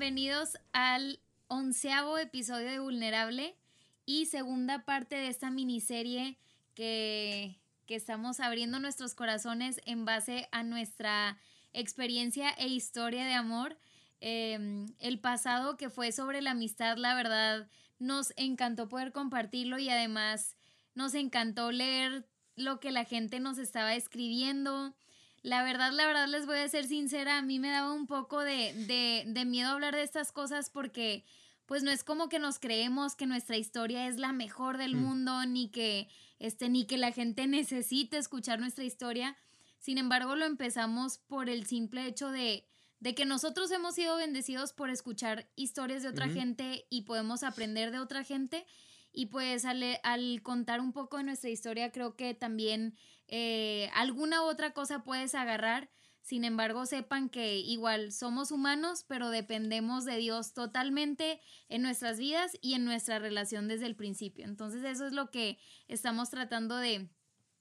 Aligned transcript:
bienvenidos 0.00 0.56
al 0.72 1.20
onceavo 1.48 2.16
episodio 2.16 2.70
de 2.70 2.78
Vulnerable 2.78 3.54
y 4.06 4.24
segunda 4.24 4.86
parte 4.86 5.14
de 5.16 5.28
esta 5.28 5.50
miniserie 5.50 6.38
que, 6.74 7.60
que 7.84 7.96
estamos 7.96 8.40
abriendo 8.40 8.78
nuestros 8.78 9.14
corazones 9.14 9.78
en 9.84 10.06
base 10.06 10.48
a 10.52 10.62
nuestra 10.62 11.36
experiencia 11.74 12.48
e 12.48 12.68
historia 12.68 13.26
de 13.26 13.34
amor. 13.34 13.76
Em, 14.22 14.86
el 15.00 15.20
pasado 15.20 15.76
que 15.76 15.90
fue 15.90 16.12
sobre 16.12 16.40
la 16.40 16.52
amistad, 16.52 16.96
la 16.96 17.14
verdad, 17.14 17.68
nos 17.98 18.32
encantó 18.38 18.88
poder 18.88 19.12
compartirlo 19.12 19.78
y 19.78 19.90
además 19.90 20.56
nos 20.94 21.12
encantó 21.12 21.72
leer 21.72 22.26
lo 22.56 22.80
que 22.80 22.90
la 22.90 23.04
gente 23.04 23.38
nos 23.38 23.58
estaba 23.58 23.94
escribiendo. 23.94 24.94
La 25.42 25.62
verdad, 25.62 25.92
la 25.92 26.06
verdad 26.06 26.28
les 26.28 26.46
voy 26.46 26.58
a 26.58 26.68
ser 26.68 26.86
sincera, 26.86 27.38
a 27.38 27.42
mí 27.42 27.58
me 27.58 27.70
daba 27.70 27.92
un 27.92 28.06
poco 28.06 28.40
de, 28.40 28.74
de, 28.86 29.24
de 29.26 29.44
miedo 29.44 29.70
hablar 29.70 29.94
de 29.94 30.02
estas 30.02 30.32
cosas 30.32 30.68
porque 30.68 31.24
pues 31.66 31.82
no 31.82 31.90
es 31.90 32.02
como 32.04 32.28
que 32.28 32.38
nos 32.38 32.58
creemos 32.58 33.14
que 33.14 33.26
nuestra 33.26 33.56
historia 33.56 34.08
es 34.08 34.16
la 34.18 34.32
mejor 34.32 34.76
del 34.76 34.96
Mm. 34.96 35.00
mundo, 35.00 35.46
ni 35.46 35.68
que 35.70 36.08
este, 36.40 36.68
ni 36.68 36.84
que 36.84 36.98
la 36.98 37.12
gente 37.12 37.46
necesite 37.46 38.18
escuchar 38.18 38.58
nuestra 38.60 38.84
historia. 38.84 39.36
Sin 39.78 39.96
embargo, 39.96 40.34
lo 40.36 40.44
empezamos 40.46 41.18
por 41.18 41.48
el 41.48 41.64
simple 41.66 42.06
hecho 42.06 42.30
de, 42.30 42.66
de 42.98 43.14
que 43.14 43.24
nosotros 43.24 43.70
hemos 43.70 43.94
sido 43.94 44.16
bendecidos 44.16 44.72
por 44.74 44.90
escuchar 44.90 45.48
historias 45.56 46.02
de 46.02 46.08
otra 46.10 46.28
gente 46.28 46.86
y 46.90 47.02
podemos 47.02 47.44
aprender 47.44 47.92
de 47.92 47.98
otra 48.00 48.24
gente. 48.24 48.66
Y 49.12 49.26
pues 49.26 49.64
al, 49.64 49.82
al 50.02 50.42
contar 50.42 50.80
un 50.80 50.92
poco 50.92 51.16
de 51.16 51.24
nuestra 51.24 51.50
historia, 51.50 51.90
creo 51.90 52.16
que 52.16 52.34
también 52.34 52.94
eh, 53.28 53.90
alguna 53.94 54.42
otra 54.42 54.72
cosa 54.72 55.02
puedes 55.04 55.34
agarrar. 55.34 55.90
Sin 56.20 56.44
embargo, 56.44 56.84
sepan 56.84 57.28
que 57.28 57.56
igual 57.58 58.12
somos 58.12 58.52
humanos, 58.52 59.04
pero 59.08 59.30
dependemos 59.30 60.04
de 60.04 60.16
Dios 60.16 60.52
totalmente 60.52 61.40
en 61.68 61.82
nuestras 61.82 62.18
vidas 62.18 62.52
y 62.60 62.74
en 62.74 62.84
nuestra 62.84 63.18
relación 63.18 63.68
desde 63.68 63.86
el 63.86 63.96
principio. 63.96 64.44
Entonces 64.44 64.84
eso 64.84 65.06
es 65.06 65.12
lo 65.12 65.30
que 65.30 65.58
estamos 65.88 66.30
tratando 66.30 66.76
de, 66.76 67.08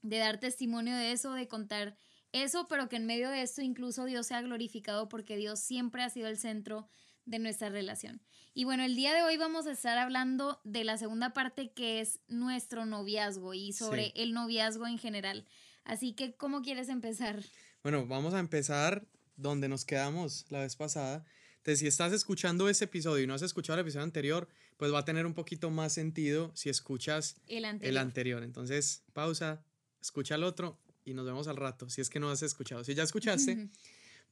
de 0.02 0.18
dar 0.18 0.40
testimonio 0.40 0.96
de 0.96 1.14
eso, 1.14 1.34
de 1.34 1.48
contar 1.48 1.98
eso, 2.32 2.68
pero 2.68 2.90
que 2.90 2.98
en 2.98 3.06
medio 3.06 3.30
de 3.30 3.42
esto 3.42 3.62
incluso 3.62 4.06
Dios 4.06 4.28
sea 4.28 4.42
glorificado 4.42 5.10
porque 5.10 5.38
Dios 5.38 5.60
siempre 5.60 6.04
ha 6.04 6.10
sido 6.10 6.28
el 6.28 6.38
centro 6.38 6.88
de 7.30 7.40
nuestra 7.40 7.70
relación. 7.70 8.22
Y 8.54 8.64
bueno, 8.64 8.84
el 8.84 8.96
día 8.96 9.14
de 9.14 9.22
hoy 9.22 9.38
vamos 9.38 9.68
a 9.68 9.72
estar 9.72 9.98
hablando 9.98 10.60
de 10.64 10.84
la 10.84 10.98
segunda 10.98 11.34
parte 11.34 11.72
que 11.72 12.02
es 12.02 12.20
nuestro 12.28 12.86
noviazgo 12.86 13.54
y 13.54 13.74
sobre 13.74 14.08
Sí. 14.08 14.12
el 14.16 14.34
noviazgo 14.34 14.88
en 14.88 14.98
general. 14.98 15.46
Así 15.84 16.14
que, 16.14 16.34
¿cómo 16.36 16.62
quieres 16.62 16.90
empezar? 16.90 17.44
Bueno, 17.84 18.06
vamos 18.08 18.34
a 18.34 18.40
empezar 18.40 19.08
donde 19.38 19.70
nos 19.70 19.86
quedamos 19.86 20.46
la 20.50 20.60
vez 20.60 20.76
pasada. 20.76 21.26
Entonces, 21.58 21.80
si 21.80 21.88
estás 21.88 22.12
escuchando 22.14 22.68
ese 22.70 22.86
episodio 22.86 23.24
y 23.24 23.28
no 23.28 23.34
has 23.34 23.42
escuchado 23.42 23.80
el 23.80 23.84
episodio 23.86 24.04
anterior, 24.04 24.48
pues 24.78 24.92
va 24.94 25.00
a 25.00 25.06
tener 25.06 25.26
un 25.26 25.34
poquito 25.34 25.70
más 25.70 25.94
sentido 25.94 26.52
si 26.56 26.70
escuchas 26.70 27.36
El 27.48 27.66
anterior. 27.66 27.90
el 27.92 27.98
anterior. 27.98 28.44
Entonces, 28.44 29.04
pausa, 29.14 29.64
escucha 30.02 30.36
el 30.36 30.44
otro 30.44 30.80
y 31.06 31.14
nos 31.14 31.26
vemos 31.26 31.48
al 31.48 31.58
rato, 31.58 31.90
si 31.90 32.02
es 32.02 32.10
que 32.10 32.20
no 32.20 32.30
has 32.32 32.42
escuchado. 32.44 32.84
Si 32.84 32.96
ya 32.96 33.04
escuchaste, 33.04 33.70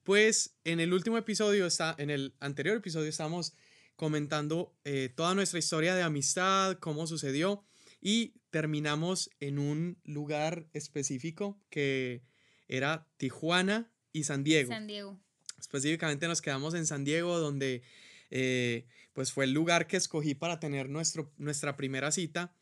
pues 0.08 0.56
en 0.64 0.80
el 0.80 0.94
último 0.94 1.18
episodio, 1.18 1.66
está, 1.66 1.94
en 1.98 2.10
el 2.10 2.34
anterior 2.40 2.78
episodio, 2.78 3.10
estamos 3.10 3.54
comentando 3.98 4.74
eh, 4.86 5.10
toda 5.14 5.36
nuestra 5.36 5.60
historia 5.60 5.96
de 5.96 6.02
amistad, 6.02 6.78
cómo 6.80 7.08
sucedió 7.08 7.66
y 8.00 8.36
terminamos 8.50 9.30
en 9.42 9.60
un 9.60 9.98
lugar 10.06 10.66
específico 10.72 11.60
que 11.70 12.24
era 12.70 13.06
Tijuana 13.18 13.92
y 14.14 14.24
San 14.24 14.46
Diego. 14.46 14.72
San 14.72 14.88
Diego. 14.88 15.20
Específicamente 15.60 16.30
nos 16.30 16.42
quedamos 16.42 16.74
en 16.74 16.86
San 16.86 17.04
Diego, 17.04 17.38
donde 17.40 17.82
eh, 18.32 18.88
pues 19.12 19.34
fue 19.34 19.44
el 19.44 19.52
lugar 19.52 19.88
que 19.88 19.98
escogí 19.98 20.36
para 20.36 20.62
tener 20.62 20.88
nuestro, 20.88 21.34
nuestra 21.36 21.76
primera 21.76 22.14
cita. 22.14 22.56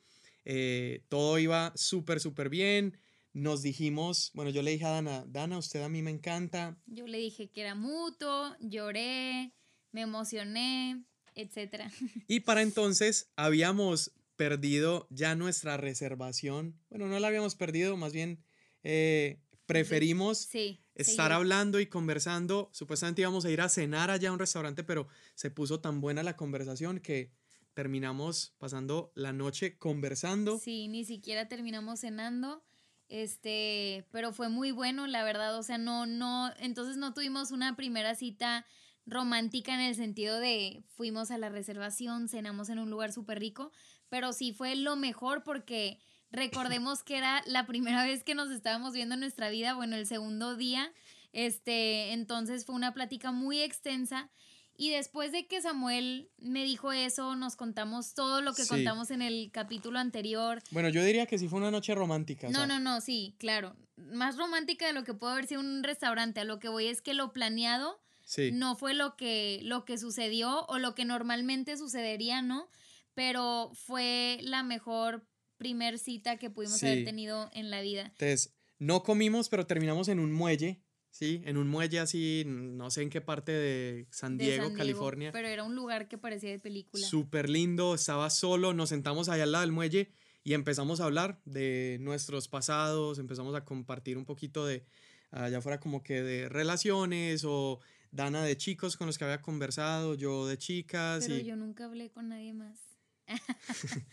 Eh, 0.46 1.04
todo 1.10 1.38
iba 1.38 1.74
súper, 1.76 2.20
súper 2.20 2.50
bien. 2.50 2.98
Nos 3.36 3.62
dijimos, 3.62 4.32
bueno, 4.34 4.50
yo 4.50 4.62
le 4.62 4.72
dije 4.72 4.86
a 4.86 4.92
Dana, 4.92 5.26
Dana, 5.28 5.58
usted 5.58 5.84
a 5.84 5.90
mí 5.90 6.02
me 6.02 6.10
encanta. 6.10 6.78
Yo 6.86 7.06
le 7.06 7.18
dije 7.18 7.50
que 7.52 7.60
era 7.60 7.76
mutuo, 7.76 8.56
lloré, 8.62 9.52
me 9.92 10.02
emocioné, 10.02 11.04
etcétera. 11.36 11.92
Y 12.30 12.40
para 12.40 12.62
entonces 12.62 13.30
habíamos 13.36 14.14
perdido 14.38 15.06
ya 15.10 15.36
nuestra 15.36 15.76
reservación. 15.76 16.80
Bueno, 16.90 17.08
no 17.10 17.20
la 17.20 17.28
habíamos 17.28 17.56
perdido, 17.56 17.98
más 17.98 18.14
bien 18.14 18.42
eh, 18.84 19.42
preferimos 19.66 20.38
Sí. 20.38 20.80
estar 20.94 21.34
hablando 21.34 21.82
y 21.82 21.88
conversando. 21.88 22.70
Supuestamente 22.72 23.22
íbamos 23.22 23.44
a 23.44 23.50
ir 23.52 23.60
a 23.60 23.68
cenar 23.68 24.12
allá 24.12 24.30
a 24.30 24.32
un 24.32 24.40
restaurante, 24.40 24.86
pero 24.86 25.10
se 25.34 25.52
puso 25.52 25.82
tan 25.82 26.00
buena 26.00 26.24
la 26.24 26.38
conversación 26.38 27.02
que 27.02 27.34
terminamos 27.74 28.56
pasando 28.60 29.12
la 29.14 29.34
noche 29.34 29.78
conversando. 29.78 30.58
Sí, 30.58 30.88
ni 30.88 31.04
siquiera 31.04 31.50
terminamos 31.50 32.00
cenando. 32.00 32.64
Este, 33.08 34.08
pero 34.12 34.34
fue 34.34 34.50
muy 34.50 34.72
bueno, 34.72 35.08
la 35.08 35.24
verdad. 35.24 35.58
O 35.58 35.64
sea, 35.64 35.78
no, 35.78 36.06
no, 36.06 36.52
entonces 36.60 36.98
no 36.98 37.14
tuvimos 37.14 37.52
una 37.52 37.76
primera 37.76 38.16
cita 38.16 38.66
romántica 39.06 39.74
en 39.74 39.82
el 39.82 39.96
sentido 39.96 40.40
de 40.40 40.84
fuimos 40.96 41.32
a 41.32 41.38
la 41.38 41.50
reservación, 41.50 42.28
cenamos 42.28 42.70
en 42.70 42.80
un 42.80 42.90
lugar 42.90 43.12
súper 43.12 43.40
rico, 43.40 43.72
pero 44.10 44.34
sí 44.34 44.52
fue 44.52 44.76
lo 44.76 44.96
mejor 44.96 45.44
porque 45.44 46.00
recordemos 46.32 47.04
que 47.04 47.18
era 47.18 47.44
la 47.46 47.68
primera 47.68 48.04
vez 48.06 48.24
que 48.24 48.36
nos 48.36 48.50
estábamos 48.50 48.94
viendo 48.94 49.14
en 49.14 49.22
nuestra 49.22 49.50
vida, 49.50 49.76
bueno, 49.76 49.96
el 49.96 50.08
segundo 50.08 50.56
día, 50.56 50.92
este, 51.34 52.14
entonces 52.14 52.66
fue 52.66 52.76
una 52.76 52.94
plática 52.94 53.32
muy 53.32 53.62
extensa 53.62 54.32
y 54.78 54.90
después 54.90 55.32
de 55.32 55.48
que 55.48 55.62
Samuel 55.62 56.30
me 56.38 56.64
dijo 56.64 56.92
eso, 56.92 57.36
nos 57.36 57.56
contamos 57.56 58.14
todo 58.14 58.42
lo 58.42 58.54
que 58.54 58.64
Sí. 58.64 58.70
contamos 58.70 59.12
en 59.12 59.22
el 59.22 59.50
capítulo 59.52 60.00
anterior. 60.00 60.62
Bueno, 60.72 60.90
yo 60.90 61.04
diría 61.04 61.26
que 61.26 61.38
sí 61.38 61.48
fue 61.48 61.60
una 61.60 61.72
noche 61.72 61.96
romántica. 61.96 62.48
o 62.48 62.52
No, 62.52 62.60
sea, 62.60 62.68
no, 62.68 62.80
no, 62.80 63.02
sí, 63.02 63.36
claro. 63.40 63.76
Más 63.98 64.38
romántica 64.38 64.88
de 64.88 64.94
lo 64.94 65.04
que 65.04 65.14
pudo 65.14 65.30
haber 65.32 65.48
sido 65.48 65.62
un 65.62 65.84
restaurante. 65.84 66.42
A 66.42 66.44
lo 66.44 66.60
que 66.60 66.68
voy 66.70 66.88
es 66.88 67.02
que 67.02 67.14
lo 67.14 67.32
planeado 67.34 68.02
Sí. 68.26 68.52
no 68.52 68.76
fue 68.76 68.94
lo 68.94 69.16
que, 69.16 69.60
lo 69.64 69.86
que 69.86 69.98
sucedió 69.98 70.66
o 70.68 70.80
lo 70.80 70.96
que 70.96 71.06
normalmente 71.06 71.78
sucedería, 71.78 72.42
¿no? 72.42 72.70
Pero 73.14 73.72
fue 73.74 74.40
la 74.42 74.64
mejor 74.64 75.28
primer 75.58 76.00
cita 76.00 76.38
que 76.38 76.50
pudimos 76.50 76.80
Sí. 76.80 76.88
haber 76.88 77.06
tenido 77.06 77.50
en 77.54 77.70
la 77.72 77.82
vida. 77.82 78.02
Entonces, 78.08 78.54
no 78.78 79.04
comimos, 79.04 79.48
pero 79.48 79.66
terminamos 79.68 80.10
en 80.10 80.20
un 80.20 80.34
muelle, 80.34 80.82
¿sí? 81.16 81.42
En 81.46 81.56
un 81.56 81.70
muelle 81.70 82.00
así, 82.00 82.44
no 82.46 82.92
sé 82.92 83.02
en 83.02 83.10
qué 83.10 83.22
parte 83.22 83.54
de 83.54 84.06
San 84.10 84.38
de 84.38 84.44
Diego, 84.44 84.64
San 84.64 84.74
Diego, 84.74 84.78
California. 84.78 85.32
Pero 85.32 85.48
era 85.48 85.64
un 85.64 85.74
lugar 85.74 86.10
que 86.10 86.18
parecía 86.18 86.50
de 86.50 86.60
película. 86.60 87.08
Súper 87.08 87.50
lindo, 87.50 87.96
estaba 87.96 88.30
solo, 88.30 88.74
nos 88.74 88.90
sentamos 88.90 89.30
allá 89.30 89.44
al 89.44 89.54
lado 89.54 89.62
del 89.62 89.72
muelle 89.72 90.12
y 90.44 90.54
empezamos 90.54 91.00
a 91.00 91.06
hablar 91.06 91.40
de 91.46 92.00
nuestros 92.02 92.50
pasados, 92.50 93.18
empezamos 93.18 93.56
a 93.56 93.64
compartir 93.64 94.18
un 94.18 94.26
poquito 94.26 94.66
de, 94.66 94.84
allá 95.32 95.62
fuera 95.62 95.80
como 95.80 96.04
que 96.04 96.22
de 96.22 96.50
relaciones 96.50 97.44
o 97.46 97.80
Dana 98.12 98.44
de 98.44 98.58
chicos 98.58 98.98
con 98.98 99.08
los 99.08 99.18
que 99.18 99.24
había 99.24 99.42
conversado, 99.42 100.16
yo 100.16 100.48
de 100.48 100.58
chicas 100.58 101.26
Pero 101.26 101.40
y 101.40 101.46
yo 101.46 101.56
nunca 101.56 101.86
hablé 101.86 102.10
con 102.10 102.28
nadie 102.28 102.54
más. 102.54 102.78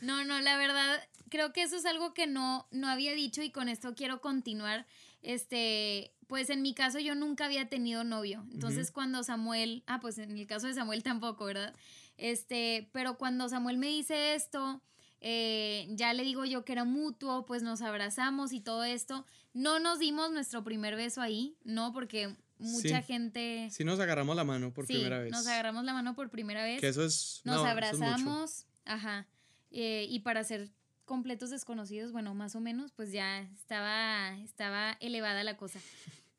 no, 0.00 0.24
no, 0.24 0.40
la 0.40 0.58
verdad, 0.58 1.00
creo 1.28 1.52
que 1.52 1.62
eso 1.62 1.76
es 1.76 1.84
algo 1.84 2.14
que 2.14 2.26
no, 2.26 2.66
no 2.72 2.88
había 2.88 3.12
dicho 3.12 3.42
y 3.42 3.52
con 3.52 3.68
esto 3.68 3.94
quiero 3.94 4.20
continuar. 4.20 4.86
Este, 5.22 6.12
pues 6.28 6.50
en 6.50 6.62
mi 6.62 6.74
caso 6.74 7.00
yo 7.00 7.14
nunca 7.16 7.46
había 7.46 7.68
tenido 7.68 8.04
novio. 8.04 8.46
Entonces 8.52 8.92
cuando 8.92 9.24
Samuel, 9.24 9.82
ah, 9.86 9.98
pues 10.00 10.18
en 10.18 10.36
el 10.38 10.46
caso 10.46 10.66
de 10.68 10.74
Samuel 10.74 11.02
tampoco, 11.02 11.46
¿verdad? 11.46 11.74
Este, 12.16 12.88
pero 12.92 13.18
cuando 13.18 13.48
Samuel 13.48 13.78
me 13.78 13.88
dice 13.88 14.34
esto, 14.34 14.80
eh, 15.20 15.86
ya 15.90 16.12
le 16.12 16.22
digo 16.22 16.44
yo 16.44 16.64
que 16.64 16.72
era 16.72 16.84
mutuo, 16.84 17.44
pues 17.46 17.62
nos 17.62 17.80
abrazamos 17.82 18.52
y 18.52 18.60
todo 18.60 18.84
esto. 18.84 19.24
No 19.54 19.80
nos 19.80 19.98
dimos 19.98 20.30
nuestro 20.30 20.62
primer 20.62 20.94
beso 20.96 21.20
ahí, 21.20 21.56
¿no? 21.64 21.92
Porque 21.92 22.36
mucha 22.58 23.00
Sí. 23.00 23.06
gente... 23.06 23.68
sí 23.70 23.84
nos 23.84 23.98
agarramos 24.00 24.36
la 24.36 24.44
mano 24.44 24.72
por 24.72 24.86
sí, 24.86 24.94
primera 24.94 25.20
vez. 25.20 25.30
nos 25.32 25.46
agarramos 25.46 25.84
la 25.84 25.92
mano 25.94 26.14
por 26.14 26.28
primera 26.30 26.62
vez. 26.64 26.80
Que 26.80 26.88
eso 26.88 27.04
es... 27.04 27.40
Nos 27.44 27.56
no, 27.56 27.62
eso 27.62 27.62
es 27.62 27.62
mucho. 27.62 27.70
abrazamos, 28.02 28.66
ajá. 28.84 29.26
eh, 29.70 30.06
y 30.08 30.20
para 30.20 30.44
ser 30.44 30.68
completos 31.04 31.48
desconocidos, 31.50 32.12
bueno, 32.12 32.34
más 32.34 32.54
o 32.54 32.60
menos, 32.60 32.92
pues 32.92 33.12
ya 33.12 33.40
estaba, 33.40 34.36
estaba 34.40 34.96
elevada 35.00 35.42
la 35.42 35.56
cosa. 35.56 35.78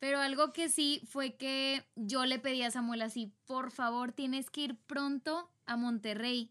Pero 0.00 0.18
algo 0.18 0.52
que 0.52 0.68
sí 0.68 1.02
fue 1.04 1.36
que 1.36 1.84
yo 1.94 2.24
le 2.26 2.38
pedí 2.38 2.62
a 2.62 2.70
Samuel 2.70 3.02
así, 3.02 3.32
por 3.46 3.70
favor, 3.70 4.12
tienes 4.12 4.50
que 4.50 4.62
ir 4.62 4.76
pronto 4.76 5.50
a 5.66 5.76
Monterrey, 5.76 6.50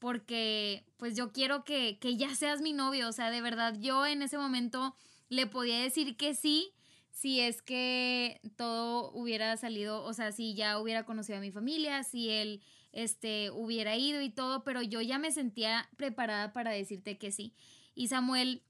porque 0.00 0.84
pues 0.96 1.16
yo 1.16 1.32
quiero 1.32 1.64
que, 1.64 1.98
que 2.00 2.16
ya 2.16 2.34
seas 2.34 2.60
mi 2.60 2.72
novio, 2.72 3.08
o 3.08 3.12
sea, 3.12 3.30
de 3.30 3.40
verdad, 3.40 3.76
yo 3.78 4.04
en 4.06 4.22
ese 4.22 4.36
momento 4.36 4.96
le 5.28 5.46
podía 5.46 5.80
decir 5.80 6.16
que 6.16 6.34
sí, 6.34 6.74
si 7.12 7.40
es 7.40 7.62
que 7.62 8.40
todo 8.56 9.12
hubiera 9.12 9.56
salido, 9.56 10.02
o 10.02 10.12
sea, 10.12 10.32
si 10.32 10.54
ya 10.54 10.78
hubiera 10.78 11.04
conocido 11.04 11.38
a 11.38 11.40
mi 11.42 11.52
familia, 11.52 12.02
si 12.02 12.28
él 12.28 12.60
este 12.92 13.50
hubiera 13.50 13.96
ido 13.96 14.20
y 14.20 14.30
todo, 14.30 14.64
pero 14.64 14.82
yo 14.82 15.00
ya 15.00 15.18
me 15.18 15.30
sentía 15.30 15.88
preparada 15.96 16.52
para 16.52 16.72
decirte 16.72 17.18
que 17.18 17.30
sí. 17.30 17.54
Y 17.94 18.08
Samuel, 18.08 18.62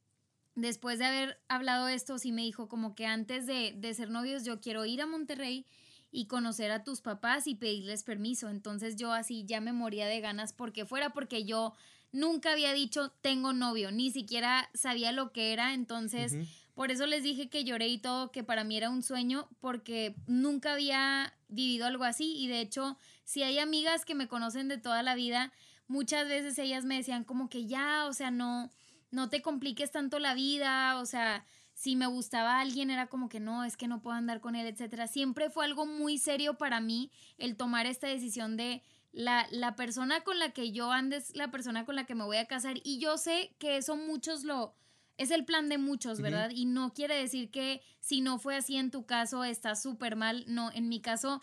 después 0.60 0.98
de 0.98 1.06
haber 1.06 1.40
hablado 1.48 1.88
esto, 1.88 2.18
sí 2.18 2.32
me 2.32 2.42
dijo 2.42 2.68
como 2.68 2.94
que 2.94 3.06
antes 3.06 3.46
de, 3.46 3.74
de 3.76 3.94
ser 3.94 4.10
novios 4.10 4.44
yo 4.44 4.60
quiero 4.60 4.84
ir 4.84 5.02
a 5.02 5.06
Monterrey 5.06 5.66
y 6.12 6.26
conocer 6.26 6.70
a 6.70 6.84
tus 6.84 7.00
papás 7.00 7.46
y 7.46 7.54
pedirles 7.54 8.02
permiso. 8.02 8.48
Entonces 8.48 8.96
yo 8.96 9.12
así 9.12 9.44
ya 9.44 9.60
me 9.60 9.72
moría 9.72 10.06
de 10.06 10.20
ganas 10.20 10.52
porque 10.52 10.84
fuera 10.84 11.10
porque 11.12 11.44
yo 11.44 11.74
nunca 12.12 12.52
había 12.52 12.72
dicho 12.72 13.12
tengo 13.20 13.52
novio, 13.52 13.92
ni 13.92 14.10
siquiera 14.10 14.68
sabía 14.74 15.12
lo 15.12 15.32
que 15.32 15.52
era, 15.52 15.74
entonces 15.74 16.36
por 16.74 16.90
eso 16.90 17.06
les 17.06 17.22
dije 17.22 17.48
que 17.48 17.62
lloré 17.62 17.88
y 17.88 17.98
todo, 17.98 18.32
que 18.32 18.42
para 18.42 18.64
mí 18.64 18.76
era 18.76 18.90
un 18.90 19.02
sueño 19.02 19.48
porque 19.60 20.16
nunca 20.26 20.72
había 20.72 21.34
vivido 21.48 21.86
algo 21.86 22.04
así. 22.04 22.34
Y 22.36 22.48
de 22.48 22.60
hecho 22.60 22.96
si 23.24 23.44
hay 23.44 23.60
amigas 23.60 24.04
que 24.04 24.16
me 24.16 24.26
conocen 24.26 24.66
de 24.66 24.78
toda 24.78 25.04
la 25.04 25.14
vida, 25.14 25.52
muchas 25.86 26.26
veces 26.26 26.58
ellas 26.58 26.84
me 26.84 26.96
decían 26.96 27.22
como 27.22 27.48
que 27.48 27.66
ya, 27.66 28.06
o 28.06 28.12
sea, 28.12 28.32
no 28.32 28.70
no 29.10 29.28
te 29.28 29.42
compliques 29.42 29.90
tanto 29.90 30.18
la 30.18 30.34
vida, 30.34 30.98
o 30.98 31.06
sea, 31.06 31.44
si 31.74 31.96
me 31.96 32.06
gustaba 32.06 32.60
alguien 32.60 32.90
era 32.90 33.06
como 33.06 33.28
que 33.28 33.40
no, 33.40 33.64
es 33.64 33.76
que 33.76 33.88
no 33.88 34.02
puedo 34.02 34.16
andar 34.16 34.40
con 34.40 34.54
él, 34.54 34.66
etcétera. 34.66 35.06
Siempre 35.06 35.50
fue 35.50 35.64
algo 35.64 35.86
muy 35.86 36.18
serio 36.18 36.58
para 36.58 36.80
mí 36.80 37.10
el 37.38 37.56
tomar 37.56 37.86
esta 37.86 38.06
decisión 38.06 38.56
de 38.56 38.82
la, 39.12 39.46
la 39.50 39.76
persona 39.76 40.20
con 40.20 40.38
la 40.38 40.50
que 40.50 40.72
yo 40.72 40.92
ande 40.92 41.16
es 41.16 41.34
la 41.34 41.50
persona 41.50 41.84
con 41.84 41.96
la 41.96 42.04
que 42.04 42.14
me 42.14 42.24
voy 42.24 42.36
a 42.36 42.46
casar 42.46 42.76
y 42.84 42.98
yo 42.98 43.18
sé 43.18 43.54
que 43.58 43.76
eso 43.76 43.96
muchos 43.96 44.44
lo 44.44 44.74
es 45.16 45.30
el 45.30 45.44
plan 45.44 45.68
de 45.68 45.76
muchos, 45.76 46.22
¿verdad? 46.22 46.50
Y 46.50 46.64
no 46.64 46.94
quiere 46.94 47.14
decir 47.14 47.50
que 47.50 47.82
si 48.00 48.22
no 48.22 48.38
fue 48.38 48.56
así 48.56 48.76
en 48.76 48.90
tu 48.90 49.04
caso 49.04 49.44
está 49.44 49.76
súper 49.76 50.16
mal, 50.16 50.44
no, 50.48 50.72
en 50.72 50.88
mi 50.88 51.00
caso 51.00 51.42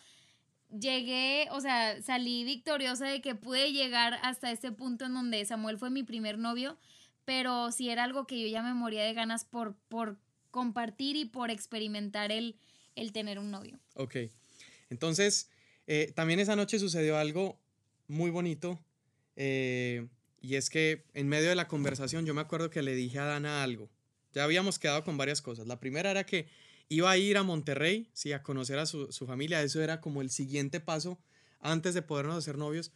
llegué, 0.71 1.47
o 1.51 1.61
sea, 1.61 2.01
salí 2.01 2.43
victoriosa 2.43 3.05
de 3.05 3.21
que 3.21 3.35
pude 3.35 3.71
llegar 3.71 4.19
hasta 4.23 4.51
este 4.51 4.71
punto 4.71 5.05
en 5.05 5.13
donde 5.13 5.45
Samuel 5.45 5.77
fue 5.77 5.91
mi 5.91 6.01
primer 6.01 6.39
novio, 6.39 6.77
pero 7.27 7.73
si 7.73 7.89
era 7.89 8.05
algo 8.05 8.25
que 8.25 8.39
yo 8.39 8.47
ya 8.47 8.63
me 8.63 8.73
moría 8.73 9.03
de 9.03 9.13
ganas 9.13 9.43
por, 9.43 9.75
por 9.89 10.17
compartir 10.49 11.17
y 11.17 11.25
por 11.25 11.51
experimentar 11.51 12.31
el, 12.31 12.55
el 12.95 13.11
tener 13.11 13.37
un 13.37 13.51
novio. 13.51 13.81
Ok, 13.95 14.15
entonces 14.89 15.49
eh, 15.87 16.13
también 16.15 16.39
esa 16.39 16.55
noche 16.55 16.79
sucedió 16.79 17.17
algo 17.17 17.59
muy 18.07 18.31
bonito 18.31 18.79
eh, 19.35 20.07
y 20.39 20.55
es 20.55 20.69
que 20.69 21.03
en 21.13 21.27
medio 21.27 21.49
de 21.49 21.55
la 21.55 21.67
conversación 21.67 22.25
yo 22.25 22.33
me 22.33 22.39
acuerdo 22.39 22.69
que 22.69 22.81
le 22.81 22.95
dije 22.95 23.19
a 23.19 23.25
Dana 23.25 23.61
algo. 23.61 23.89
Ya 24.31 24.45
habíamos 24.45 24.79
quedado 24.79 25.03
con 25.03 25.17
varias 25.17 25.41
cosas. 25.41 25.67
La 25.67 25.81
primera 25.81 26.09
era 26.09 26.25
que 26.25 26.47
iba 26.87 27.11
a 27.11 27.17
ir 27.17 27.35
a 27.35 27.43
Monterrey, 27.43 28.09
sí, 28.13 28.31
a 28.31 28.41
conocer 28.41 28.79
a 28.79 28.85
su, 28.85 29.11
su 29.11 29.27
familia. 29.27 29.61
Eso 29.63 29.81
era 29.83 29.99
como 29.99 30.21
el 30.21 30.29
siguiente 30.29 30.79
paso 30.79 31.19
antes 31.67 31.93
de 31.93 32.01
podernos 32.01 32.37
hacer 32.37 32.57
novios. 32.57 32.91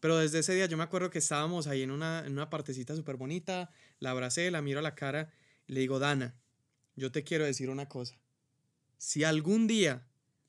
Pero 0.00 0.18
desde 0.18 0.40
ese 0.40 0.54
día 0.54 0.66
yo 0.66 0.76
me 0.76 0.82
acuerdo 0.82 1.10
que 1.10 1.18
estábamos 1.18 1.66
ahí 1.66 1.82
en 1.82 1.90
una, 1.90 2.24
en 2.26 2.32
una 2.32 2.50
partecita 2.50 2.96
súper 2.96 3.16
bonita, 3.16 3.70
la 4.00 4.10
abracé, 4.10 4.50
la 4.50 4.60
miro 4.60 4.80
a 4.80 4.82
la 4.82 4.94
cara 4.94 5.32
y 5.66 5.74
le 5.74 5.80
digo, 5.80 5.98
Dana, 5.98 6.34
yo 6.96 7.12
te 7.12 7.22
quiero 7.22 7.44
decir 7.44 7.70
una 7.70 7.88
cosa. 7.88 8.18
Si 8.98 9.22
algún 9.22 9.66
día 9.68 10.06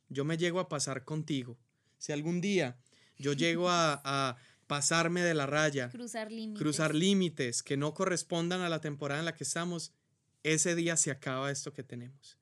yo 0.09 0.25
me 0.25 0.37
llego 0.37 0.59
a 0.59 0.67
pasar 0.67 1.05
contigo, 1.05 1.57
si 1.99 2.11
algún 2.11 2.41
día 2.41 2.79
yo 3.17 3.33
llego 3.33 3.69
a, 3.69 4.01
a 4.03 4.37
pasarme 4.65 5.21
de 5.21 5.35
la 5.35 5.45
raya, 5.45 5.89
cruzar 5.89 6.31
límites. 6.31 6.61
cruzar 6.61 6.95
límites 6.95 7.63
que 7.63 7.77
no 7.77 7.93
correspondan 7.93 8.61
a 8.61 8.69
la 8.69 8.81
temporada 8.81 9.19
en 9.19 9.25
la 9.25 9.35
que 9.35 9.43
estamos, 9.43 9.93
ese 10.43 10.73
día 10.75 10.97
se 10.97 11.11
acaba 11.11 11.51
esto 11.51 11.73
que 11.73 11.83
tenemos. 11.83 12.37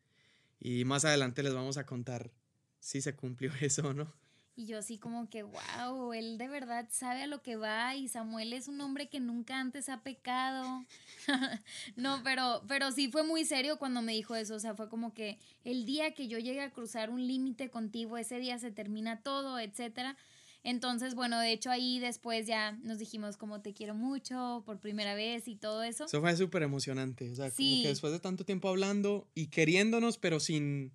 Y 0.60 0.86
más 0.86 1.04
adelante 1.04 1.44
les 1.44 1.54
vamos 1.54 1.78
a 1.78 1.86
contar 1.86 2.32
si 2.80 3.02
se 3.02 3.16
cumplió 3.16 3.52
eso 3.62 3.90
o 3.90 3.94
no. 3.94 4.14
Y 4.60 4.66
yo 4.66 4.80
así 4.80 4.98
como 4.98 5.30
que, 5.30 5.44
wow, 5.44 6.14
él 6.14 6.40
de 6.40 6.48
verdad 6.48 6.88
sabe 6.90 7.22
a 7.22 7.28
lo 7.28 7.44
que 7.44 7.58
va 7.58 7.96
y 7.96 8.08
Samuel 8.08 8.54
es 8.54 8.68
un 8.68 8.82
hombre 8.82 9.08
que 9.08 9.20
nunca 9.20 9.60
antes 9.60 9.88
ha 9.88 10.02
pecado. 10.02 10.84
no, 11.96 12.22
pero, 12.24 12.64
pero 12.68 12.92
sí 12.92 13.08
fue 13.12 13.22
muy 13.22 13.46
serio 13.46 13.78
cuando 13.78 14.02
me 14.02 14.14
dijo 14.14 14.36
eso. 14.36 14.56
O 14.56 14.60
sea, 14.60 14.74
fue 14.74 14.90
como 14.90 15.14
que 15.14 15.38
el 15.64 15.86
día 15.86 16.16
que 16.16 16.28
yo 16.28 16.40
llegue 16.40 16.62
a 16.62 16.72
cruzar 16.72 17.12
un 17.12 17.28
límite 17.28 17.70
contigo, 17.70 18.18
ese 18.18 18.40
día 18.40 18.58
se 18.58 18.72
termina 18.72 19.22
todo, 19.22 19.60
etcétera. 19.60 20.18
Entonces, 20.64 21.14
bueno, 21.14 21.40
de 21.40 21.52
hecho 21.52 21.70
ahí 21.70 22.00
después 22.00 22.48
ya 22.48 22.72
nos 22.82 22.98
dijimos 22.98 23.38
como 23.38 23.62
te 23.62 23.76
quiero 23.76 23.94
mucho 23.94 24.64
por 24.66 24.80
primera 24.80 25.14
vez 25.14 25.48
y 25.48 25.56
todo 25.56 25.84
eso. 25.84 26.06
Eso 26.06 26.20
fue 26.20 26.36
súper 26.36 26.64
emocionante. 26.64 27.30
O 27.32 27.36
sea, 27.36 27.52
como 27.52 27.84
que 27.84 27.90
después 27.90 28.12
de 28.12 28.20
tanto 28.20 28.44
tiempo 28.44 28.70
hablando 28.70 29.28
y 29.36 29.48
queriéndonos, 29.48 30.18
pero 30.18 30.40
sin 30.40 30.94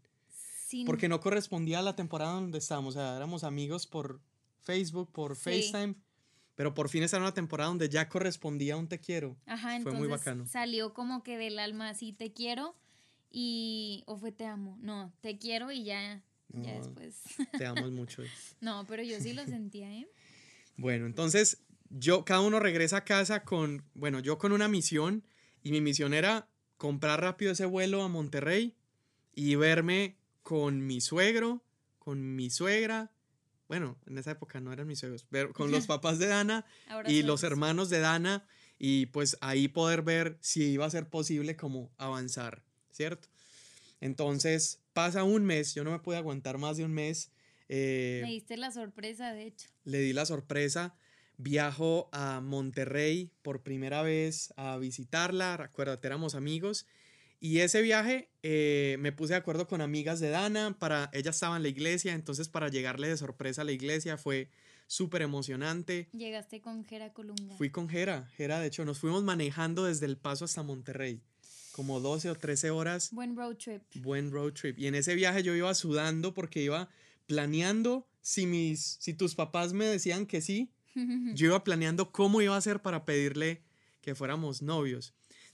porque 0.87 1.09
no 1.09 1.21
correspondía 1.21 1.81
a 1.81 1.83
la 1.83 1.97
temporada 1.97 2.33
donde 2.33 2.59
estábamos. 2.59 2.97
O 2.97 2.99
sea, 2.99 3.17
éramos 3.17 3.45
amigos 3.45 3.87
por 3.87 4.21
Facebook, 4.61 5.11
por 5.13 5.37
FaceTime. 5.37 5.95
Pero 6.55 6.75
por 6.75 6.89
fin 6.91 7.03
esta 7.03 7.17
era 7.17 7.25
una 7.25 7.35
temporada 7.35 7.69
donde 7.69 7.89
ya 7.89 8.09
correspondía 8.09 8.75
a 8.75 8.77
un 8.77 8.87
te 8.87 9.01
quiero. 9.01 9.37
Ajá, 9.47 9.81
fue 9.81 9.93
muy 9.93 10.07
bacano. 10.07 10.47
Salió 10.47 10.93
como 10.93 11.23
que 11.23 11.39
del 11.39 11.59
alma 11.59 11.89
así 11.89 12.13
te 12.13 12.33
quiero 12.33 12.77
y 13.31 14.05
o 14.07 14.17
fue 14.19 14.33
te 14.33 14.45
amo. 14.45 14.79
No, 14.83 15.13
te 15.23 15.39
quiero 15.39 15.73
y 15.73 15.85
ya 15.85 16.23
ya 16.53 16.75
después. 16.75 17.23
Te 17.59 17.67
amo 17.67 17.91
mucho. 17.91 18.23
no, 18.61 18.85
pero 18.87 19.03
yo 19.03 19.19
sí 19.21 19.33
lo 19.33 19.45
sentía, 19.47 19.93
¿eh? 19.93 20.09
Bueno, 20.77 21.07
entonces 21.07 21.63
yo 21.89 22.25
cada 22.25 22.41
uno 22.41 22.61
regresa 22.61 22.99
a 22.99 23.05
casa 23.05 23.45
con, 23.45 23.85
bueno, 23.95 24.21
yo 24.21 24.39
con 24.39 24.53
una 24.53 24.69
misión 24.69 25.25
y 25.63 25.71
mi 25.73 25.81
misión 25.81 26.15
era 26.15 26.49
comprar 26.77 27.21
rápido 27.21 27.53
ese 27.53 27.67
vuelo 27.67 28.03
a 28.03 28.09
Monterrey 28.09 28.75
y 29.35 29.55
verme 29.55 30.19
con 30.43 30.87
mi 30.87 31.01
suegro, 31.01 31.63
con 31.99 32.35
mi 32.35 32.51
suegra, 32.51 33.13
bueno, 33.69 33.97
en 34.07 34.19
esa 34.19 34.33
época 34.33 34.61
no 34.61 34.73
eran 34.73 34.87
mis 34.87 34.99
suegros, 34.99 35.25
pero 35.31 35.53
con 35.53 35.71
los 35.71 35.87
papás 35.87 36.19
de 36.19 36.27
Dana 36.27 36.67
y 37.07 37.23
los 37.23 37.43
hermanos 37.43 37.89
de 37.89 38.01
Dana 38.01 38.47
y 38.79 39.07
pues 39.07 39.39
ahí 39.41 39.69
poder 39.69 40.03
ver 40.03 40.37
si 40.41 40.73
iba 40.73 40.85
a 40.85 40.91
ser 40.91 41.09
posible 41.09 41.57
como 41.57 41.91
avanzar, 41.97 42.63
¿cierto? 42.91 43.29
Entonces 44.01 44.83
pasa 44.93 45.25
un 45.25 45.45
mes, 45.45 45.75
yo 45.75 45.85
no 45.85 45.93
me 45.93 46.01
pude 46.01 46.17
aguantar 46.17 46.59
más 46.59 46.77
de 46.77 46.85
un 46.85 46.93
mes. 46.93 47.31
Eh, 47.69 48.21
me 48.25 48.33
diste 48.33 48.57
la 48.57 48.73
sorpresa, 48.73 49.33
de 49.33 49.47
hecho. 49.47 49.69
Le 49.85 50.01
di 50.01 50.13
la 50.13 50.27
sorpresa. 50.27 50.95
Viajo 51.39 52.11
a 52.13 52.41
Monterrey 52.41 53.31
por 53.43 53.63
primera 53.63 54.03
vez 54.03 54.53
a 54.57 54.77
visitarla. 54.77 55.55
Acuérdate, 55.55 56.07
éramos 56.09 56.35
amigos. 56.35 56.87
Y 57.45 57.59
ese 57.59 57.83
viaje 57.83 58.29
eh, 58.45 58.97
me 59.01 59.11
puse 59.11 59.33
de 59.33 59.41
acuerdo 59.41 59.67
con 59.67 59.81
amigas 59.81 60.21
de 60.21 60.31
Dana, 60.31 60.77
para, 60.79 61.11
ella 61.13 61.33
estaba 61.33 61.57
en 61.57 61.65
la 61.65 61.71
iglesia, 61.71 62.15
entonces 62.15 62.49
para 62.49 62.69
llegarle 62.69 63.09
de 63.09 63.17
sorpresa 63.17 63.63
a 63.63 63.65
la 63.65 63.73
iglesia 63.73 64.17
fue 64.17 64.49
súper 64.87 65.23
emocionante. 65.23 66.09
Llegaste 66.13 66.61
con 66.61 66.85
Jera 66.85 67.13
Colunga. 67.13 67.57
Fui 67.57 67.71
con 67.71 67.89
Jera, 67.89 68.31
Jera, 68.37 68.61
de 68.61 68.69
hecho 68.69 68.85
nos 68.85 69.01
fuimos 69.01 69.25
manejando 69.25 69.87
desde 69.87 70.07
El 70.07 70.19
Paso 70.19 70.45
hasta 70.45 70.63
Monterrey, 70.63 71.21
como 71.73 71.99
12 71.99 72.31
o 72.31 72.37
13 72.37 72.71
horas. 72.71 73.11
Buen 73.11 73.35
road 73.35 73.57
trip. 73.57 73.83
Buen 73.97 74.31
road 74.31 74.53
trip. 74.53 74.79
Y 74.79 74.87
en 74.87 74.95
ese 74.95 75.17
viaje 75.17 75.43
yo 75.43 75.57
iba 75.57 75.75
sudando 75.75 76.35
porque 76.35 76.63
iba 76.63 76.91
planeando, 77.27 78.07
si, 78.21 78.47
mis, 78.47 78.99
si 79.01 79.15
tus 79.15 79.35
papás 79.35 79.73
me 79.73 79.87
decían 79.87 80.27
que 80.27 80.43
sí, 80.43 80.71
yo 81.35 81.47
iba 81.47 81.65
planeando 81.65 82.13
cómo 82.13 82.41
iba 82.41 82.55
a 82.55 82.59
hacer 82.59 82.81
para 82.83 83.05
pedirle 83.05 83.63
que 84.01 84.15
fuéramos 84.15 84.63
novios. 84.63 85.13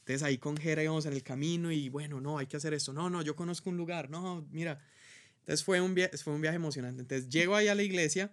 Entonces 0.09 0.27
ahí 0.27 0.39
con 0.39 0.57
Jera 0.57 0.83
íbamos 0.83 1.05
en 1.05 1.13
el 1.13 1.23
camino 1.23 1.71
y 1.71 1.91
bueno, 1.91 2.19
no, 2.19 2.39
hay 2.39 2.47
que 2.47 2.57
hacer 2.57 2.73
esto. 2.73 2.95
No, 2.95 3.11
no, 3.11 3.21
yo 3.21 3.37
conozco 3.37 3.69
un 3.69 3.77
lugar. 3.77 4.09
No, 4.09 4.49
mira. 4.51 4.81
Entonces 5.41 5.63
fue 5.63 5.83
un, 5.83 5.95
viaje, 5.95 6.17
fue 6.17 6.33
un 6.33 6.41
viaje 6.41 6.57
emocionante. 6.57 7.03
Entonces 7.03 7.29
llego 7.29 7.55
ahí 7.55 7.69
a 7.69 7.75
la 7.75 7.83
iglesia, 7.83 8.33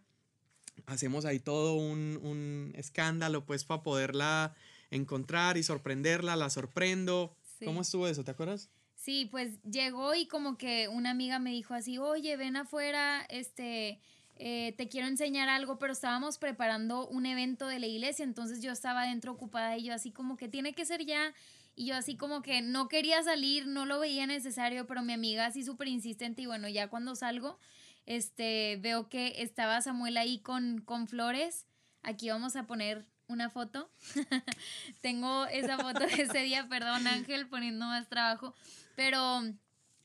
hacemos 0.86 1.26
ahí 1.26 1.40
todo 1.42 1.74
un, 1.76 2.18
un 2.24 2.72
escándalo 2.76 3.46
pues 3.46 3.66
para 3.66 3.84
poderla 3.84 4.56
encontrar 4.90 5.58
y 5.58 5.64
sorprenderla, 5.64 6.38
la 6.38 6.50
sorprendo. 6.50 7.36
¿Cómo 7.66 7.82
estuvo 7.82 8.08
eso? 8.08 8.24
¿Te 8.24 8.32
acuerdas? 8.32 8.70
Sí, 8.96 9.28
pues 9.30 9.62
llegó 9.64 10.16
y 10.16 10.28
como 10.28 10.58
que 10.58 10.88
una 10.88 11.12
amiga 11.12 11.40
me 11.40 11.50
dijo 11.50 11.74
así, 11.74 11.98
oye, 11.98 12.38
ven 12.38 12.56
afuera, 12.56 13.26
este, 13.28 14.00
eh, 14.38 14.74
te 14.78 14.88
quiero 14.88 15.08
enseñar 15.08 15.50
algo, 15.50 15.78
pero 15.78 15.92
estábamos 15.92 16.38
preparando 16.38 17.06
un 17.08 17.26
evento 17.26 17.68
de 17.68 17.80
la 17.80 17.88
iglesia, 17.88 18.24
entonces 18.24 18.62
yo 18.62 18.72
estaba 18.72 19.08
dentro 19.08 19.34
ocupada 19.34 19.78
y 19.78 19.84
yo 19.84 19.94
así 19.94 20.12
como 20.12 20.38
que 20.38 20.48
tiene 20.48 20.74
que 20.74 20.86
ser 20.86 21.06
ya 21.06 21.34
y 21.76 21.88
yo 21.88 21.96
así 21.96 22.16
como 22.16 22.42
que 22.42 22.62
no 22.62 22.88
quería 22.88 23.22
salir, 23.24 23.68
no 23.68 23.86
lo 23.86 24.00
veía 24.00 24.26
necesario, 24.28 24.88
pero 24.88 25.02
mi 25.02 25.14
amiga 25.14 25.46
así 25.46 25.64
súper 25.64 25.90
insistente 25.90 26.42
y 26.42 26.46
bueno, 26.46 26.70
ya 26.70 26.88
cuando 26.88 27.16
salgo, 27.16 27.60
este, 28.06 28.78
veo 28.82 29.10
que 29.10 29.42
estaba 29.42 29.82
Samuel 29.82 30.18
ahí 30.18 30.40
con, 30.40 30.82
con 30.82 31.08
flores. 31.08 31.66
Aquí 32.02 32.30
vamos 32.30 32.56
a 32.56 32.66
poner 32.66 33.06
una 33.28 33.50
foto. 33.50 33.90
Tengo 35.02 35.46
esa 35.48 35.78
foto 35.78 36.00
de 36.00 36.22
ese 36.22 36.40
día, 36.44 36.68
perdón 36.70 37.08
Ángel, 37.08 37.48
poniendo 37.48 37.86
más 37.88 38.08
trabajo, 38.08 38.54
pero 38.96 39.42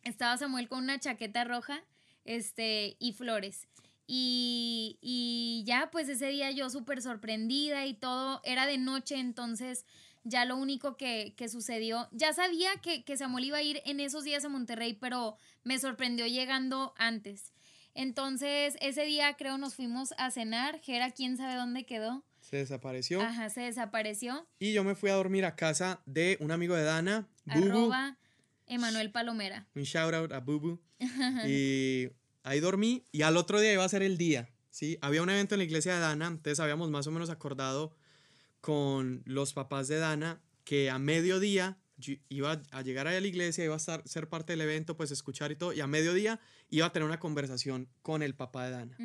estaba 0.02 0.36
Samuel 0.38 0.68
con 0.68 0.82
una 0.82 0.98
chaqueta 0.98 1.44
roja 1.44 1.84
este, 2.24 2.96
y 2.98 3.12
flores. 3.12 3.68
Y, 4.06 4.98
y 5.00 5.62
ya, 5.66 5.90
pues 5.92 6.08
ese 6.08 6.26
día 6.26 6.50
yo 6.50 6.68
súper 6.68 7.00
sorprendida 7.00 7.86
y 7.86 7.94
todo, 7.94 8.40
era 8.42 8.66
de 8.66 8.76
noche, 8.76 9.16
entonces 9.20 9.86
ya 10.24 10.44
lo 10.44 10.56
único 10.56 10.96
que, 10.96 11.34
sucedió, 11.50 12.08
ya 12.12 12.32
sabía 12.32 12.70
que, 12.82 13.16
Samuel 13.16 13.44
iba 13.44 13.58
a 13.58 13.62
ir 13.62 13.80
en 13.84 14.00
esos 14.00 14.24
días 14.24 14.44
a 14.44 14.48
Monterrey, 14.48 14.94
pero 14.94 15.36
me 15.64 15.78
sorprendió 15.78 16.26
llegando 16.26 16.94
antes. 16.96 17.52
Entonces, 17.94 18.76
ese 18.80 19.04
día 19.04 19.34
creo 19.34 19.58
nos 19.58 19.74
fuimos 19.74 20.14
a 20.16 20.30
cenar. 20.30 20.80
Jera, 20.80 21.10
quién 21.10 21.36
sabe 21.36 21.56
dónde 21.56 21.84
quedó. 21.84 22.24
Se 22.40 22.56
desapareció. 22.56 23.20
Ajá, 23.20 23.50
se 23.50 23.62
desapareció. 23.62 24.46
Y 24.58 24.72
yo 24.72 24.84
me 24.84 24.94
fui 24.94 25.10
a 25.10 25.14
dormir 25.14 25.44
a 25.44 25.56
casa 25.56 26.00
de 26.06 26.36
un 26.40 26.52
amigo 26.52 26.74
de 26.74 26.84
Dana, 26.84 27.28
Bubu. 27.44 27.66
Arroba 27.66 28.18
Emanuel 28.66 29.10
Palomera. 29.10 29.66
Un 29.74 29.82
shout 29.82 30.14
out 30.14 30.32
a 30.32 30.40
Bubu. 30.40 30.80
y 31.48 32.08
ahí 32.42 32.60
dormí 32.60 33.04
y 33.12 33.22
al 33.22 33.36
otro 33.36 33.60
día 33.60 33.72
iba 33.72 33.84
a 33.84 33.88
ser 33.88 34.02
el 34.02 34.16
día, 34.16 34.50
¿sí? 34.70 34.98
Había 35.00 35.22
un 35.22 35.30
evento 35.30 35.54
en 35.54 35.58
la 35.58 35.64
iglesia 35.64 35.94
de 35.94 36.00
Dana, 36.00 36.28
entonces 36.28 36.60
habíamos 36.60 36.90
más 36.90 37.06
o 37.06 37.10
menos 37.10 37.30
acordado 37.30 37.96
con 38.60 39.22
los 39.24 39.52
papás 39.52 39.88
de 39.88 39.98
Dana 39.98 40.40
que 40.64 40.90
a 40.90 40.98
mediodía 40.98 41.78
iba 42.28 42.62
a 42.70 42.82
llegar 42.82 43.06
a 43.06 43.20
la 43.20 43.26
iglesia, 43.26 43.64
iba 43.64 43.74
a 43.74 43.76
estar, 43.76 44.06
ser 44.06 44.28
parte 44.28 44.52
del 44.52 44.62
evento, 44.62 44.96
pues 44.96 45.10
escuchar 45.10 45.52
y 45.52 45.56
todo, 45.56 45.72
y 45.72 45.80
a 45.80 45.86
mediodía 45.86 46.40
iba 46.70 46.86
a 46.86 46.92
tener 46.92 47.06
una 47.06 47.20
conversación 47.20 47.88
con 48.02 48.22
el 48.22 48.34
papá 48.34 48.64
de 48.64 48.70
Dana. 48.70 48.96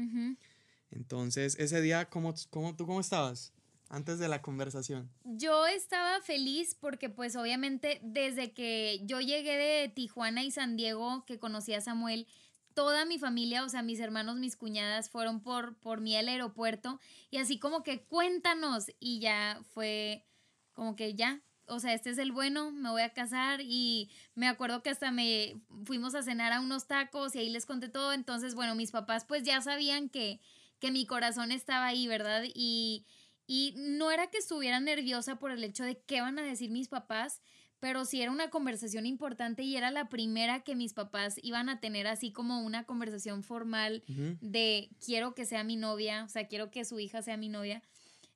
Entonces, 0.92 1.58
ese 1.60 1.82
día, 1.82 2.10
¿cómo, 2.10 2.34
cómo, 2.50 2.76
¿tú 2.76 2.86
cómo 2.86 3.02
estabas? 3.02 3.54
Antes 3.90 4.18
de 4.18 4.28
la 4.28 4.42
conversación. 4.42 5.12
Yo 5.24 5.68
estaba 5.68 6.20
feliz 6.22 6.76
porque 6.80 7.10
pues 7.10 7.36
obviamente 7.36 8.00
desde 8.02 8.52
que 8.52 9.02
yo 9.04 9.22
llegué 9.22 9.58
de 9.58 9.90
Tijuana 9.90 10.44
y 10.44 10.50
San 10.50 10.76
Diego, 10.76 11.24
que 11.26 11.38
conocí 11.38 11.74
a 11.74 11.82
Samuel, 11.82 12.26
toda 12.76 13.06
mi 13.06 13.18
familia, 13.18 13.64
o 13.64 13.70
sea, 13.70 13.82
mis 13.82 14.00
hermanos, 14.00 14.36
mis 14.36 14.56
cuñadas, 14.56 15.10
fueron 15.10 15.42
por, 15.42 15.76
por 15.78 16.02
mí 16.02 16.16
al 16.16 16.28
aeropuerto 16.28 17.00
y 17.32 17.38
así 17.38 17.58
como 17.58 17.82
que 17.82 18.04
cuéntanos 18.04 18.92
y 19.00 19.20
ya 19.20 19.60
fue 19.74 20.28
como 20.74 20.96
que 20.96 21.16
ya, 21.16 21.42
o 21.68 21.80
sea, 21.80 21.94
este 21.94 22.12
es 22.12 22.18
el 22.18 22.32
bueno, 22.32 22.72
me 22.72 22.92
voy 22.92 23.02
a 23.02 23.14
casar 23.14 23.62
y 23.64 24.12
me 24.36 24.48
acuerdo 24.48 24.84
que 24.84 24.90
hasta 24.90 25.10
me 25.10 25.56
fuimos 25.86 26.14
a 26.14 26.22
cenar 26.22 26.52
a 26.52 26.60
unos 26.60 26.86
tacos 26.86 27.34
y 27.34 27.40
ahí 27.40 27.50
les 27.50 27.66
conté 27.66 27.90
todo, 27.90 28.14
entonces, 28.14 28.54
bueno, 28.54 28.76
mis 28.76 28.92
papás 28.92 29.26
pues 29.26 29.44
ya 29.44 29.62
sabían 29.62 30.10
que, 30.10 30.42
que 30.80 30.92
mi 30.92 31.06
corazón 31.06 31.52
estaba 31.52 31.88
ahí, 31.88 32.08
¿verdad? 32.08 32.44
Y, 32.54 33.06
y 33.48 33.74
no 33.78 34.12
era 34.12 34.28
que 34.28 34.38
estuviera 34.38 34.80
nerviosa 34.80 35.38
por 35.38 35.52
el 35.52 35.64
hecho 35.64 35.86
de 35.86 36.00
qué 36.02 36.22
van 36.22 36.38
a 36.40 36.44
decir 36.44 36.70
mis 36.72 36.90
papás, 36.90 37.42
pero 37.86 38.04
sí 38.04 38.20
era 38.20 38.32
una 38.32 38.50
conversación 38.50 39.06
importante 39.06 39.62
y 39.62 39.78
era 39.78 39.92
la 39.92 40.10
primera 40.10 40.64
que 40.64 40.76
mis 40.76 40.94
papás 40.94 41.36
iban 41.44 41.70
a 41.70 41.80
tener 41.80 42.08
así 42.08 42.32
como 42.32 42.64
una 42.64 42.84
conversación 42.84 43.44
formal 43.44 44.02
de 44.42 44.90
quiero 45.06 45.36
que 45.36 45.46
sea 45.46 45.64
mi 45.64 45.76
novia, 45.76 46.24
o 46.24 46.28
sea, 46.28 46.48
quiero 46.48 46.72
que 46.72 46.84
su 46.84 47.00
hija 47.00 47.22
sea 47.22 47.38
mi 47.38 47.48
novia. 47.48 47.84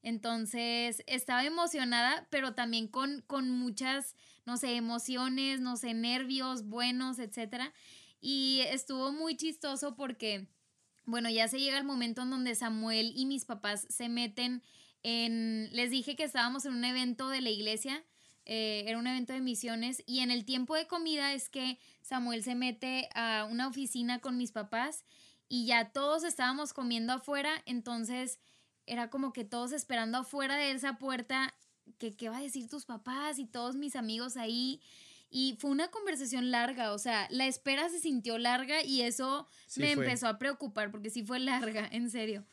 Entonces 0.03 1.01
estaba 1.07 1.43
emocionada, 1.45 2.27
pero 2.29 2.53
también 2.53 2.87
con, 2.87 3.23
con 3.25 3.49
muchas, 3.49 4.15
no 4.45 4.55
sé, 4.55 4.75
emociones, 4.75 5.61
no 5.61 5.77
sé, 5.77 5.95
nervios 5.95 6.67
buenos, 6.67 7.17
etc. 7.17 7.73
Y 8.21 8.61
estuvo 8.69 9.11
muy 9.11 9.35
chistoso 9.35 9.95
porque, 9.95 10.45
bueno, 11.05 11.27
ya 11.31 11.47
se 11.47 11.59
llega 11.59 11.79
el 11.79 11.85
momento 11.85 12.21
en 12.21 12.29
donde 12.29 12.53
Samuel 12.53 13.13
y 13.15 13.25
mis 13.25 13.45
papás 13.45 13.87
se 13.89 14.09
meten 14.09 14.61
en, 15.01 15.69
les 15.71 15.89
dije 15.89 16.15
que 16.15 16.23
estábamos 16.23 16.67
en 16.67 16.73
un 16.73 16.85
evento 16.85 17.29
de 17.29 17.41
la 17.41 17.49
iglesia, 17.49 18.05
eh, 18.51 18.83
era 18.87 18.97
un 18.97 19.05
evento 19.05 19.31
de 19.31 19.41
misiones, 19.41 20.01
y 20.07 20.21
en 20.21 20.31
el 20.31 20.43
tiempo 20.43 20.73
de 20.73 20.87
comida 20.87 21.33
es 21.33 21.49
que 21.49 21.77
Samuel 22.01 22.43
se 22.43 22.55
mete 22.55 23.07
a 23.13 23.47
una 23.47 23.67
oficina 23.67 24.17
con 24.17 24.39
mis 24.39 24.51
papás 24.51 25.05
y 25.47 25.67
ya 25.67 25.91
todos 25.91 26.23
estábamos 26.23 26.73
comiendo 26.73 27.13
afuera, 27.13 27.61
entonces 27.67 28.39
era 28.87 29.11
como 29.11 29.33
que 29.33 29.45
todos 29.45 29.71
esperando 29.71 30.17
afuera 30.17 30.57
de 30.57 30.71
esa 30.71 30.97
puerta 30.97 31.53
que 31.99 32.15
qué 32.15 32.29
va 32.29 32.39
a 32.39 32.41
decir 32.41 32.67
tus 32.67 32.85
papás 32.85 33.37
y 33.37 33.45
todos 33.45 33.75
mis 33.75 33.95
amigos 33.95 34.35
ahí. 34.35 34.81
Y 35.29 35.55
fue 35.59 35.69
una 35.69 35.91
conversación 35.91 36.49
larga, 36.49 36.91
o 36.91 36.97
sea, 36.97 37.27
la 37.29 37.45
espera 37.45 37.87
se 37.89 37.99
sintió 37.99 38.39
larga 38.39 38.83
y 38.83 39.03
eso 39.03 39.45
me 39.75 39.91
empezó 39.91 40.27
a 40.27 40.39
preocupar 40.39 40.89
porque 40.89 41.11
sí 41.11 41.21
fue 41.21 41.37
larga, 41.39 41.87
en 41.91 42.09
serio. 42.09 42.47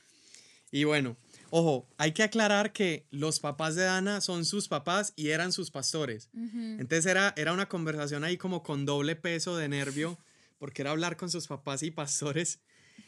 Y 0.71 0.85
bueno, 0.85 1.17
ojo, 1.59 1.89
hay 1.97 2.13
que 2.13 2.23
aclarar 2.23 2.75
que 2.75 3.07
los 3.11 3.41
papás 3.41 3.77
de 3.77 3.85
Dana 3.85 4.21
son 4.21 4.45
sus 4.45 4.69
papás 4.69 5.15
y 5.17 5.31
eran 5.31 5.53
sus 5.53 5.71
pastores. 5.71 6.29
Entonces 6.35 7.07
era, 7.07 7.33
era 7.35 7.55
una 7.55 7.67
conversación 7.67 8.25
ahí 8.25 8.37
como 8.37 8.63
con 8.63 8.85
doble 8.85 9.17
peso 9.17 9.57
de 9.57 9.67
nervio, 9.67 10.19
porque 10.59 10.83
era 10.83 10.91
hablar 10.91 11.17
con 11.17 11.31
sus 11.31 11.47
papás 11.47 11.83
y 11.83 11.91
pastores. 11.91 12.61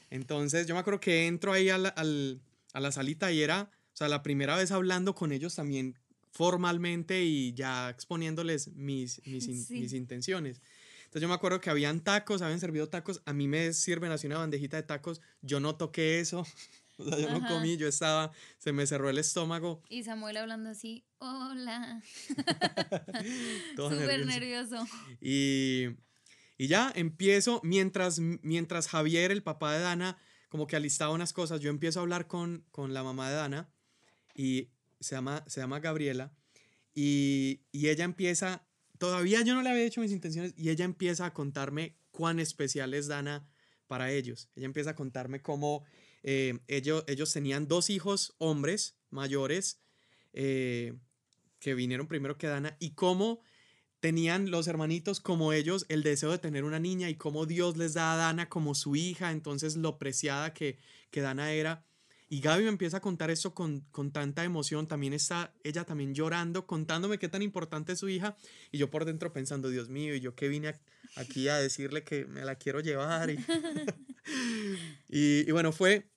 Entonces 0.08 0.66
yo 0.66 0.74
me 0.74 0.80
acuerdo 0.80 0.98
que 0.98 1.26
entro 1.26 1.52
ahí 1.52 1.68
al, 1.68 1.92
a 1.94 2.80
la 2.80 2.90
salita 2.90 3.30
y 3.32 3.42
era, 3.42 3.70
o 3.92 3.96
sea, 3.98 4.08
la 4.08 4.22
primera 4.22 4.56
vez 4.56 4.70
hablando 4.70 5.14
con 5.14 5.30
ellos 5.32 5.54
también 5.54 5.98
formalmente 6.30 7.24
y 7.24 7.52
ya 7.52 7.90
exponiéndoles 7.90 8.68
mis, 8.68 9.20
mis, 9.26 9.92
intenciones. 9.92 10.62
Entonces 11.00 11.20
yo 11.20 11.28
me 11.28 11.34
acuerdo 11.34 11.60
que 11.60 11.68
habían 11.68 12.00
tacos, 12.00 12.40
habían 12.40 12.60
servido 12.60 12.88
tacos, 12.88 13.20
a 13.26 13.34
mí 13.34 13.46
me 13.46 13.74
sirven 13.74 14.10
así 14.10 14.26
una 14.26 14.38
bandejita 14.38 14.78
de 14.78 14.84
tacos, 14.84 15.20
yo 15.42 15.60
no 15.60 15.76
toqué 15.76 16.20
eso, 16.20 16.46
o 17.00 17.04
sea, 17.04 17.18
yo 17.18 17.30
no 17.30 17.46
comí, 17.46 17.76
yo 17.76 17.88
estaba, 17.88 18.32
se 18.58 18.72
me 18.72 18.86
cerró 18.86 19.08
el 19.08 19.18
estómago. 19.18 19.82
Y 19.88 20.02
Samuel 20.02 20.36
hablando 20.36 20.70
así, 20.70 21.04
hola. 21.18 22.02
Súper 23.76 24.26
nervioso. 24.26 24.84
Y, 25.20 25.90
y 26.56 26.66
ya 26.66 26.92
empiezo, 26.94 27.60
mientras, 27.62 28.18
mientras 28.18 28.88
Javier, 28.88 29.30
el 29.30 29.42
papá 29.42 29.72
de 29.74 29.80
Dana, 29.80 30.18
como 30.48 30.66
que 30.66 30.76
alistaba 30.76 31.12
unas 31.12 31.32
cosas. 31.32 31.60
Yo 31.60 31.70
empiezo 31.70 32.00
a 32.00 32.02
hablar 32.02 32.26
con, 32.26 32.64
con 32.70 32.94
la 32.94 33.04
mamá 33.04 33.28
de 33.30 33.36
Dana 33.36 33.70
y 34.34 34.70
se 35.00 35.14
llama, 35.14 35.44
se 35.46 35.60
llama 35.60 35.80
Gabriela 35.80 36.32
y, 36.94 37.60
y 37.70 37.88
ella 37.88 38.04
empieza, 38.04 38.66
todavía 38.98 39.42
yo 39.42 39.54
no 39.54 39.62
le 39.62 39.70
había 39.70 39.84
hecho 39.84 40.00
mis 40.00 40.10
intenciones 40.10 40.52
y 40.56 40.70
ella 40.70 40.84
empieza 40.84 41.26
a 41.26 41.32
contarme 41.32 41.96
cuán 42.10 42.40
especial 42.40 42.92
es 42.94 43.06
Dana 43.06 43.48
para 43.86 44.10
ellos. 44.10 44.50
Ella 44.56 44.66
empieza 44.66 44.90
a 44.90 44.94
contarme 44.96 45.40
cómo 45.40 45.84
eh, 46.22 46.58
ellos, 46.66 47.04
ellos 47.06 47.32
tenían 47.32 47.68
dos 47.68 47.90
hijos 47.90 48.34
hombres 48.38 48.96
mayores 49.10 49.80
eh, 50.32 50.94
que 51.58 51.74
vinieron 51.74 52.06
primero 52.06 52.38
que 52.38 52.46
Dana 52.46 52.76
y 52.78 52.90
cómo 52.90 53.40
tenían 54.00 54.50
los 54.50 54.68
hermanitos 54.68 55.20
como 55.20 55.52
ellos 55.52 55.86
el 55.88 56.02
deseo 56.02 56.30
de 56.30 56.38
tener 56.38 56.64
una 56.64 56.78
niña 56.78 57.08
y 57.08 57.16
cómo 57.16 57.46
Dios 57.46 57.76
les 57.76 57.94
da 57.94 58.12
a 58.12 58.16
Dana 58.16 58.48
como 58.48 58.74
su 58.74 58.96
hija, 58.96 59.32
entonces 59.32 59.76
lo 59.76 59.98
preciada 59.98 60.54
que, 60.54 60.78
que 61.10 61.20
Dana 61.20 61.52
era. 61.52 61.84
Y 62.30 62.40
Gaby 62.40 62.64
me 62.64 62.68
empieza 62.68 62.98
a 62.98 63.00
contar 63.00 63.30
eso 63.30 63.54
con, 63.54 63.80
con, 63.90 64.12
tanta 64.12 64.44
emoción, 64.44 64.86
también 64.86 65.14
está 65.14 65.54
ella 65.64 65.84
también 65.84 66.14
llorando, 66.14 66.66
contándome 66.66 67.18
qué 67.18 67.28
tan 67.28 67.40
importante 67.40 67.94
es 67.94 68.00
su 68.00 68.08
hija, 68.10 68.36
y 68.70 68.76
yo 68.76 68.90
por 68.90 69.06
dentro 69.06 69.32
pensando, 69.32 69.70
Dios 69.70 69.88
mío, 69.88 70.14
y 70.14 70.20
yo 70.20 70.34
que 70.34 70.48
vine 70.48 70.74
aquí 71.16 71.48
a 71.48 71.56
decirle 71.56 72.04
que 72.04 72.26
me 72.26 72.44
la 72.44 72.56
quiero 72.56 72.80
llevar. 72.80 73.30
Y, 73.30 73.38
y, 75.08 75.50
bueno, 75.50 75.72
fue, 75.72 76.10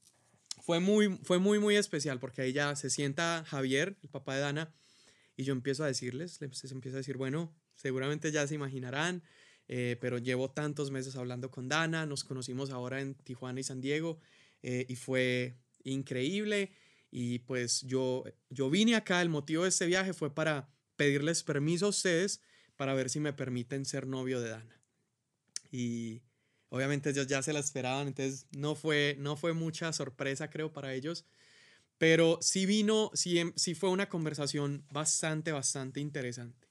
fue, 0.62 0.80
muy, 0.80 1.20
fue 1.24 1.40
muy, 1.40 1.60
muy 1.60 1.76
especial, 1.76 2.20
porque 2.20 2.42
ahí 2.42 2.54
ya 2.54 2.76
se 2.76 2.90
sienta 2.90 3.44
Javier, 3.48 3.98
el 4.02 4.10
papá 4.10 4.36
de 4.36 4.42
Dana, 4.42 4.74
y 5.36 5.44
yo 5.44 5.54
empiezo 5.54 5.84
a 5.84 5.88
decirles, 5.88 6.40
les 6.42 6.72
empiezo 6.72 6.98
a 6.98 7.00
decir, 7.00 7.18
bueno, 7.18 7.54
seguramente 7.76 8.32
ya 8.32 8.46
se 8.48 8.56
imaginarán, 8.56 9.24
eh, 9.68 9.98
pero 10.02 10.18
llevo 10.18 10.52
tantos 10.52 10.92
meses 10.92 11.16
hablando 11.16 11.50
con 11.50 11.70
Dana, 11.70 12.06
nos 12.06 12.24
conocimos 12.24 12.72
ahora 12.72 13.02
en 13.02 13.16
Tijuana 13.16 13.60
y 13.60 13.64
San 13.64 13.80
Diego 13.80 14.20
eh, 14.64 14.86
y 14.90 14.96
fue 14.96 15.56
increíble 15.84 16.72
y 17.12 17.40
pues 17.40 17.82
yo, 17.82 18.24
yo 18.50 18.70
vine 18.70 18.96
acá, 18.96 19.22
el 19.22 19.30
motivo 19.30 19.64
de 19.64 19.70
este 19.70 19.86
viaje 19.86 20.14
fue 20.14 20.34
para 20.34 20.70
pedirles 20.96 21.44
permiso 21.44 21.88
a 21.88 21.90
ustedes 21.90 22.42
para 22.78 22.94
ver 22.94 23.10
si 23.10 23.20
me 23.20 23.34
permiten 23.34 23.86
ser 23.86 24.08
novio 24.08 24.40
de 24.40 24.50
Dana. 24.50 24.82
Y 25.72 26.22
obviamente 26.72 27.10
ellos 27.10 27.28
ya 27.28 27.44
se 27.44 27.54
la 27.54 27.60
esperaban, 27.60 28.08
entonces 28.08 28.48
no 28.52 28.76
fue, 28.76 29.16
no 29.20 29.36
fue 29.36 29.54
mucha 29.54 29.92
sorpresa 29.92 30.50
creo 30.50 30.72
para 30.72 30.94
ellos, 30.94 31.26
pero 31.98 32.40
sí 32.42 32.66
vino, 32.66 33.12
sí, 33.14 33.40
sí 33.58 33.76
fue 33.76 33.90
una 33.90 34.08
conversación 34.08 34.86
bastante, 34.90 35.52
bastante 35.52 36.00
interesante. 36.00 36.68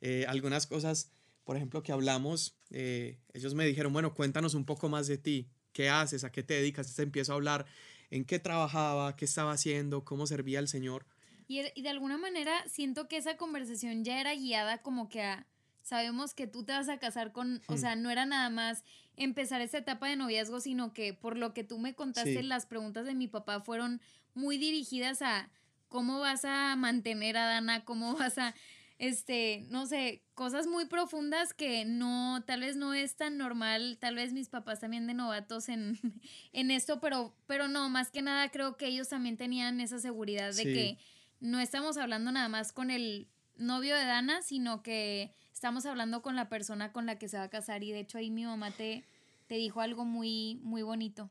Eh, 0.00 0.24
algunas 0.28 0.68
cosas, 0.68 1.10
por 1.44 1.56
ejemplo, 1.56 1.82
que 1.82 1.90
hablamos, 1.90 2.56
eh, 2.70 3.18
ellos 3.34 3.54
me 3.54 3.66
dijeron, 3.66 3.92
bueno, 3.92 4.14
cuéntanos 4.14 4.54
un 4.54 4.64
poco 4.64 4.88
más 4.88 5.08
de 5.08 5.18
ti, 5.18 5.50
qué 5.72 5.90
haces, 5.90 6.22
a 6.22 6.30
qué 6.30 6.44
te 6.44 6.54
dedicas, 6.54 6.96
empiezo 7.00 7.32
a 7.32 7.34
hablar 7.34 7.66
en 8.10 8.24
qué 8.24 8.38
trabajaba, 8.38 9.16
qué 9.16 9.24
estaba 9.24 9.52
haciendo, 9.52 10.04
cómo 10.04 10.28
servía 10.28 10.60
al 10.60 10.68
Señor. 10.68 11.06
Y 11.48 11.82
de 11.82 11.88
alguna 11.88 12.16
manera 12.18 12.52
siento 12.68 13.08
que 13.08 13.16
esa 13.16 13.36
conversación 13.36 14.04
ya 14.04 14.20
era 14.20 14.32
guiada 14.32 14.78
como 14.78 15.08
que 15.08 15.22
a, 15.22 15.44
sabemos 15.90 16.34
que 16.34 16.46
tú 16.46 16.62
te 16.64 16.72
vas 16.72 16.88
a 16.88 16.98
casar 16.98 17.32
con, 17.32 17.62
o 17.66 17.74
hmm. 17.74 17.76
sea, 17.76 17.96
no 17.96 18.10
era 18.10 18.24
nada 18.26 18.48
más 18.48 18.84
empezar 19.16 19.60
esa 19.60 19.78
etapa 19.78 20.06
de 20.06 20.14
noviazgo, 20.14 20.60
sino 20.60 20.92
que 20.92 21.14
por 21.14 21.36
lo 21.36 21.52
que 21.52 21.64
tú 21.64 21.80
me 21.80 21.96
contaste, 21.96 22.44
las 22.44 22.66
preguntas 22.66 23.06
de 23.06 23.16
mi 23.16 23.26
papá 23.26 23.60
fueron 23.60 24.00
muy 24.32 24.56
dirigidas 24.56 25.20
a 25.20 25.50
cómo 25.88 26.20
vas 26.20 26.44
a 26.44 26.76
mantener 26.76 27.36
a 27.36 27.44
Dana, 27.46 27.84
cómo 27.84 28.14
vas 28.16 28.38
a 28.38 28.54
este, 28.98 29.66
no 29.68 29.86
sé, 29.86 30.22
cosas 30.34 30.68
muy 30.68 30.84
profundas 30.84 31.54
que 31.54 31.84
no, 31.84 32.44
tal 32.46 32.60
vez 32.60 32.76
no 32.76 32.94
es 32.94 33.16
tan 33.16 33.36
normal, 33.36 33.98
tal 33.98 34.14
vez 34.14 34.32
mis 34.32 34.48
papás 34.48 34.78
también 34.78 35.08
de 35.08 35.14
novatos 35.14 35.68
en, 35.68 35.98
en 36.52 36.70
esto, 36.70 37.00
pero, 37.00 37.34
pero 37.48 37.66
no, 37.66 37.88
más 37.90 38.12
que 38.12 38.22
nada 38.22 38.48
creo 38.50 38.76
que 38.76 38.86
ellos 38.86 39.08
también 39.08 39.36
tenían 39.36 39.80
esa 39.80 39.98
seguridad 39.98 40.54
de 40.54 40.62
que 40.62 40.98
no 41.40 41.58
estamos 41.58 41.96
hablando 41.96 42.30
nada 42.30 42.48
más 42.48 42.72
con 42.72 42.92
el 42.92 43.26
novio 43.56 43.96
de 43.96 44.04
Dana, 44.04 44.42
sino 44.42 44.82
que 44.82 45.34
estamos 45.60 45.84
hablando 45.84 46.22
con 46.22 46.36
la 46.36 46.48
persona 46.48 46.90
con 46.90 47.04
la 47.04 47.18
que 47.18 47.28
se 47.28 47.36
va 47.36 47.42
a 47.42 47.50
casar 47.50 47.84
y 47.84 47.92
de 47.92 48.00
hecho 48.00 48.16
ahí 48.16 48.30
mi 48.30 48.44
mamá 48.44 48.70
te, 48.70 49.04
te 49.46 49.56
dijo 49.56 49.82
algo 49.82 50.06
muy, 50.06 50.58
muy 50.62 50.80
bonito. 50.80 51.28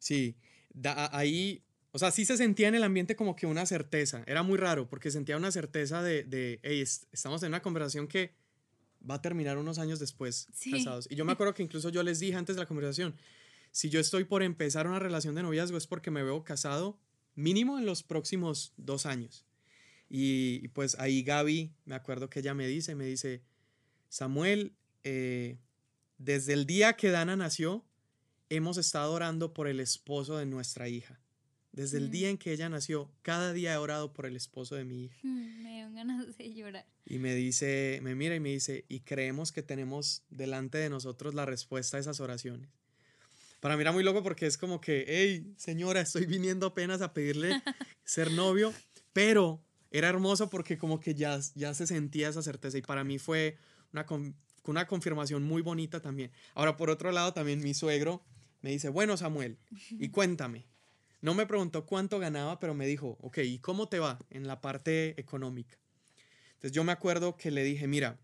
Sí, 0.00 0.34
ahí 1.12 1.62
o 1.92 1.98
sea, 2.00 2.10
sí 2.10 2.24
se 2.24 2.36
sentía 2.36 2.66
en 2.66 2.74
el 2.74 2.82
ambiente 2.82 3.14
como 3.14 3.36
que 3.36 3.46
una 3.46 3.66
certeza. 3.66 4.24
Era 4.26 4.42
muy 4.42 4.58
raro 4.58 4.88
porque 4.88 5.12
sentía 5.12 5.36
una 5.36 5.52
certeza 5.52 6.02
de, 6.02 6.24
de 6.24 6.58
hey, 6.64 6.82
estamos 7.12 7.40
en 7.44 7.50
una 7.50 7.62
conversación 7.62 8.08
que 8.08 8.34
va 9.08 9.14
a 9.14 9.22
terminar 9.22 9.58
unos 9.58 9.78
años 9.78 10.00
después 10.00 10.48
casados. 10.72 11.06
Y 11.08 11.14
yo 11.14 11.24
me 11.24 11.30
acuerdo 11.30 11.54
que 11.54 11.62
incluso 11.62 11.88
yo 11.90 12.02
les 12.02 12.18
dije 12.18 12.34
antes 12.34 12.56
de 12.56 12.62
la 12.62 12.66
conversación, 12.66 13.14
si 13.70 13.90
yo 13.90 14.00
estoy 14.00 14.24
por 14.24 14.42
empezar 14.42 14.88
una 14.88 14.98
relación 14.98 15.36
de 15.36 15.44
noviazgo 15.44 15.78
es 15.78 15.86
porque 15.86 16.10
me 16.10 16.24
veo 16.24 16.42
casado 16.42 16.98
mínimo 17.36 17.78
en 17.78 17.86
los 17.86 18.02
próximos 18.02 18.72
dos 18.76 19.06
años. 19.06 19.44
Y, 20.10 20.66
pues 20.68 20.98
ahí 20.98 21.22
Gaby, 21.22 21.70
me 21.84 21.94
acuerdo 21.94 22.28
que 22.28 22.40
ella 22.40 22.54
me 22.54 22.66
dice, 22.66 22.96
me 22.96 23.04
dice, 23.04 23.44
Samuel, 24.08 24.74
eh, 25.04 25.58
desde 26.18 26.52
el 26.52 26.66
día 26.66 26.94
que 26.94 27.10
Dana 27.10 27.36
nació, 27.36 27.84
hemos 28.48 28.78
estado 28.78 29.12
orando 29.12 29.52
por 29.52 29.68
el 29.68 29.80
esposo 29.80 30.36
de 30.36 30.46
nuestra 30.46 30.88
hija. 30.88 31.20
Desde 31.72 31.98
el 31.98 32.10
día 32.10 32.28
mm. 32.28 32.30
en 32.30 32.38
que 32.38 32.52
ella 32.52 32.68
nació, 32.68 33.12
cada 33.22 33.52
día 33.52 33.74
he 33.74 33.76
orado 33.76 34.12
por 34.12 34.26
el 34.26 34.36
esposo 34.36 34.74
de 34.74 34.84
mi 34.84 35.04
hija. 35.04 35.16
Mm, 35.22 35.62
me 35.62 35.80
dan 35.80 35.94
ganas 35.94 36.36
de 36.36 36.54
llorar. 36.54 36.86
Y 37.06 37.18
me 37.18 37.34
dice, 37.34 38.00
me 38.02 38.14
mira 38.14 38.34
y 38.34 38.40
me 38.40 38.50
dice, 38.50 38.84
y 38.88 39.00
creemos 39.00 39.52
que 39.52 39.62
tenemos 39.62 40.22
delante 40.30 40.78
de 40.78 40.90
nosotros 40.90 41.34
la 41.34 41.46
respuesta 41.46 41.96
a 41.96 42.00
esas 42.00 42.20
oraciones. 42.20 42.68
Para 43.60 43.76
mí 43.76 43.82
era 43.82 43.92
muy 43.92 44.04
loco 44.04 44.22
porque 44.22 44.46
es 44.46 44.56
como 44.56 44.80
que, 44.80 45.04
hey, 45.08 45.52
señora, 45.56 46.00
estoy 46.00 46.26
viniendo 46.26 46.66
apenas 46.66 47.02
a 47.02 47.12
pedirle 47.12 47.50
ser 48.04 48.30
novio, 48.32 48.72
pero 49.12 49.60
era 49.90 50.08
hermoso 50.08 50.48
porque 50.48 50.78
como 50.78 51.00
que 51.00 51.14
ya, 51.14 51.40
ya 51.54 51.74
se 51.74 51.86
sentía 51.86 52.28
esa 52.28 52.42
certeza 52.42 52.78
y 52.78 52.82
para 52.82 53.04
mí 53.04 53.18
fue 53.18 53.56
una, 53.92 54.06
una 54.64 54.86
confirmación 54.86 55.42
muy 55.42 55.62
bonita 55.62 56.00
también. 56.00 56.30
Ahora, 56.54 56.76
por 56.76 56.90
otro 56.90 57.10
lado, 57.12 57.32
también 57.32 57.60
mi 57.60 57.74
suegro 57.74 58.22
me 58.60 58.70
dice, 58.70 58.88
bueno, 58.88 59.16
Samuel, 59.16 59.58
y 59.90 60.08
cuéntame. 60.08 60.66
No 61.20 61.34
me 61.34 61.46
preguntó 61.46 61.84
cuánto 61.84 62.18
ganaba, 62.18 62.60
pero 62.60 62.74
me 62.74 62.86
dijo, 62.86 63.18
ok, 63.20 63.38
¿y 63.38 63.58
cómo 63.58 63.88
te 63.88 63.98
va 63.98 64.18
en 64.30 64.46
la 64.46 64.60
parte 64.60 65.20
económica? 65.20 65.76
Entonces 66.54 66.72
yo 66.72 66.84
me 66.84 66.92
acuerdo 66.92 67.36
que 67.36 67.50
le 67.50 67.64
dije, 67.64 67.86
mira, 67.86 68.18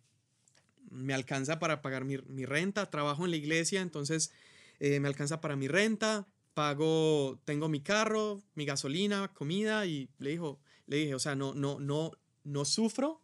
me 0.90 1.14
alcanza 1.14 1.58
para 1.58 1.82
pagar 1.82 2.04
mi, 2.04 2.18
mi 2.28 2.44
renta, 2.44 2.90
trabajo 2.90 3.24
en 3.24 3.30
la 3.30 3.36
iglesia, 3.36 3.80
entonces 3.80 4.32
eh, 4.80 5.00
me 5.00 5.08
alcanza 5.08 5.40
para 5.40 5.56
mi 5.56 5.68
renta, 5.68 6.26
pago, 6.52 7.40
tengo 7.44 7.68
mi 7.68 7.80
carro, 7.80 8.42
mi 8.54 8.64
gasolina, 8.64 9.32
comida 9.34 9.86
y 9.86 10.08
le 10.18 10.30
dijo, 10.30 10.60
le 10.86 10.98
dije, 10.98 11.14
o 11.14 11.18
sea, 11.18 11.34
no, 11.34 11.54
no, 11.54 11.80
no, 11.80 12.12
no 12.44 12.64
sufro, 12.64 13.22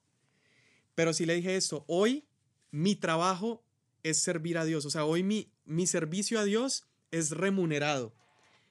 pero 0.95 1.13
sí 1.13 1.27
le 1.27 1.35
dije 1.35 1.57
esto, 1.57 1.85
hoy 1.87 2.27
mi 2.71 2.97
trabajo 2.97 3.65
es 4.03 4.23
servir 4.23 4.59
a 4.59 4.65
Dios, 4.65 4.85
o 4.87 4.91
sea, 4.91 5.05
hoy 5.05 5.23
mi, 5.23 5.53
mi 5.65 5.87
servicio 5.87 6.39
a 6.41 6.45
Dios 6.45 6.85
es 7.11 7.31
remunerado. 7.31 8.15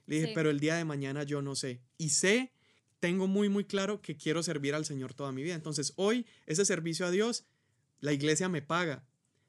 Le 0.06 0.16
dije, 0.16 0.32
pero 0.34 0.50
el 0.50 0.60
día 0.60 0.76
de 0.76 0.86
mañana 0.86 1.24
yo 1.24 1.42
no 1.42 1.56
sé. 1.56 1.82
Y 1.98 2.10
sé, 2.10 2.52
tengo 3.00 3.28
muy, 3.28 3.48
muy 3.48 3.64
claro 3.64 4.02
que 4.02 4.18
quiero 4.18 4.42
servir 4.42 4.74
al 4.74 4.86
Señor 4.86 5.14
toda 5.14 5.32
mi 5.32 5.44
vida. 5.44 5.54
Entonces, 5.54 5.94
hoy 5.98 6.26
ese 6.48 6.66
servicio 6.66 7.06
a 7.06 7.12
Dios, 7.12 7.46
la 8.00 8.12
iglesia 8.12 8.50
me 8.50 8.64
paga. 8.64 9.06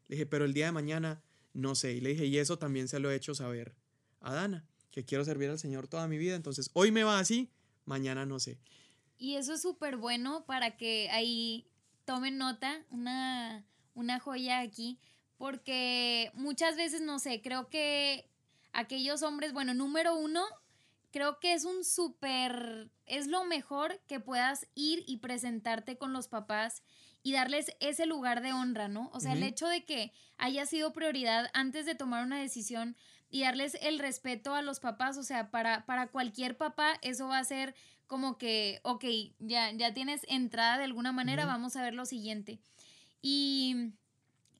Le 0.08 0.16
dije, 0.16 0.26
pero 0.26 0.44
el 0.44 0.52
día 0.52 0.66
de 0.66 0.72
mañana 0.72 1.22
no 1.54 1.74
sé. 1.74 1.92
Y 1.92 2.00
le 2.00 2.10
dije, 2.10 2.26
y 2.26 2.36
eso 2.36 2.58
también 2.58 2.88
se 2.88 3.00
lo 3.00 3.10
he 3.10 3.14
hecho 3.14 3.34
saber 3.34 3.74
a 4.20 4.34
Dana, 4.34 4.66
que 4.90 5.04
quiero 5.04 5.24
servir 5.24 5.48
al 5.48 5.58
Señor 5.58 5.88
toda 5.88 6.06
mi 6.08 6.18
vida. 6.18 6.36
Entonces, 6.36 6.70
hoy 6.74 6.90
me 6.90 7.04
va 7.04 7.18
así, 7.18 7.50
mañana 7.86 8.26
no 8.26 8.38
sé. 8.38 8.58
Y 9.16 9.36
eso 9.36 9.54
es 9.54 9.62
súper 9.62 9.96
bueno 9.96 10.44
para 10.46 10.76
que 10.76 11.08
ahí 11.10 11.66
tomen 12.04 12.38
nota, 12.38 12.84
una, 12.90 13.64
una 14.00 14.18
joya 14.18 14.60
aquí, 14.60 14.98
porque 15.36 16.30
muchas 16.34 16.76
veces, 16.76 17.00
no 17.00 17.18
sé, 17.18 17.40
creo 17.40 17.68
que 17.68 18.28
aquellos 18.72 19.22
hombres, 19.22 19.52
bueno, 19.52 19.74
número 19.74 20.16
uno, 20.16 20.44
creo 21.10 21.38
que 21.40 21.54
es 21.54 21.64
un 21.64 21.84
súper, 21.84 22.90
es 23.06 23.26
lo 23.26 23.44
mejor 23.44 24.00
que 24.06 24.20
puedas 24.20 24.66
ir 24.74 25.04
y 25.06 25.18
presentarte 25.18 25.96
con 25.96 26.12
los 26.12 26.28
papás 26.28 26.82
y 27.22 27.32
darles 27.32 27.72
ese 27.80 28.06
lugar 28.06 28.40
de 28.42 28.52
honra, 28.52 28.88
¿no? 28.88 29.10
O 29.12 29.20
sea, 29.20 29.34
el 29.34 29.42
hecho 29.42 29.66
de 29.66 29.84
que 29.84 30.12
haya 30.38 30.64
sido 30.64 30.92
prioridad 30.92 31.50
antes 31.52 31.84
de 31.84 31.94
tomar 31.94 32.24
una 32.24 32.40
decisión 32.40 32.96
y 33.28 33.42
darles 33.42 33.76
el 33.82 33.98
respeto 33.98 34.54
a 34.54 34.62
los 34.62 34.80
papás, 34.80 35.18
o 35.18 35.22
sea, 35.22 35.50
para, 35.50 35.84
para 35.84 36.06
cualquier 36.06 36.56
papá 36.56 36.98
eso 37.02 37.28
va 37.28 37.38
a 37.38 37.44
ser 37.44 37.74
como 38.06 38.38
que, 38.38 38.80
ok, 38.82 39.04
ya, 39.38 39.70
ya 39.72 39.94
tienes 39.94 40.22
entrada 40.28 40.78
de 40.78 40.84
alguna 40.84 41.12
manera, 41.12 41.46
vamos 41.46 41.76
a 41.76 41.82
ver 41.82 41.94
lo 41.94 42.06
siguiente. 42.06 42.58
Y, 43.22 43.92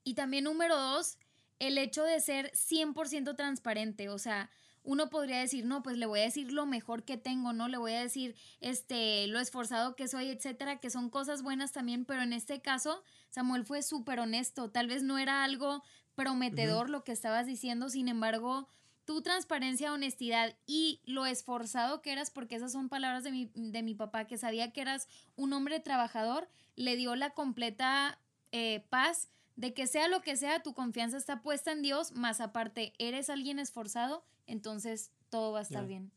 y 0.04 0.14
también 0.14 0.44
número 0.44 0.76
dos, 0.76 1.18
el 1.58 1.78
hecho 1.78 2.02
de 2.04 2.20
ser 2.20 2.52
100% 2.52 3.36
transparente, 3.36 4.08
o 4.08 4.18
sea, 4.18 4.50
uno 4.82 5.10
podría 5.10 5.38
decir, 5.38 5.66
no, 5.66 5.82
pues 5.82 5.98
le 5.98 6.06
voy 6.06 6.20
a 6.20 6.24
decir 6.24 6.52
lo 6.52 6.66
mejor 6.66 7.04
que 7.04 7.16
tengo, 7.16 7.52
¿no? 7.52 7.68
Le 7.68 7.76
voy 7.76 7.92
a 7.92 8.00
decir, 8.00 8.34
este, 8.60 9.26
lo 9.26 9.38
esforzado 9.38 9.94
que 9.94 10.08
soy, 10.08 10.28
etcétera, 10.28 10.78
que 10.78 10.90
son 10.90 11.10
cosas 11.10 11.42
buenas 11.42 11.72
también, 11.72 12.04
pero 12.04 12.22
en 12.22 12.32
este 12.32 12.60
caso, 12.60 13.02
Samuel 13.28 13.64
fue 13.64 13.82
súper 13.82 14.20
honesto, 14.20 14.70
tal 14.70 14.86
vez 14.86 15.02
no 15.02 15.18
era 15.18 15.44
algo 15.44 15.82
prometedor 16.14 16.90
lo 16.90 17.04
que 17.04 17.12
estabas 17.12 17.46
diciendo, 17.46 17.88
sin 17.88 18.08
embargo, 18.08 18.68
tu 19.04 19.22
transparencia, 19.22 19.92
honestidad 19.92 20.56
y 20.66 21.00
lo 21.04 21.26
esforzado 21.26 22.00
que 22.00 22.12
eras, 22.12 22.30
porque 22.30 22.56
esas 22.56 22.72
son 22.72 22.88
palabras 22.88 23.24
de 23.24 23.32
mi, 23.32 23.50
de 23.54 23.82
mi 23.82 23.94
papá, 23.94 24.26
que 24.26 24.38
sabía 24.38 24.72
que 24.72 24.80
eras 24.80 25.08
un 25.36 25.52
hombre 25.52 25.80
trabajador, 25.80 26.48
le 26.76 26.96
dio 26.96 27.16
la 27.16 27.30
completa 27.30 28.18
eh, 28.52 28.84
paz 28.88 29.30
de 29.56 29.74
que 29.74 29.86
sea 29.86 30.08
lo 30.08 30.22
que 30.22 30.36
sea, 30.36 30.62
tu 30.62 30.74
confianza 30.74 31.16
está 31.16 31.42
puesta 31.42 31.72
en 31.72 31.82
Dios, 31.82 32.12
más 32.12 32.40
aparte, 32.40 32.94
eres 32.98 33.28
alguien 33.28 33.58
esforzado, 33.58 34.24
entonces 34.46 35.10
todo 35.28 35.52
va 35.52 35.60
a 35.60 35.62
estar 35.62 35.86
bien. 35.86 36.10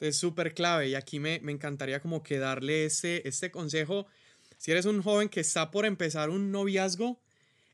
Es 0.00 0.16
súper 0.16 0.54
clave 0.54 0.88
y 0.88 0.94
aquí 0.94 1.18
me, 1.18 1.36
encantaría 1.36 2.00
como 2.00 2.22
que 2.22 2.38
darle 2.38 2.84
este, 2.84 3.26
este 3.28 3.50
consejo. 3.50 4.06
Si 4.58 4.70
eres 4.70 4.86
un 4.86 5.02
joven 5.02 5.28
que 5.28 5.40
está 5.40 5.70
por 5.70 5.86
empezar 5.86 6.30
un 6.30 6.52
noviazgo, 6.52 7.20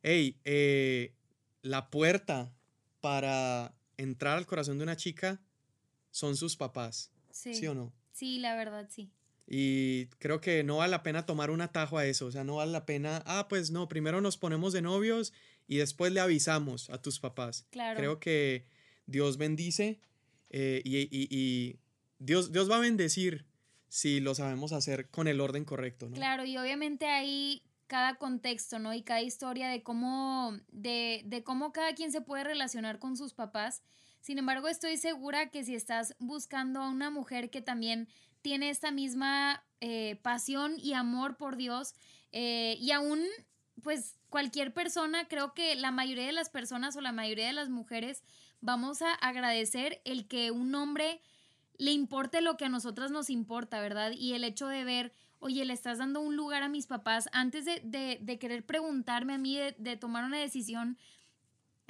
hey, 0.03 0.40
eh, 0.44 1.14
la 1.62 1.90
puerta 1.90 2.53
para 3.01 3.75
entrar 3.96 4.38
al 4.38 4.46
corazón 4.46 4.79
de 4.79 4.85
una 4.85 4.96
chica 4.96 5.40
son 6.11 6.37
sus 6.37 6.57
papás. 6.57 7.11
Sí. 7.31 7.55
¿Sí 7.55 7.66
o 7.66 7.75
no? 7.75 7.92
Sí, 8.12 8.38
la 8.38 8.57
verdad, 8.57 8.88
sí. 8.90 9.11
Y 9.53 10.07
creo 10.21 10.41
que 10.41 10.63
no 10.63 10.77
vale 10.77 10.93
la 10.93 11.03
pena 11.03 11.27
tomar 11.27 11.51
un 11.51 11.61
atajo 11.61 11.99
a 11.99 12.07
eso, 12.07 12.27
o 12.27 12.31
sea, 12.31 12.45
no 12.45 12.57
vale 12.57 12.71
la 12.71 12.87
pena, 12.87 13.21
ah, 13.27 13.49
pues 13.49 13.73
no, 13.73 13.89
primero 13.89 14.21
nos 14.21 14.37
ponemos 14.37 14.73
de 14.73 14.81
novios 14.81 15.33
y 15.67 15.79
después 15.79 16.13
le 16.13 16.21
avisamos 16.21 16.89
a 16.89 17.03
tus 17.03 17.19
papás. 17.19 17.67
Claro. 17.71 17.99
Creo 17.99 18.21
que 18.21 18.65
Dios 19.07 19.39
bendice 19.39 19.99
eh, 20.51 20.83
y, 20.85 21.81
Dios, 22.21 22.53
Dios 22.53 22.71
va 22.71 22.77
a 22.77 22.81
bendecir 22.81 23.45
si 23.89 24.21
lo 24.21 24.37
sabemos 24.37 24.71
hacer 24.71 25.11
con 25.11 25.27
el 25.27 25.41
orden 25.41 25.65
correcto, 25.65 26.09
¿no? 26.09 26.15
Claro, 26.15 26.45
y 26.45 26.57
obviamente 26.57 27.07
hay 27.07 27.65
cada 27.89 28.15
contexto, 28.19 28.79
¿no? 28.79 28.95
Y 28.95 29.03
cada 29.03 29.21
historia 29.21 29.69
de 29.69 29.83
cómo, 29.83 30.57
de, 30.71 31.23
de 31.25 31.43
cómo 31.43 31.73
cada 31.73 31.93
quien 31.95 32.13
se 32.13 32.21
puede 32.21 32.45
relacionar 32.45 33.01
con 33.01 33.17
sus 33.17 33.35
papás. 33.35 33.83
Sin 34.21 34.39
embargo, 34.39 34.69
estoy 34.69 34.97
segura 34.97 35.51
que 35.51 35.65
si 35.65 35.75
estás 35.75 36.15
buscando 36.21 36.81
a 36.81 36.89
una 36.89 37.11
mujer 37.11 37.51
que 37.51 37.63
también 37.63 38.07
tiene 38.42 38.70
esta 38.70 38.90
misma 38.90 39.64
eh, 39.81 40.16
pasión 40.22 40.74
y 40.79 40.94
amor 40.94 41.37
por 41.37 41.57
Dios 41.57 41.94
eh, 42.33 42.76
y 42.81 42.90
aún 42.92 43.20
pues 43.83 44.16
cualquier 44.29 44.72
persona, 44.72 45.26
creo 45.26 45.55
que 45.55 45.74
la 45.74 45.90
mayoría 45.90 46.26
de 46.26 46.33
las 46.33 46.50
personas 46.50 46.96
o 46.96 47.00
la 47.00 47.12
mayoría 47.12 47.46
de 47.46 47.53
las 47.53 47.68
mujeres 47.68 48.22
vamos 48.61 49.03
a 49.03 49.12
agradecer 49.14 50.00
el 50.05 50.29
que 50.29 50.50
un 50.50 50.74
hombre 50.74 51.20
le 51.79 51.92
importe 51.92 52.42
lo 52.42 52.57
que 52.57 52.66
a 52.66 52.68
nosotras 52.68 53.11
nos 53.11 53.31
importa, 53.31 53.81
¿verdad? 53.81 54.12
Y 54.12 54.35
el 54.35 54.44
hecho 54.44 54.68
de 54.68 54.85
ver, 54.85 55.12
oye, 55.38 55.64
le 55.64 55.72
estás 55.72 55.98
dando 55.98 56.20
un 56.20 56.37
lugar 56.37 56.62
a 56.62 56.68
mis 56.68 56.87
papás 56.87 57.29
antes 57.33 57.64
de, 57.64 58.38
querer 58.38 58.66
preguntarme 58.66 59.33
a 59.33 59.38
mí, 59.38 59.59
de 59.79 59.96
tomar 59.96 60.24
una 60.24 60.38
decisión, 60.38 60.98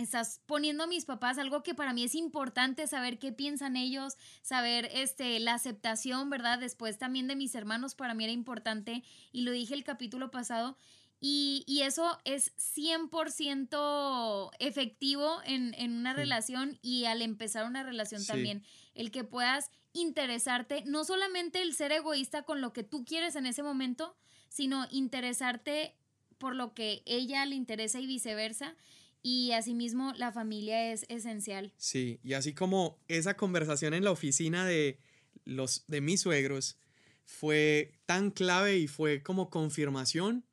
estás 0.03 0.41
poniendo 0.47 0.85
a 0.85 0.87
mis 0.87 1.05
papás 1.05 1.39
algo 1.39 1.63
que 1.63 1.75
para 1.75 1.93
mí 1.93 2.05
es 2.05 2.15
importante 2.15 2.87
saber 2.87 3.19
qué 3.19 3.33
piensan 3.33 3.77
ellos, 3.77 4.17
saber 4.43 4.89
este 4.93 5.39
la 5.41 5.55
aceptación, 5.55 6.31
¿verdad? 6.31 6.59
Después 6.59 6.99
también 6.99 7.29
de 7.29 7.37
mis 7.37 7.55
hermanos 7.55 7.95
para 7.95 8.15
mí 8.15 8.25
era 8.25 8.33
importante 8.33 9.03
y 9.33 9.43
lo 9.43 9.53
dije 9.53 9.75
el 9.75 9.85
capítulo 9.85 10.31
pasado 10.31 10.77
y, 11.23 11.83
eso 11.83 12.19
es 12.25 12.53
100% 12.57 14.51
efectivo 14.59 15.41
en, 15.45 15.75
una 15.93 16.15
relación 16.15 16.79
y 16.81 17.05
al 17.05 17.21
empezar 17.21 17.67
una 17.67 17.83
relación 17.83 18.25
también, 18.25 18.65
el 18.95 19.11
que 19.11 19.23
puedas 19.23 19.71
interesarte, 19.93 20.83
no 20.87 21.05
solamente 21.05 21.61
el 21.61 21.75
ser 21.75 21.93
egoísta 21.93 22.45
con 22.45 22.63
lo 22.63 22.73
que 22.73 22.85
tú 22.85 23.05
quieres 23.05 23.37
en 23.37 23.45
ese 23.45 23.63
momento, 23.63 24.17
sino 24.49 24.87
interesarte 24.91 25.95
por 26.39 26.57
lo 26.57 26.73
que 26.73 27.03
ella 27.05 27.45
le 27.45 27.55
interesa 27.55 28.01
y 28.01 28.07
viceversa 28.07 28.75
y 29.23 29.53
asimismo 29.53 30.13
la 30.17 30.33
familia 30.33 30.93
es 30.93 31.05
esencial. 31.09 31.73
Sí, 31.77 32.21
y 32.23 32.35
así 32.35 32.55
como 32.55 32.99
esa 33.09 33.37
conversación 33.37 33.95
en 33.95 34.05
la 34.05 34.11
oficina 34.11 34.65
de 34.65 34.99
los 35.45 35.85
de 35.89 36.01
mis 36.01 36.21
suegros 36.21 36.79
fue 37.25 37.93
tan 38.07 38.31
clave 38.31 38.79
y 38.79 38.89
fue 38.89 39.23
como 39.23 39.51
confirmación, 39.51 40.45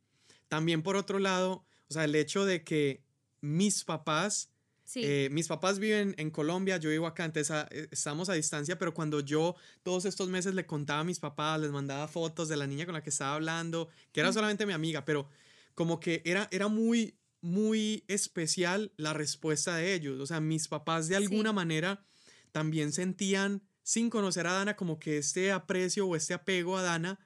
también 0.48 0.84
por 0.84 0.96
otro 0.96 1.20
lado, 1.20 1.66
o 1.90 1.94
sea, 1.94 2.04
el 2.04 2.16
hecho 2.16 2.46
de 2.46 2.64
que 2.64 3.02
mis 3.42 3.84
papás 3.84 4.50
eh, 4.96 5.28
mis 5.32 5.48
papás 5.48 5.80
viven 5.80 6.16
en 6.18 6.32
Colombia, 6.32 6.78
yo 6.78 6.90
vivo 6.90 7.08
acá, 7.08 7.26
entonces 7.26 7.56
eh, 7.72 7.90
estamos 7.92 8.30
a 8.30 8.34
distancia, 8.34 8.80
pero 8.80 8.94
cuando 8.94 9.20
yo 9.20 9.56
todos 9.84 10.06
estos 10.06 10.30
meses 10.30 10.56
le 10.56 10.66
contaba 10.66 11.02
a 11.02 11.04
mis 11.04 11.20
papás, 11.20 11.60
les 11.60 11.72
mandaba 11.72 12.08
fotos 12.08 12.48
de 12.48 12.56
la 12.56 12.68
niña 12.68 12.86
con 12.86 12.94
la 12.94 13.04
que 13.04 13.10
estaba 13.10 13.36
hablando, 13.36 13.90
que 14.14 14.22
era 14.22 14.32
solamente 14.32 14.66
mi 14.66 14.74
amiga, 14.74 15.04
pero 15.04 15.28
como 15.76 16.00
que 16.00 16.22
era, 16.26 16.48
era 16.52 16.70
muy, 16.70 17.16
muy 17.42 18.04
especial 18.08 18.92
la 18.98 19.14
respuesta 19.14 19.76
de 19.76 19.94
ellos. 19.94 20.20
O 20.20 20.26
sea, 20.26 20.40
mis 20.40 20.68
papás 20.68 21.08
de 21.08 21.16
alguna 21.16 21.54
manera 21.54 22.06
también 22.52 22.92
sentían, 22.92 23.64
sin 23.84 24.10
conocer 24.10 24.48
a 24.48 24.54
Dana, 24.54 24.76
como 24.76 25.00
que 25.00 25.18
este 25.18 25.52
aprecio 25.52 26.08
o 26.08 26.16
este 26.16 26.34
apego 26.34 26.78
a 26.78 26.82
Dana, 26.82 27.20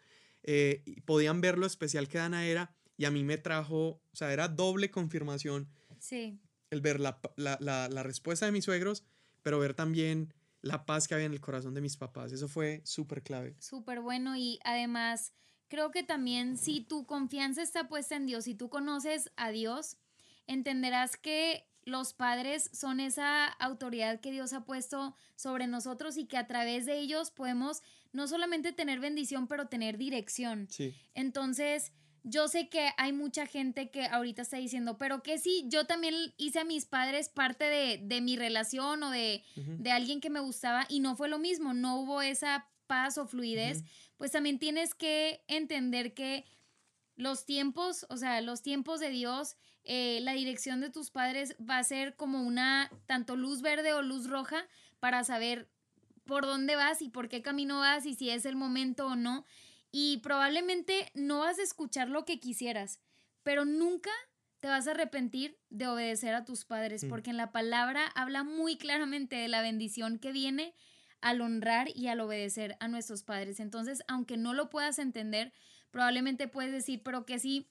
eh, 0.44 0.84
podían 1.06 1.42
ver 1.42 1.58
lo 1.58 1.66
especial 1.66 2.08
que 2.08 2.18
Dana 2.18 2.46
era 2.46 2.76
y 2.98 3.06
a 3.06 3.12
mí 3.12 3.24
me 3.24 3.38
trajo, 3.38 4.02
o 4.12 4.16
sea, 4.16 4.32
era 4.32 4.48
doble 4.48 4.92
confirmación. 4.92 5.70
Sí. 6.00 6.40
El 6.70 6.82
ver 6.82 7.00
la, 7.00 7.20
la, 7.36 7.58
la, 7.60 7.90
la 7.90 8.04
respuesta 8.04 8.46
de 8.46 8.52
mis 8.52 8.66
suegros, 8.66 9.04
pero 9.42 9.60
ver 9.60 9.74
también 9.74 10.34
la 10.62 10.86
paz 10.86 11.08
que 11.08 11.16
había 11.16 11.26
en 11.26 11.34
el 11.34 11.42
corazón 11.42 11.74
de 11.74 11.82
mis 11.82 11.98
papás. 11.98 12.32
Eso 12.32 12.48
fue 12.48 12.82
súper 12.86 13.24
clave. 13.24 13.56
Súper 13.60 14.02
bueno 14.02 14.36
y 14.36 14.60
además 14.64 15.34
creo 15.72 15.90
que 15.90 16.04
también 16.04 16.58
si 16.58 16.82
tu 16.82 17.06
confianza 17.06 17.62
está 17.62 17.88
puesta 17.88 18.18
en 18.18 18.26
Dios, 18.26 18.46
y 18.50 18.56
tú 18.56 18.70
conoces 18.70 19.32
a 19.38 19.52
Dios, 19.52 19.96
entenderás 20.46 21.16
que 21.16 21.66
los 21.86 22.14
padres 22.14 22.70
son 22.74 23.00
esa 23.00 23.46
autoridad 23.46 24.20
que 24.20 24.32
Dios 24.32 24.52
ha 24.52 24.66
puesto 24.66 25.16
sobre 25.38 25.68
nosotros 25.68 26.18
y 26.18 26.26
que 26.26 26.36
a 26.36 26.46
través 26.46 26.86
de 26.86 27.00
ellos 27.00 27.32
podemos 27.32 27.84
no 28.12 28.28
solamente 28.28 28.74
tener 28.74 29.00
bendición, 29.00 29.48
pero 29.48 29.70
tener 29.70 29.98
dirección. 29.98 30.68
Sí. 30.70 30.94
Entonces, 31.16 31.94
yo 32.24 32.50
sé 32.50 32.68
que 32.68 32.90
hay 32.98 33.14
mucha 33.14 33.46
gente 33.46 33.90
que 33.92 34.06
ahorita 34.08 34.42
está 34.42 34.58
diciendo, 34.58 34.98
pero 34.98 35.24
que 35.24 35.38
si 35.38 35.64
yo 35.70 35.86
también 35.86 36.14
hice 36.36 36.60
a 36.60 36.66
mis 36.66 36.86
padres 36.86 37.30
parte 37.30 37.64
de, 37.64 38.22
mi 38.22 38.36
relación 38.36 39.04
o 39.04 39.10
de, 39.10 39.42
de, 39.56 39.92
alguien 39.92 40.20
que 40.20 40.30
me 40.30 40.42
gustaba 40.42 40.86
y 40.90 41.00
no 41.00 41.16
fue 41.16 41.30
lo 41.30 41.40
mismo, 41.40 41.74
no 41.74 42.02
hubo 42.02 42.22
esa 42.22 42.68
paz 42.88 43.18
o 43.18 43.26
fluidez, 43.26 43.86
pues 44.22 44.30
también 44.30 44.60
tienes 44.60 44.94
que 44.94 45.44
entender 45.48 46.14
que 46.14 46.46
los 47.16 47.44
tiempos, 47.44 48.06
o 48.08 48.18
sea, 48.18 48.40
los 48.42 48.62
tiempos 48.62 49.00
de 49.00 49.10
Dios, 49.10 49.58
eh, 49.84 50.20
la 50.22 50.34
dirección 50.34 50.80
de 50.80 50.92
tus 50.92 51.10
padres 51.10 51.56
va 51.60 51.80
a 51.80 51.84
ser 51.84 52.16
como 52.16 52.44
una 52.44 52.92
tanto 53.08 53.36
luz 53.36 53.64
verde 53.64 53.94
o 53.94 54.04
luz 54.04 54.30
roja 54.30 54.64
para 55.00 55.24
saber 55.24 55.72
por 56.28 56.46
dónde 56.46 56.76
vas 56.76 57.02
y 57.02 57.10
por 57.10 57.30
qué 57.30 57.42
camino 57.42 57.80
vas 57.80 58.06
y 58.06 58.14
si 58.14 58.30
es 58.30 58.46
el 58.46 58.56
momento 58.56 59.08
o 59.08 59.16
no 59.16 59.44
y 59.92 60.18
probablemente 60.18 61.10
no 61.16 61.40
vas 61.40 61.58
a 61.58 61.64
escuchar 61.64 62.08
lo 62.08 62.24
que 62.24 62.40
quisieras, 62.40 63.00
pero 63.42 63.66
nunca 63.66 64.12
te 64.60 64.68
vas 64.68 64.86
a 64.88 64.92
arrepentir 64.92 65.58
de 65.72 65.88
obedecer 65.88 66.36
a 66.36 66.46
tus 66.46 66.66
padres, 66.66 67.06
mm. 67.06 67.10
porque 67.10 67.32
en 67.32 67.38
la 67.38 67.52
palabra 67.52 68.06
habla 68.14 68.44
muy 68.44 68.78
claramente 68.78 69.36
de 69.36 69.48
la 69.48 69.64
bendición 69.64 70.20
que 70.20 70.32
viene 70.32 70.76
al 71.22 71.42
honrar 71.42 71.90
y 71.96 72.08
al 72.08 72.20
obedecer 72.20 72.78
a 72.80 72.88
nuestros 72.88 73.24
padres. 73.24 73.60
Entonces, 73.60 74.04
aunque 74.08 74.38
no 74.38 74.54
lo 74.54 74.70
puedas 74.70 75.00
entender, 75.00 75.54
probablemente 75.92 76.48
puedes 76.48 76.72
decir, 76.72 77.02
pero 77.04 77.26
que 77.26 77.40
si 77.40 77.70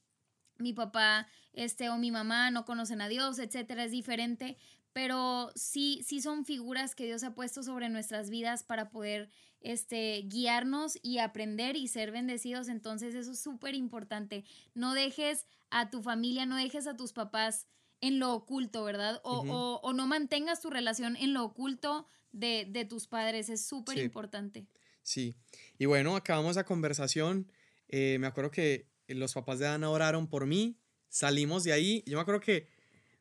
mi 0.58 0.72
papá 0.72 1.26
este 1.52 1.90
o 1.90 1.98
mi 1.98 2.10
mamá 2.10 2.50
no 2.50 2.64
conocen 2.64 3.00
a 3.00 3.08
Dios, 3.08 3.38
etcétera, 3.38 3.84
es 3.84 3.90
diferente, 3.90 4.56
pero 4.92 5.50
sí 5.54 6.02
sí 6.04 6.20
son 6.20 6.44
figuras 6.44 6.94
que 6.94 7.06
Dios 7.06 7.22
ha 7.24 7.34
puesto 7.34 7.62
sobre 7.62 7.88
nuestras 7.88 8.30
vidas 8.30 8.62
para 8.62 8.90
poder 8.90 9.30
este, 9.60 10.22
guiarnos 10.26 10.98
y 11.02 11.18
aprender 11.18 11.76
y 11.76 11.88
ser 11.88 12.10
bendecidos. 12.10 12.68
Entonces 12.68 13.14
eso 13.14 13.32
es 13.32 13.40
súper 13.40 13.74
importante. 13.74 14.44
No 14.74 14.94
dejes 14.94 15.46
a 15.70 15.90
tu 15.90 16.02
familia, 16.02 16.46
no 16.46 16.56
dejes 16.56 16.86
a 16.86 16.96
tus 16.96 17.12
papás 17.12 17.66
en 18.00 18.18
lo 18.18 18.32
oculto, 18.32 18.82
¿verdad? 18.84 19.20
O, 19.22 19.92
no 19.92 20.06
mantengas 20.06 20.60
tu 20.60 20.70
relación 20.70 21.16
en 21.16 21.34
lo 21.34 21.44
oculto 21.44 22.08
de, 22.32 22.86
tus 22.88 23.06
padres. 23.06 23.48
Es 23.48 23.66
súper 23.66 23.98
importante. 23.98 24.66
Sí. 25.02 25.34
Y 25.78 25.86
bueno, 25.86 26.16
acabamos 26.16 26.56
la 26.56 26.64
conversación. 26.64 27.50
Eh, 27.88 28.18
me 28.20 28.26
acuerdo 28.26 28.50
que 28.50 28.86
los 29.08 29.34
papás 29.34 29.58
de 29.58 29.66
Ana 29.66 29.90
oraron 29.90 30.28
por 30.28 30.46
mí. 30.46 30.78
Salimos 31.08 31.64
de 31.64 31.72
ahí. 31.72 32.04
Yo 32.06 32.16
me 32.16 32.22
acuerdo 32.22 32.40
que 32.40 32.68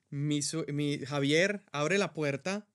mi, 0.10 0.40
mi 0.74 1.00
Javier 1.00 1.62
abre 1.72 1.98
la 1.98 2.14
puerta. 2.14 2.68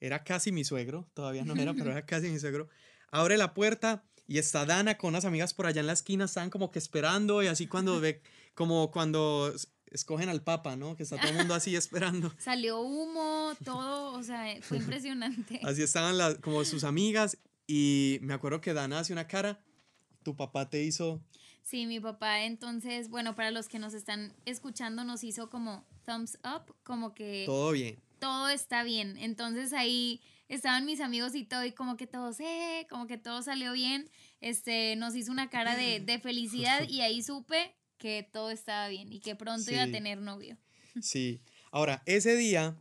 Era 0.00 0.24
casi 0.24 0.52
mi 0.52 0.64
suegro. 0.64 1.08
Todavía 1.14 1.44
no 1.44 1.54
era, 1.54 1.74
pero 1.74 1.90
era 1.90 2.06
casi 2.06 2.28
mi 2.28 2.38
suegro 2.38 2.68
abre 3.10 3.36
la 3.36 3.54
puerta 3.54 4.04
y 4.26 4.38
está 4.38 4.66
Dana 4.66 4.98
con 4.98 5.10
unas 5.10 5.24
amigas 5.24 5.54
por 5.54 5.66
allá 5.66 5.80
en 5.80 5.86
la 5.86 5.92
esquina, 5.92 6.24
están 6.24 6.50
como 6.50 6.70
que 6.70 6.78
esperando 6.78 7.42
y 7.42 7.46
así 7.46 7.66
cuando 7.66 8.00
ve, 8.00 8.22
como 8.54 8.90
cuando 8.90 9.52
escogen 9.90 10.28
al 10.28 10.42
papa, 10.42 10.76
¿no? 10.76 10.96
Que 10.96 11.02
está 11.02 11.16
todo 11.16 11.30
el 11.30 11.36
mundo 11.36 11.54
así 11.54 11.76
esperando. 11.76 12.32
Salió 12.38 12.80
humo, 12.80 13.52
todo, 13.64 14.12
o 14.12 14.22
sea, 14.22 14.44
fue 14.62 14.78
impresionante. 14.78 15.60
así 15.64 15.82
estaban 15.82 16.18
las, 16.18 16.36
como 16.36 16.64
sus 16.64 16.84
amigas 16.84 17.38
y 17.66 18.18
me 18.22 18.34
acuerdo 18.34 18.60
que 18.60 18.74
Dana 18.74 19.00
hace 19.00 19.12
una 19.12 19.26
cara, 19.26 19.60
tu 20.22 20.36
papá 20.36 20.68
te 20.68 20.82
hizo... 20.82 21.22
Sí, 21.62 21.86
mi 21.86 21.98
papá 21.98 22.44
entonces, 22.44 23.08
bueno, 23.08 23.34
para 23.34 23.50
los 23.50 23.66
que 23.66 23.80
nos 23.80 23.92
están 23.92 24.32
escuchando, 24.44 25.02
nos 25.02 25.24
hizo 25.24 25.50
como 25.50 25.84
thumbs 26.04 26.38
up, 26.44 26.72
como 26.84 27.12
que... 27.12 27.42
Todo 27.44 27.72
bien. 27.72 27.98
Todo 28.20 28.48
está 28.48 28.84
bien. 28.84 29.16
Entonces 29.18 29.72
ahí 29.72 30.20
estaban 30.48 30.86
mis 30.86 31.00
amigos 31.00 31.34
y 31.34 31.44
todo, 31.44 31.64
y 31.64 31.72
como 31.72 31.96
que 31.96 32.06
todo, 32.06 32.30
eh, 32.38 32.86
como 32.88 33.08
que 33.08 33.18
todo 33.18 33.42
salió 33.42 33.72
bien. 33.72 34.08
Este, 34.40 34.94
nos 34.94 35.16
hizo 35.16 35.32
una 35.32 35.50
cara 35.50 35.74
de, 35.76 35.98
de 35.98 36.20
felicidad 36.20 36.88
y 36.88 37.00
ahí 37.00 37.20
supe 37.20 37.74
que 37.98 38.28
todo 38.32 38.50
estaba 38.50 38.88
bien 38.88 39.12
y 39.12 39.20
que 39.20 39.36
pronto 39.36 39.70
iba 39.70 39.82
a 39.82 39.90
tener 39.90 40.18
novio. 40.18 40.56
Sí. 41.02 41.42
Ahora, 41.72 42.02
ese 42.06 42.34
día 42.36 42.74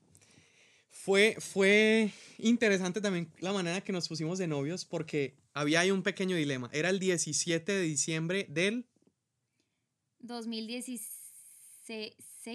fue, 0.89 1.35
fue 1.39 2.11
interesante 2.37 3.01
también 3.01 3.29
la 3.39 3.51
manera 3.51 3.81
que 3.81 3.91
nos 3.91 4.07
pusimos 4.07 4.39
de 4.39 4.47
novios 4.47 4.85
porque 4.85 5.35
había 5.53 5.81
ahí 5.81 5.91
un 5.91 6.01
pequeño 6.01 6.37
dilema. 6.37 6.69
Era 6.71 6.89
el 6.89 6.99
17 6.99 7.73
de 7.73 7.81
diciembre 7.81 8.45
del 8.49 8.85
2016. 10.19 11.03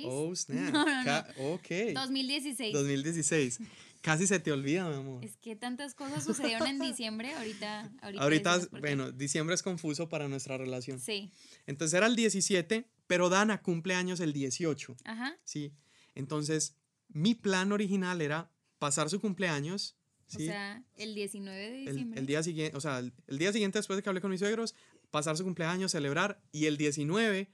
Oh, 0.05 0.35
snap. 0.35 0.73
No, 0.73 0.85
no, 1.05 1.55
Ok. 1.55 1.68
2016. 1.94 2.73
2016. 2.73 3.59
Casi 4.01 4.27
se 4.27 4.41
te 4.41 4.51
olvida, 4.51 4.89
mi 4.89 4.95
amor. 4.95 5.25
Es 5.25 5.37
que 5.37 5.57
tantas 5.57 5.95
cosas 5.95 6.25
sucedieron 6.25 6.67
en 6.67 6.79
diciembre, 6.79 7.35
ahorita. 7.35 7.93
Ahorita, 8.01 8.23
ahorita 8.23 8.59
bueno, 8.81 9.13
diciembre 9.13 9.55
es 9.55 9.63
confuso 9.63 10.09
para 10.09 10.27
nuestra 10.29 10.57
relación. 10.57 10.99
Sí. 10.99 11.31
Entonces 11.67 11.97
era 11.97 12.07
el 12.07 12.17
17, 12.17 12.89
pero 13.07 13.29
Dana 13.29 13.63
cumple 13.63 13.95
años 13.95 14.21
el 14.21 14.33
18. 14.33 14.97
Ajá. 15.05 15.37
Sí. 15.45 15.75
Entonces, 16.15 16.77
mi 17.09 17.35
plan 17.35 17.73
original 17.73 18.23
era 18.23 18.51
pasar 18.79 19.11
su 19.11 19.21
cumpleaños. 19.21 19.97
¿sí? 20.27 20.45
O 20.45 20.47
sea, 20.47 20.83
el 20.97 21.15
19 21.15 21.71
de 21.71 21.79
diciembre. 21.79 22.21
El, 22.21 22.27
día 22.27 22.43
siguiente, 22.43 22.77
o 22.77 22.81
sea, 22.81 22.99
el 23.01 23.39
día 23.39 23.53
siguiente 23.53 23.79
después 23.79 23.97
de 23.99 24.03
que 24.03 24.09
hablé 24.09 24.23
con 24.23 24.31
mis 24.31 24.41
suegros, 24.41 24.75
pasar 25.11 25.37
su 25.37 25.45
cumpleaños, 25.45 25.93
celebrar, 25.93 26.41
y 26.53 26.67
el 26.67 26.79
19 26.79 27.51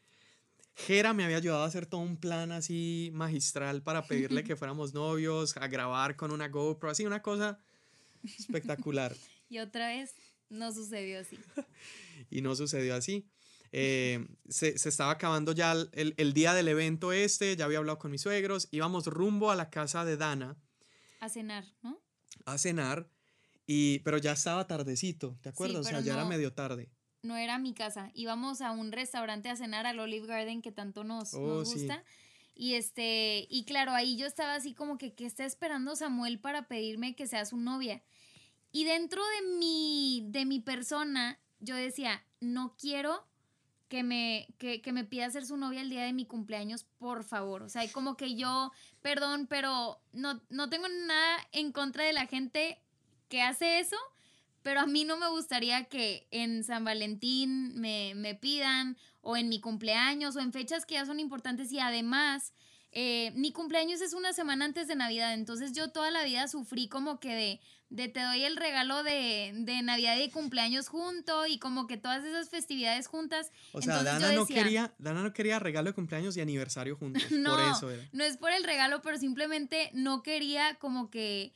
Jera 0.77 1.15
me 1.15 1.25
había 1.25 1.39
ayudado 1.39 1.63
a 1.63 1.67
hacer 1.67 1.87
todo 1.87 2.03
un 2.03 2.19
plan 2.19 2.53
así 2.53 3.11
magistral 3.15 3.83
para 3.83 4.07
pedirle 4.07 4.45
que 4.45 4.57
fuéramos 4.57 4.93
novios, 4.93 5.57
a 5.57 5.67
grabar 5.69 6.17
con 6.17 6.31
una 6.31 6.49
GoPro, 6.49 6.91
así 6.91 7.07
una 7.07 7.23
cosa 7.23 7.59
espectacular. 8.23 9.17
y 9.49 9.59
otra 9.59 9.89
vez 9.89 10.15
no 10.51 10.73
sucedió 10.73 11.21
así. 11.21 11.39
y 12.31 12.43
no 12.43 12.55
sucedió 12.55 12.95
así. 12.95 13.27
Eh, 13.73 14.27
se, 14.49 14.79
se, 14.79 14.91
estaba 14.91 15.13
acabando 15.13 15.53
ya 15.53 15.73
el, 15.73 16.15
el, 16.17 16.33
día 16.35 16.55
del 16.55 16.69
evento 16.69 17.11
este, 17.11 17.57
ya 17.57 17.65
había 17.65 17.79
hablado 17.79 17.99
con 17.99 18.11
mis 18.11 18.21
suegros, 18.21 18.69
íbamos 18.71 19.07
rumbo 19.07 19.51
a 19.51 19.57
la 19.57 19.71
casa 19.71 20.05
de 20.05 20.17
Dana. 20.17 20.57
A 21.21 21.29
cenar, 21.29 21.65
¿no? 21.83 22.01
A 22.45 22.59
cenar, 22.59 23.11
y, 23.67 24.01
pero 24.01 24.19
ya 24.19 24.33
estaba 24.33 24.67
tardecito, 24.67 25.37
¿te 25.43 25.49
acuerdas? 25.49 25.87
o 25.87 25.89
sea, 25.89 26.01
ya 26.01 26.15
era 26.15 26.25
medio 26.25 26.53
tarde 26.53 26.91
no 27.27 27.37
era 27.37 27.59
mi 27.59 27.75
casa. 27.75 28.11
Íbamos 28.15 28.61
a 28.61 28.71
un 28.71 28.93
restaurante 28.93 29.49
a 29.49 29.57
cenar 29.57 29.87
al 29.87 29.99
Olive 29.99 30.27
Garden 30.27 30.63
que 30.63 30.73
tanto 30.73 31.05
nos, 31.05 31.35
oh, 31.35 31.65
gusta. 31.65 32.03
Y 32.55 32.75
este, 32.75 33.47
y 33.51 33.65
claro, 33.65 33.93
ahí 33.93 34.17
yo 34.17 34.27
estaba 34.27 34.55
así 34.55 34.73
como 34.73 34.97
que, 34.97 35.15
¿qué 35.15 35.27
está 35.27 35.45
esperando 35.45 35.95
Samuel 35.95 36.39
para 36.39 36.69
pedirme 36.69 37.15
que 37.15 37.27
sea 37.27 37.45
su 37.45 37.59
novia? 37.59 38.03
Y 38.73 38.85
dentro 38.85 39.23
de 39.23 39.59
mi, 39.59 40.25
de 40.29 40.47
mi 40.47 40.61
persona, 40.61 41.39
yo 41.61 41.77
decía, 41.77 42.25
no 42.41 42.75
quiero 42.79 43.27
que 43.89 44.03
me, 44.03 44.49
que, 44.59 44.81
que 44.81 44.93
me 44.93 45.05
pida 45.05 45.31
ser 45.31 45.47
su 45.47 45.57
novia 45.57 45.81
el 45.81 45.91
día 45.91 46.05
de 46.05 46.13
mi 46.13 46.27
cumpleaños, 46.27 46.85
por 46.99 47.25
favor. 47.25 47.63
O 47.63 47.69
sea, 47.69 47.91
como 47.93 48.17
que 48.17 48.35
yo, 48.37 48.73
perdón, 49.03 49.47
pero 49.47 50.01
no, 50.13 50.41
no 50.49 50.69
tengo 50.69 50.89
nada 50.89 51.39
en 51.53 51.73
contra 51.73 52.05
de 52.05 52.13
la 52.13 52.27
gente 52.27 52.81
que 53.29 53.43
hace 53.43 53.81
eso, 53.81 53.97
pero 54.67 54.81
a 54.81 54.87
mí 54.89 55.05
no 55.05 55.17
me 55.17 55.29
gustaría 55.29 55.85
que 55.85 56.27
en 56.33 56.65
San 56.65 56.85
Valentín 56.85 57.81
me, 57.81 58.37
pidan 58.41 58.97
o 59.21 59.37
en 59.37 59.49
mi 59.49 59.61
cumpleaños 59.61 60.35
o 60.35 60.41
en 60.41 60.53
fechas 60.53 60.85
que 60.85 60.95
ya 60.95 61.07
son 61.07 61.21
importantes 61.21 61.71
y 61.71 61.79
además 61.79 62.53
eh, 62.91 63.31
mi 63.37 63.53
cumpleaños 63.53 64.01
es 64.01 64.13
una 64.13 64.33
semana 64.33 64.65
antes 64.65 64.89
de 64.89 64.97
Navidad, 64.97 65.35
entonces 65.35 65.73
yo 65.73 65.93
toda 65.93 66.11
la 66.11 66.25
vida 66.25 66.49
sufrí 66.49 66.89
como 66.89 67.21
que 67.21 67.33
de, 67.33 67.61
de 67.91 68.09
te 68.09 68.21
doy 68.21 68.43
el 68.43 68.57
regalo 68.57 69.05
de, 69.05 69.53
Navidad 69.85 70.17
y 70.19 70.31
cumpleaños 70.31 70.89
junto 70.89 71.47
y 71.47 71.61
como 71.61 71.87
que 71.87 71.97
todas 71.97 72.25
esas 72.25 72.49
festividades 72.49 73.07
juntas. 73.07 73.53
O 73.71 73.81
sea, 73.81 74.03
Dana, 74.03 74.33
no 74.33 74.47
quería, 74.47 74.93
Dana 74.99 75.23
no 75.23 75.33
quería 75.33 75.61
regalo 75.61 75.91
de 75.91 75.95
cumpleaños 75.95 76.37
y 76.37 76.41
aniversario 76.41 76.97
juntos, 76.97 77.23
no, 77.31 77.55
por 77.55 77.61
eso 77.61 77.91
era. 77.93 78.03
No 78.11 78.25
es 78.25 78.37
por 78.37 78.51
el 78.51 78.65
regalo, 78.65 79.01
pero 79.01 79.17
simplemente 79.17 79.93
no 79.95 80.25
quería 80.25 80.75
como 80.81 81.09
que 81.09 81.55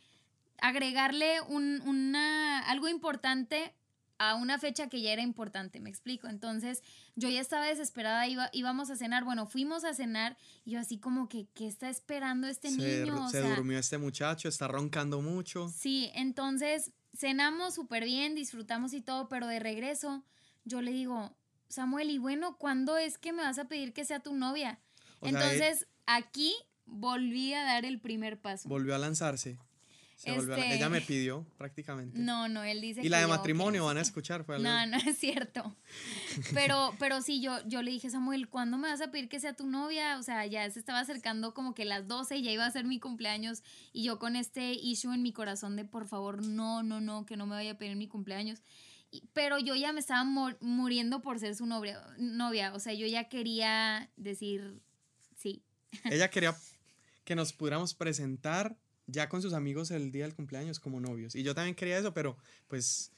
agregarle 0.63 1.41
un, 1.43 1.81
una, 1.83 2.61
algo 2.69 2.89
importante 2.89 3.75
a 4.21 4.35
una 4.35 4.59
fecha 4.59 4.91
que 4.91 5.01
ya 5.01 5.13
era 5.13 5.23
importante, 5.23 5.81
me 5.81 5.89
explico. 5.89 6.29
Entonces 6.29 6.83
yo 7.17 7.31
ya 7.31 7.41
estaba 7.41 7.65
desesperada, 7.65 8.29
iba, 8.29 8.51
íbamos 8.53 8.91
a 8.91 8.97
cenar, 8.97 9.25
bueno, 9.25 9.47
fuimos 9.47 9.83
a 9.85 9.95
cenar 9.95 10.37
y 10.63 10.73
yo 10.73 10.79
así 10.79 10.99
como 10.99 11.27
que, 11.27 11.49
¿qué 11.55 11.67
está 11.67 11.89
esperando 11.89 12.47
este 12.47 12.71
niño? 12.71 13.31
se 13.31 13.41
durmió 13.41 13.79
este 13.79 13.97
muchacho, 13.97 14.49
está 14.49 14.69
roncando 14.69 15.23
mucho. 15.23 15.73
Sí, 15.75 16.11
entonces 16.15 16.93
cenamos 17.17 17.75
súper 17.75 18.05
bien, 18.05 18.35
disfrutamos 18.35 18.93
y 18.93 19.01
todo, 19.01 19.29
pero 19.31 19.47
de 19.47 19.59
regreso 19.59 20.23
yo 20.65 20.83
le 20.83 20.93
digo, 20.93 21.35
Samuel, 21.69 22.11
y 22.11 22.19
bueno, 22.19 22.59
¿cuándo 22.59 22.99
es 22.99 23.17
que 23.17 23.33
me 23.33 23.43
vas 23.43 23.59
a 23.59 23.69
pedir 23.69 23.95
que 23.95 24.05
sea 24.05 24.21
tu 24.21 24.35
novia? 24.35 24.79
entonces 25.23 25.87
aquí 26.05 26.55
volví 26.85 27.55
a 27.55 27.65
dar 27.65 27.87
el 27.87 28.01
primer 28.01 28.39
paso. 28.39 28.69
Volvió 28.69 28.95
a 28.95 28.99
lanzarse. 28.99 29.59
Ella 30.25 30.75
este 30.75 30.89
me 30.91 31.01
pidió 31.01 31.47
prácticamente. 31.57 32.19
No, 32.19 32.49
no, 32.49 32.63
él 32.63 32.81
dice 32.81 33.01
y 33.03 33.09
la 33.09 33.21
de 33.21 33.27
matrimonio 33.27 33.87
van 33.87 33.97
a 33.97 34.03
escuchar. 34.03 34.45
Fue 34.45 34.59
no, 34.59 34.87
no 34.87 34.97
es 34.99 35.19
cierto. 35.19 35.75
Pero, 36.55 36.95
pero 36.99 37.23
sí, 37.23 37.41
yo, 37.41 37.59
yo 37.67 37.83
le 37.83 37.91
dije, 37.91 38.11
Samuel, 38.11 38.49
¿cuándo 38.49 38.79
me 38.79 38.89
vas 38.89 39.01
a 39.01 39.11
pedir 39.11 39.29
que 39.29 39.41
sea 39.41 39.55
tu 39.55 39.67
novia? 39.67 40.19
O 40.19 40.23
sea, 40.23 40.47
ya 40.47 40.69
se 40.71 40.79
estaba 40.79 41.01
acercando 41.01 41.55
como 41.55 41.75
que 41.75 41.85
las 41.85 42.07
12 42.07 42.37
y 42.37 42.43
ya 42.43 42.51
iba 42.51 42.67
a 42.67 42.71
ser 42.71 42.85
mi 42.85 43.01
cumpleaños. 43.01 43.63
Y 43.93 44.05
yo 44.05 44.19
con 44.19 44.37
este 44.37 44.73
issue 44.73 45.13
en 45.13 45.23
mi 45.23 45.33
corazón 45.33 45.77
de, 45.77 45.85
por 45.85 46.07
favor, 46.07 46.45
no, 46.45 46.83
no, 46.83 47.01
no, 47.01 47.27
que 47.27 47.37
no 47.37 47.47
me 47.47 47.55
vaya 47.55 47.73
a 47.73 47.79
pedir 47.79 47.97
mi 47.97 48.09
cumpleaños. 48.09 48.61
pero 49.33 49.59
yo 49.59 49.75
ya 49.75 49.93
me 49.93 50.01
estaba 50.01 50.25
muriendo 50.61 51.23
por 51.23 51.39
ser 51.39 51.55
su 51.57 51.67
novia, 51.67 52.01
novia. 52.19 52.75
O 52.75 52.79
sea, 52.79 52.93
yo 52.93 53.07
ya 53.07 53.29
quería 53.29 54.11
decir 54.17 54.81
sí. 55.37 55.63
Ella 56.05 56.31
quería 56.31 56.55
que 57.25 57.35
nos 57.35 57.53
pudiéramos 57.53 57.95
presentar 57.95 58.77
ya 59.11 59.29
con 59.29 59.43
sus 59.43 59.53
amigos 59.53 59.91
el 59.91 60.13
día 60.13 60.25
del 60.25 60.35
cumpleaños 60.35 60.81
como 60.81 61.01
novios. 61.01 61.35
Y 61.35 61.43
yo 61.43 61.55
también 61.55 61.75
quería 61.75 61.99
eso, 61.99 62.15
pero 62.15 62.37
pues, 62.69 63.13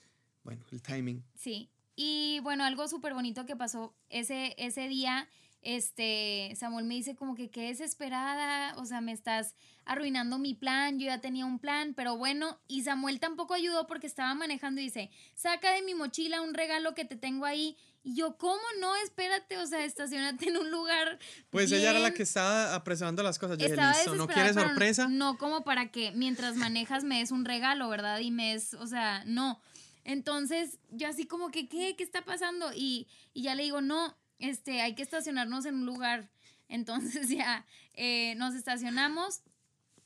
bueno, 0.44 0.64
el 0.70 0.82
timing. 0.82 1.22
Sí. 1.34 1.70
Y 1.94 2.40
bueno, 2.42 2.64
algo 2.64 2.88
súper 2.88 3.14
bonito 3.14 3.44
que 3.44 3.56
pasó 3.56 3.94
ese, 4.08 4.54
ese 4.58 4.88
día, 4.88 5.28
este, 5.62 6.52
Samuel 6.56 6.84
me 6.84 6.94
dice 6.94 7.14
como 7.14 7.34
que 7.34 7.50
qué 7.50 7.68
desesperada, 7.68 8.76
o 8.76 8.84
sea, 8.84 9.00
me 9.00 9.12
estás 9.12 9.54
arruinando 9.84 10.38
mi 10.38 10.54
plan, 10.54 10.98
yo 10.98 11.06
ya 11.06 11.20
tenía 11.20 11.46
un 11.46 11.58
plan, 11.58 11.94
pero 11.94 12.16
bueno, 12.16 12.60
y 12.68 12.82
Samuel 12.82 13.20
tampoco 13.20 13.54
ayudó 13.54 13.86
porque 13.86 14.06
estaba 14.06 14.34
manejando 14.34 14.80
y 14.80 14.84
dice, 14.84 15.10
saca 15.34 15.72
de 15.72 15.82
mi 15.82 15.94
mochila 15.94 16.40
un 16.40 16.54
regalo 16.54 16.94
que 16.94 17.04
te 17.04 17.16
tengo 17.16 17.46
ahí 17.46 17.76
y 18.04 18.16
yo, 18.16 18.36
¿cómo 18.36 18.60
no? 18.80 18.94
Espérate, 18.96 19.58
o 19.58 19.66
sea, 19.66 19.84
estacionate 19.84 20.48
en 20.48 20.56
un 20.56 20.70
lugar. 20.70 21.18
Pues 21.50 21.70
ella 21.70 21.90
era 21.90 22.00
la 22.00 22.12
que 22.12 22.24
estaba 22.24 22.74
apresurando 22.74 23.22
las 23.22 23.38
cosas. 23.38 23.58
Yo 23.58 23.68
dije, 23.68 23.80
listo, 23.80 24.16
¿no 24.16 24.26
quieres 24.26 24.54
sorpresa? 24.54 25.06
No, 25.08 25.38
como 25.38 25.62
para 25.62 25.92
que 25.92 26.10
mientras 26.10 26.56
manejas 26.56 27.04
me 27.04 27.18
des 27.18 27.30
un 27.30 27.44
regalo, 27.44 27.88
¿verdad? 27.88 28.18
Y 28.18 28.32
me 28.32 28.54
des, 28.54 28.74
o 28.74 28.88
sea, 28.88 29.22
no. 29.24 29.60
Entonces, 30.04 30.80
yo 30.90 31.08
así 31.08 31.26
como 31.26 31.52
que, 31.52 31.68
¿qué? 31.68 31.94
¿Qué 31.96 32.02
está 32.02 32.24
pasando? 32.24 32.72
Y, 32.74 33.06
y 33.34 33.42
ya 33.42 33.54
le 33.54 33.62
digo, 33.62 33.80
no, 33.80 34.16
este, 34.42 34.82
hay 34.82 34.94
que 34.94 35.02
estacionarnos 35.02 35.64
en 35.66 35.76
un 35.76 35.86
lugar. 35.86 36.28
Entonces 36.68 37.28
ya 37.28 37.64
eh, 37.94 38.34
nos 38.36 38.54
estacionamos 38.54 39.42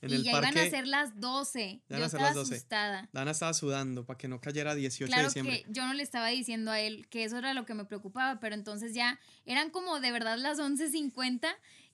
y 0.02 0.22
ya 0.22 0.38
iban 0.38 0.56
a 0.56 0.70
ser 0.70 0.86
las 0.86 1.18
12. 1.18 1.80
yo 1.88 1.96
estaba 1.96 2.28
asustada. 2.28 3.08
Dana 3.12 3.30
estaba 3.30 3.54
sudando 3.54 4.04
para 4.04 4.18
que 4.18 4.28
no 4.28 4.40
cayera 4.40 4.74
18 4.74 5.14
de 5.14 5.24
diciembre. 5.24 5.62
Que 5.62 5.72
yo 5.72 5.86
no 5.86 5.94
le 5.94 6.02
estaba 6.02 6.28
diciendo 6.28 6.70
a 6.70 6.78
él 6.78 7.08
que 7.08 7.24
eso 7.24 7.38
era 7.38 7.54
lo 7.54 7.64
que 7.64 7.74
me 7.74 7.86
preocupaba, 7.86 8.38
pero 8.38 8.54
entonces 8.54 8.94
ya 8.94 9.18
eran 9.46 9.70
como 9.70 10.00
de 10.00 10.12
verdad 10.12 10.38
las 10.38 10.58
11.50 10.58 11.48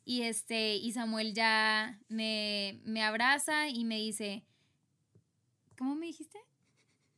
y 0.05 0.23
este 0.23 0.75
y 0.77 0.93
Samuel 0.93 1.33
ya 1.33 2.01
me, 2.09 2.81
me 2.85 3.05
abraza 3.05 3.69
y 3.69 3.85
me 3.85 3.99
dice, 3.99 4.43
¿cómo 5.79 5.95
me 5.95 6.07
dijiste? 6.07 6.39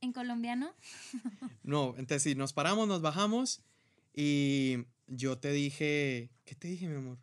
¿En 0.03 0.13
colombiano? 0.13 0.75
no, 1.63 1.95
entonces 1.97 2.23
sí, 2.23 2.35
nos 2.35 2.53
paramos, 2.53 2.87
nos 2.87 3.01
bajamos 3.01 3.63
y 4.15 4.85
yo 5.07 5.39
te 5.39 5.53
dije, 5.53 6.31
¿qué 6.45 6.55
te 6.55 6.69
dije, 6.69 6.87
mi 6.89 6.97
amor? 6.97 7.19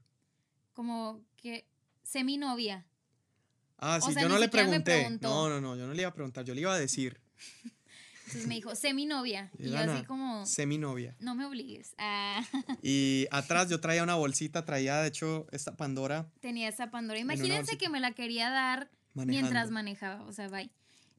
Como 0.73 1.21
que 1.37 1.65
sé 2.03 2.23
mi 2.23 2.37
novia. 2.37 2.85
Ah, 3.77 3.99
sí, 3.99 4.13
yo 4.19 4.29
no 4.29 4.37
le 4.37 4.47
pregunté. 4.47 5.09
No, 5.21 5.49
no, 5.49 5.59
no, 5.59 5.75
yo 5.75 5.87
no 5.87 5.93
le 5.93 6.01
iba 6.01 6.09
a 6.09 6.13
preguntar, 6.13 6.45
yo 6.45 6.53
le 6.53 6.61
iba 6.61 6.73
a 6.73 6.79
decir. 6.79 7.19
Entonces 8.25 8.47
me 8.47 8.55
dijo, 8.55 8.75
sé 8.75 8.93
mi 8.93 9.05
novia. 9.05 9.51
Y, 9.59 9.71
yo 9.71 9.77
así 9.77 10.05
como... 10.05 10.45
Sé 10.45 10.65
mi 10.65 10.77
novia. 10.77 11.15
No 11.19 11.35
me 11.35 11.45
obligues. 11.45 11.95
Ah. 11.97 12.41
Y 12.81 13.27
atrás 13.29 13.69
yo 13.69 13.81
traía 13.81 14.03
una 14.03 14.15
bolsita, 14.15 14.63
traía 14.63 15.01
de 15.01 15.09
hecho 15.09 15.47
esta 15.51 15.75
Pandora. 15.75 16.31
Tenía 16.39 16.69
esa 16.69 16.91
Pandora. 16.91 17.19
Imagínense 17.19 17.77
que 17.77 17.89
me 17.89 17.99
la 17.99 18.13
quería 18.13 18.49
dar 18.49 18.89
mientras 19.13 19.71
manejaba. 19.71 20.23
O 20.23 20.31
sea, 20.31 20.47
bye. 20.47 20.71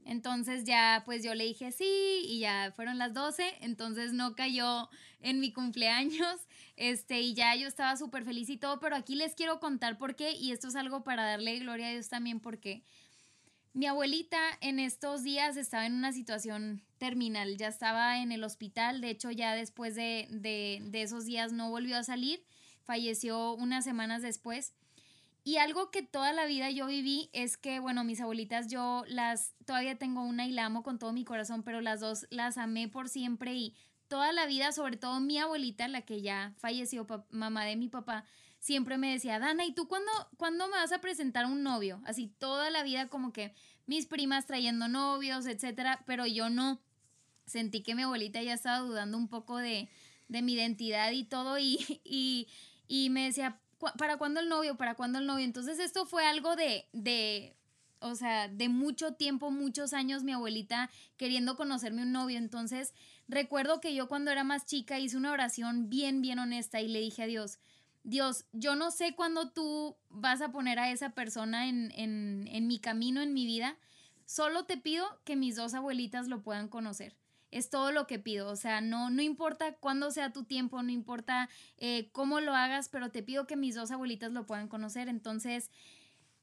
Entonces 0.05 0.65
ya 0.65 1.03
pues 1.05 1.23
yo 1.23 1.35
le 1.35 1.45
dije 1.45 1.73
sí 1.73 2.23
y 2.25 2.41
ya 2.41 2.73
fueron 2.75 2.99
las 2.99 3.15
12, 3.15 3.59
entonces 3.61 4.13
no 4.13 4.35
cayó 4.35 4.89
en 5.21 5.41
mi 5.41 5.53
cumpleaños, 5.53 6.37
este 6.77 7.21
y 7.21 7.35
ya 7.35 7.55
yo 7.55 7.69
estaba 7.69 7.97
súper 7.97 8.25
feliz 8.25 8.49
y 8.49 8.57
todo, 8.57 8.81
pero 8.81 8.97
aquí 8.97 9.15
les 9.15 9.35
quiero 9.35 9.61
contar 9.61 9.99
por 9.99 10.17
qué 10.17 10.33
y 10.33 10.53
esto 10.53 10.69
es 10.69 10.77
algo 10.77 11.05
para 11.05 11.25
darle 11.25 11.59
gloria 11.59 11.89
a 11.89 11.93
Dios 11.93 12.09
también 12.09 12.41
porque 12.41 12.83
mi 13.75 13.87
abuelita 13.87 14.39
en 14.61 14.79
estos 14.79 15.23
días 15.23 15.57
estaba 15.57 15.87
en 15.87 15.95
una 15.95 16.13
situación 16.13 16.83
terminal, 16.99 17.57
ya 17.57 17.69
estaba 17.69 18.19
en 18.19 18.33
el 18.33 18.45
hospital, 18.45 19.01
de 19.01 19.11
hecho 19.11 19.31
ya 19.31 19.55
después 19.55 19.95
de, 19.95 20.29
de, 20.31 20.81
de 20.85 21.03
esos 21.03 21.25
días 21.25 21.53
no 21.53 21.71
volvió 21.71 21.97
a 21.97 22.03
salir, 22.03 22.45
falleció 22.85 23.55
unas 23.55 23.85
semanas 23.85 24.23
después. 24.23 24.75
Y 25.45 25.57
algo 25.57 25.91
que 25.91 26.03
toda 26.03 26.33
la 26.33 26.47
vida 26.47 26.71
yo 26.71 26.87
viví 26.87 27.29
es 27.33 27.57
que, 27.57 27.81
bueno, 27.81 28.05
mis 28.05 28.21
abuelitas 28.21 28.69
yo 28.69 29.05
las, 29.09 29.55
todavía 29.65 29.99
tengo 29.99 30.23
una 30.23 30.47
y 30.47 30.53
la 30.53 30.67
amo 30.67 30.85
con 30.85 30.99
todo 30.99 31.13
mi 31.13 31.25
corazón, 31.25 31.65
pero 31.65 31.81
las 31.81 31.99
dos 31.99 32.27
las 32.31 32.59
amé 32.59 32.89
por 32.89 33.09
siempre 33.09 33.55
y 33.55 33.75
toda 34.07 34.33
la 34.33 34.47
vida, 34.47 34.73
sobre 34.73 34.97
todo 34.97 35.21
mi 35.21 35.39
abuelita, 35.39 35.89
la 35.89 36.03
que 36.03 36.23
ya 36.23 36.55
falleció, 36.59 37.07
mamá 37.31 37.65
de 37.65 37.77
mi 37.77 37.89
papá, 37.89 38.25
siempre 38.61 38.97
me 38.97 39.11
decía, 39.11 39.41
Dana, 39.41 39.65
¿y 39.65 39.73
tú 39.73 39.89
cuándo, 39.89 40.69
me 40.69 40.77
vas 40.77 40.93
a 40.93 41.01
presentar 41.01 41.47
un 41.47 41.65
novio? 41.65 42.01
Así 42.05 42.29
toda 42.29 42.71
la 42.71 42.85
vida 42.85 43.09
como 43.09 43.33
que 43.33 43.53
mis 43.87 44.07
primas 44.07 44.47
trayendo 44.47 44.87
novios, 44.87 45.47
etcétera, 45.47 46.05
pero 46.07 46.27
yo 46.27 46.51
no. 46.51 46.81
Sentí 47.47 47.83
que 47.83 47.97
mi 47.97 48.03
abuelita 48.03 48.41
ya 48.41 48.55
estaba 48.55 48.79
dudando 48.79 49.19
un 49.19 49.29
poco 49.29 49.57
de, 49.57 49.89
de 50.29 50.43
mi 50.43 50.53
identidad 50.53 51.11
y 51.11 51.25
todo 51.25 51.59
y, 51.59 52.01
y, 52.05 52.47
y 52.87 53.11
me 53.11 53.25
decía, 53.25 53.61
¿para 53.99 54.17
cuándo 54.17 54.41
el 54.41 54.49
novio? 54.49 54.77
¿Para 54.77 54.95
cuándo 54.95 55.19
el 55.19 55.27
novio? 55.27 55.45
Entonces 55.45 55.79
esto 55.79 56.07
fue 56.07 56.27
algo 56.27 56.57
de, 56.57 56.87
de, 56.93 57.57
o 58.01 58.15
sea, 58.15 58.49
de 58.49 58.69
mucho 58.69 59.15
tiempo, 59.15 59.51
muchos 59.51 59.93
años 59.93 60.23
mi 60.23 60.33
abuelita 60.33 60.91
queriendo 61.17 61.57
conocerme 61.57 62.03
un 62.03 62.13
novio. 62.13 62.39
Entonces 62.39 62.95
recuerdo 63.29 63.81
que 63.81 63.95
yo 63.95 64.09
cuando 64.09 64.31
era 64.31 64.45
más 64.45 64.67
chica 64.67 64.99
hice 64.99 65.17
una 65.17 65.33
oración 65.33 65.89
bien, 65.89 66.23
bien 66.23 66.39
honesta 66.39 66.81
y 66.81 66.89
le 66.89 67.01
dije 67.01 67.25
a 67.25 67.27
Dios, 67.27 67.59
Dios, 68.05 68.47
yo 68.53 68.75
no 68.75 68.91
sé 68.91 69.15
cuándo 69.15 69.51
tú 69.51 69.97
vas 70.09 70.41
a 70.41 70.51
poner 70.51 70.79
a 70.79 70.91
esa 70.91 71.11
persona 71.11 71.69
en, 71.69 71.93
en, 71.93 72.49
en 72.51 72.67
mi 72.67 72.81
camino, 72.81 73.21
en 73.21 73.33
mi 73.33 73.47
vida. 73.47 73.77
Solo 74.25 74.65
te 74.65 74.77
pido 74.77 75.07
que 75.25 75.37
mis 75.37 75.57
dos 75.57 75.75
abuelitas 75.75 76.27
lo 76.27 76.43
puedan 76.43 76.69
conocer 76.69 77.17
es 77.53 77.71
todo 77.71 77.93
lo 77.93 78.09
que 78.09 78.19
pido. 78.19 78.49
O 78.49 78.57
sea, 78.57 78.81
no, 78.81 79.11
no 79.11 79.23
importa 79.23 79.75
cuándo 79.75 80.11
sea 80.11 80.33
tu 80.33 80.43
tiempo, 80.43 80.83
no 80.83 80.91
importa 80.91 81.49
eh, 81.79 82.09
cómo 82.11 82.41
lo 82.41 82.55
hagas, 82.55 82.89
pero 82.89 83.11
te 83.11 83.23
pido 83.23 83.47
que 83.47 83.57
mis 83.57 83.77
dos 83.77 83.93
abuelitas 83.93 84.33
lo 84.33 84.47
puedan 84.47 84.67
conocer. 84.67 85.09
Entonces, 85.09 85.71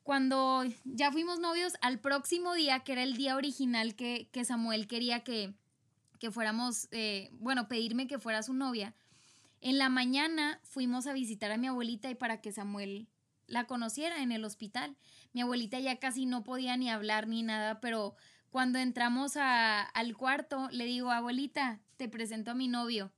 cuando 0.04 0.64
ya 0.86 1.12
fuimos 1.12 1.40
novios, 1.40 1.74
al 1.82 2.00
próximo 2.00 2.54
día, 2.54 2.80
que 2.82 2.94
era 2.94 3.04
el 3.04 3.18
día 3.18 3.36
original 3.36 3.96
que, 3.96 4.30
Samuel 4.46 4.88
quería 4.88 5.24
que, 5.24 5.54
que 6.20 6.32
fuéramos, 6.32 6.88
eh, 6.92 7.30
bueno, 7.34 7.68
pedirme 7.68 8.08
que 8.08 8.20
fuera 8.20 8.44
su 8.44 8.54
novia, 8.54 8.96
en 9.62 9.78
la 9.78 9.90
mañana 9.90 10.60
fuimos 10.64 11.08
a 11.08 11.14
visitar 11.14 11.52
a 11.52 11.58
mi 11.58 11.68
abuelita 11.68 12.10
y 12.10 12.16
para 12.16 12.40
que 12.40 12.52
Samuel 12.52 13.08
la 13.48 13.66
conociera 13.66 14.22
en 14.22 14.32
el 14.32 14.46
hospital. 14.46 14.96
Mi 15.34 15.42
abuelita 15.42 15.80
ya 15.80 15.98
casi 15.98 16.26
no 16.26 16.44
podía 16.44 16.78
ni 16.78 16.90
hablar 16.90 17.28
ni 17.28 17.44
nada, 17.44 17.82
pero 17.82 18.16
cuando 18.50 18.80
entramos 18.80 19.34
al 19.38 20.18
cuarto, 20.18 20.70
le 20.72 20.86
digo, 20.86 21.12
abuelita, 21.12 21.80
te 21.98 22.10
presento 22.10 22.52
a 22.52 22.56
mi 22.56 22.68
novio. 22.68 23.12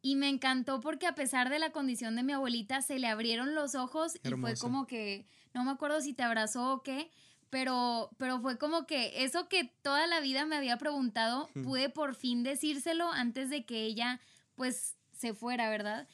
Y 0.00 0.16
me 0.16 0.28
encantó 0.28 0.80
porque 0.80 1.06
a 1.06 1.14
pesar 1.14 1.50
de 1.50 1.58
la 1.58 1.70
condición 1.70 2.14
de 2.16 2.22
mi 2.22 2.32
abuelita, 2.32 2.82
se 2.82 2.98
le 2.98 3.08
abrieron 3.08 3.54
los 3.54 3.74
ojos 3.74 4.16
y 4.22 4.30
fue 4.30 4.54
como 4.56 4.86
que, 4.86 5.26
no 5.54 5.64
me 5.64 5.70
acuerdo 5.70 6.00
si 6.00 6.12
te 6.12 6.22
abrazó 6.22 6.72
o 6.72 6.82
qué, 6.82 7.10
pero, 7.50 8.10
pero 8.18 8.40
fue 8.40 8.58
como 8.58 8.86
que 8.86 9.24
eso 9.24 9.48
que 9.48 9.64
toda 9.82 10.06
la 10.06 10.20
vida 10.20 10.46
me 10.46 10.56
había 10.56 10.76
preguntado, 10.76 11.48
pude 11.64 11.88
por 11.88 12.14
fin 12.14 12.42
decírselo 12.42 13.10
antes 13.10 13.50
de 13.50 13.64
que 13.64 13.84
ella 13.84 14.20
pues 14.54 14.96
se 15.12 15.34
fuera, 15.34 15.70
¿verdad? 15.70 16.06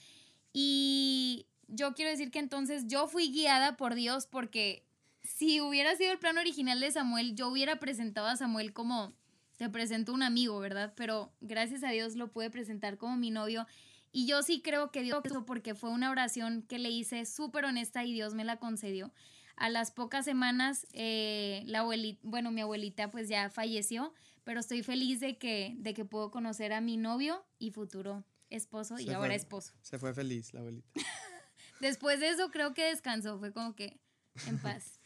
Y 0.52 1.46
yo 1.68 1.94
quiero 1.94 2.10
decir 2.10 2.30
que 2.30 2.38
entonces 2.38 2.86
yo 2.86 3.08
fui 3.08 3.32
guiada 3.32 3.76
por 3.76 3.94
Dios 3.94 4.26
porque 4.26 4.86
si 5.24 5.60
hubiera 5.60 5.96
sido 5.96 6.12
el 6.12 6.18
plan 6.18 6.38
original 6.38 6.78
de 6.78 6.90
Samuel, 6.92 7.34
yo 7.34 7.48
hubiera 7.48 7.80
presentado 7.80 8.28
a 8.28 8.36
Samuel 8.36 8.72
como 8.72 9.16
te 9.56 9.68
presento 9.70 10.12
un 10.12 10.22
amigo, 10.22 10.58
¿verdad? 10.60 10.92
Pero 10.96 11.32
gracias 11.40 11.82
a 11.82 11.90
Dios 11.90 12.14
lo 12.14 12.30
pude 12.30 12.50
presentar 12.50 12.98
como 12.98 13.16
mi 13.16 13.30
novio. 13.30 13.66
Y 14.12 14.26
yo 14.26 14.42
sí 14.42 14.60
creo 14.62 14.90
que 14.90 15.02
Dios 15.02 15.24
eso 15.24 15.44
porque 15.44 15.74
fue 15.74 15.90
una 15.90 16.10
oración 16.10 16.62
que 16.62 16.78
le 16.78 16.90
hice 16.90 17.24
súper 17.24 17.64
honesta 17.64 18.04
y 18.04 18.12
Dios 18.12 18.34
me 18.34 18.44
la 18.44 18.58
concedió. 18.58 19.12
a 19.56 19.70
las 19.70 19.92
pocas 19.92 20.24
semanas, 20.24 20.84
eh, 20.92 21.62
la 21.66 21.80
abuelita, 21.80 22.20
bueno, 22.24 22.50
mi 22.50 22.60
abuelita 22.60 23.12
pues 23.12 23.28
ya 23.28 23.50
falleció, 23.50 24.12
pero 24.42 24.58
estoy 24.58 24.82
feliz 24.82 25.20
de 25.20 25.38
que, 25.38 25.74
de 25.78 25.94
que 25.94 26.04
puedo 26.04 26.32
conocer 26.32 26.72
a 26.72 26.80
mi 26.80 26.96
novio 26.96 27.46
y 27.60 27.70
futuro 27.70 28.24
esposo 28.50 28.98
y 28.98 29.10
ahora 29.10 29.34
esposo. 29.34 29.72
Se 29.80 29.98
fue 29.98 30.12
feliz 30.12 30.52
la 30.52 30.60
abuelita. 30.60 30.88
Después 31.80 32.18
de 32.18 32.30
eso 32.30 32.50
creo 32.50 32.74
que 32.74 32.84
descansó, 32.84 33.38
fue 33.38 33.52
como 33.52 33.76
que 33.76 34.00
en 34.46 34.58
paz. 34.58 35.00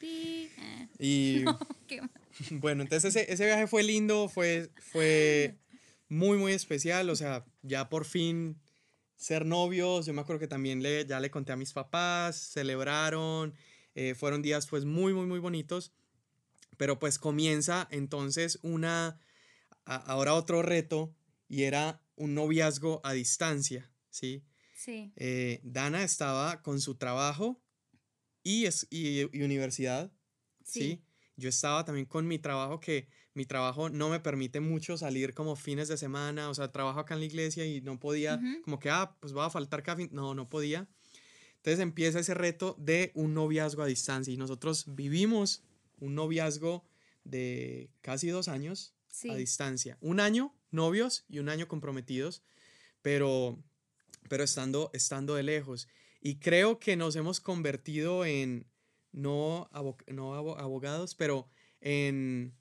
Ah. 0.59 0.89
y 0.99 1.45
bueno, 2.51 2.83
entonces 2.83 3.17
ese, 3.17 3.33
ese, 3.33 3.45
viaje 3.45 3.67
fue 3.67 3.83
lindo, 3.83 4.29
fue, 4.29 4.71
fue 4.77 5.59
muy, 6.09 6.39
muy 6.39 6.53
especial, 6.53 7.11
o 7.11 7.17
sea, 7.17 7.45
ya 7.63 7.89
por 7.89 8.05
fin 8.05 8.61
ser 9.17 9.45
novios, 9.45 10.07
yo 10.07 10.15
me 10.15 10.21
acuerdo 10.21 10.41
que 10.41 10.49
también 10.49 10.83
le, 10.83 11.05
ya 11.05 11.21
le 11.21 11.31
conté 11.31 11.53
a 11.53 11.57
mis 11.57 11.73
papás, 11.73 12.37
celebraron, 12.37 13.55
eh, 13.95 14.15
fueron 14.15 14.43
días 14.43 14.67
pues 14.67 14.85
muy, 14.85 15.13
muy, 15.13 15.27
muy 15.27 15.41
bonitos, 15.41 15.93
pero 16.77 16.99
pues 16.99 17.19
comienza 17.19 17.89
entonces 17.91 18.61
una, 18.63 19.19
ahora 19.85 20.35
otro 20.35 20.63
reto 20.63 21.15
y 21.49 21.65
era 21.65 22.01
un 22.15 22.35
noviazgo 22.35 23.01
a 23.03 23.13
distancia, 23.13 23.91
¿sí? 24.11 24.45
Sí. 24.77 25.13
Eh, 25.17 25.61
Dana 25.65 26.05
estaba 26.05 26.63
con 26.63 26.81
su 26.81 26.95
trabajo 26.95 27.61
y, 28.49 28.65
es, 28.65 28.87
y, 28.91 29.25
universidad, 29.43 30.11
sí. 30.65 31.03
Yo 31.37 31.51
estaba 31.51 31.85
también 31.85 32.07
con 32.07 32.27
mi 32.27 32.39
trabajo 32.39 32.81
que 32.81 33.07
mi 33.35 33.45
trabajo 33.45 33.91
no 33.91 34.09
me 34.09 34.19
permite 34.19 34.59
mucho 34.59 34.97
salir 34.97 35.35
como 35.35 35.55
fines 35.55 35.87
de 35.87 35.97
semana, 35.97 36.49
o 36.49 36.55
sea, 36.55 36.73
trabajo 36.73 36.99
acá 36.99 37.15
en 37.15 37.21
la 37.21 37.27
iglesia 37.27 37.65
y 37.67 37.81
no 37.83 38.01
podía, 38.01 38.41
como 38.65 38.81
que, 38.81 38.91
ah, 38.91 39.15
pues 39.21 39.37
va 39.37 39.45
a 39.45 39.51
faltar 39.51 39.83
café, 39.83 40.09
no, 40.11 40.35
no 40.35 40.49
podía. 40.49 40.89
Entonces 41.57 41.81
empieza 41.81 42.19
ese 42.19 42.35
reto 42.35 42.75
de 42.79 43.13
un 43.15 43.35
noviazgo 43.35 43.83
a 43.83 43.87
distancia 43.87 44.33
y 44.33 44.37
nosotros 44.37 44.87
vivimos 44.89 45.63
un 46.01 46.15
noviazgo 46.15 46.85
de 47.25 47.91
casi 48.01 48.29
dos 48.29 48.49
años 48.49 48.95
a 49.29 49.37
distancia. 49.37 49.99
Un 50.01 50.21
año 50.21 50.55
novios 50.71 51.25
y 51.29 51.39
un 51.39 51.51
año 51.51 51.69
comprometidos, 51.69 52.43
pero, 53.03 53.63
pero 54.29 54.43
estando, 54.43 54.91
estando 54.95 55.35
de 55.35 55.43
lejos. 55.43 55.87
Y 56.21 56.37
creo 56.41 56.79
que 56.79 56.97
nos 56.97 57.17
hemos 57.17 57.41
convertido 57.41 58.25
en, 58.25 58.67
no, 59.13 59.71
no 60.09 60.35
abogados, 60.35 61.15
pero 61.15 61.49
en 61.81 62.59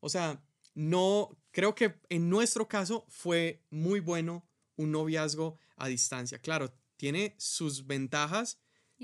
o 0.00 0.08
sea, 0.08 0.42
no, 0.74 1.36
creo 1.50 1.74
que 1.74 1.94
en 2.08 2.28
nuestro 2.28 2.68
caso 2.68 3.04
fue 3.08 3.64
muy 3.70 4.00
bueno 4.00 4.46
un 4.76 4.92
noviazgo 4.92 5.58
a 5.76 5.88
distancia. 5.88 6.38
Claro, 6.38 6.72
tiene 6.96 7.34
sus 7.38 7.86
ventajas, 7.86 8.60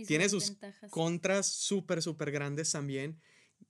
tiene 0.06 0.28
sus 0.28 0.56
contras 0.90 1.46
súper, 1.46 2.02
súper 2.02 2.30
grandes 2.30 2.70
también. 2.70 3.20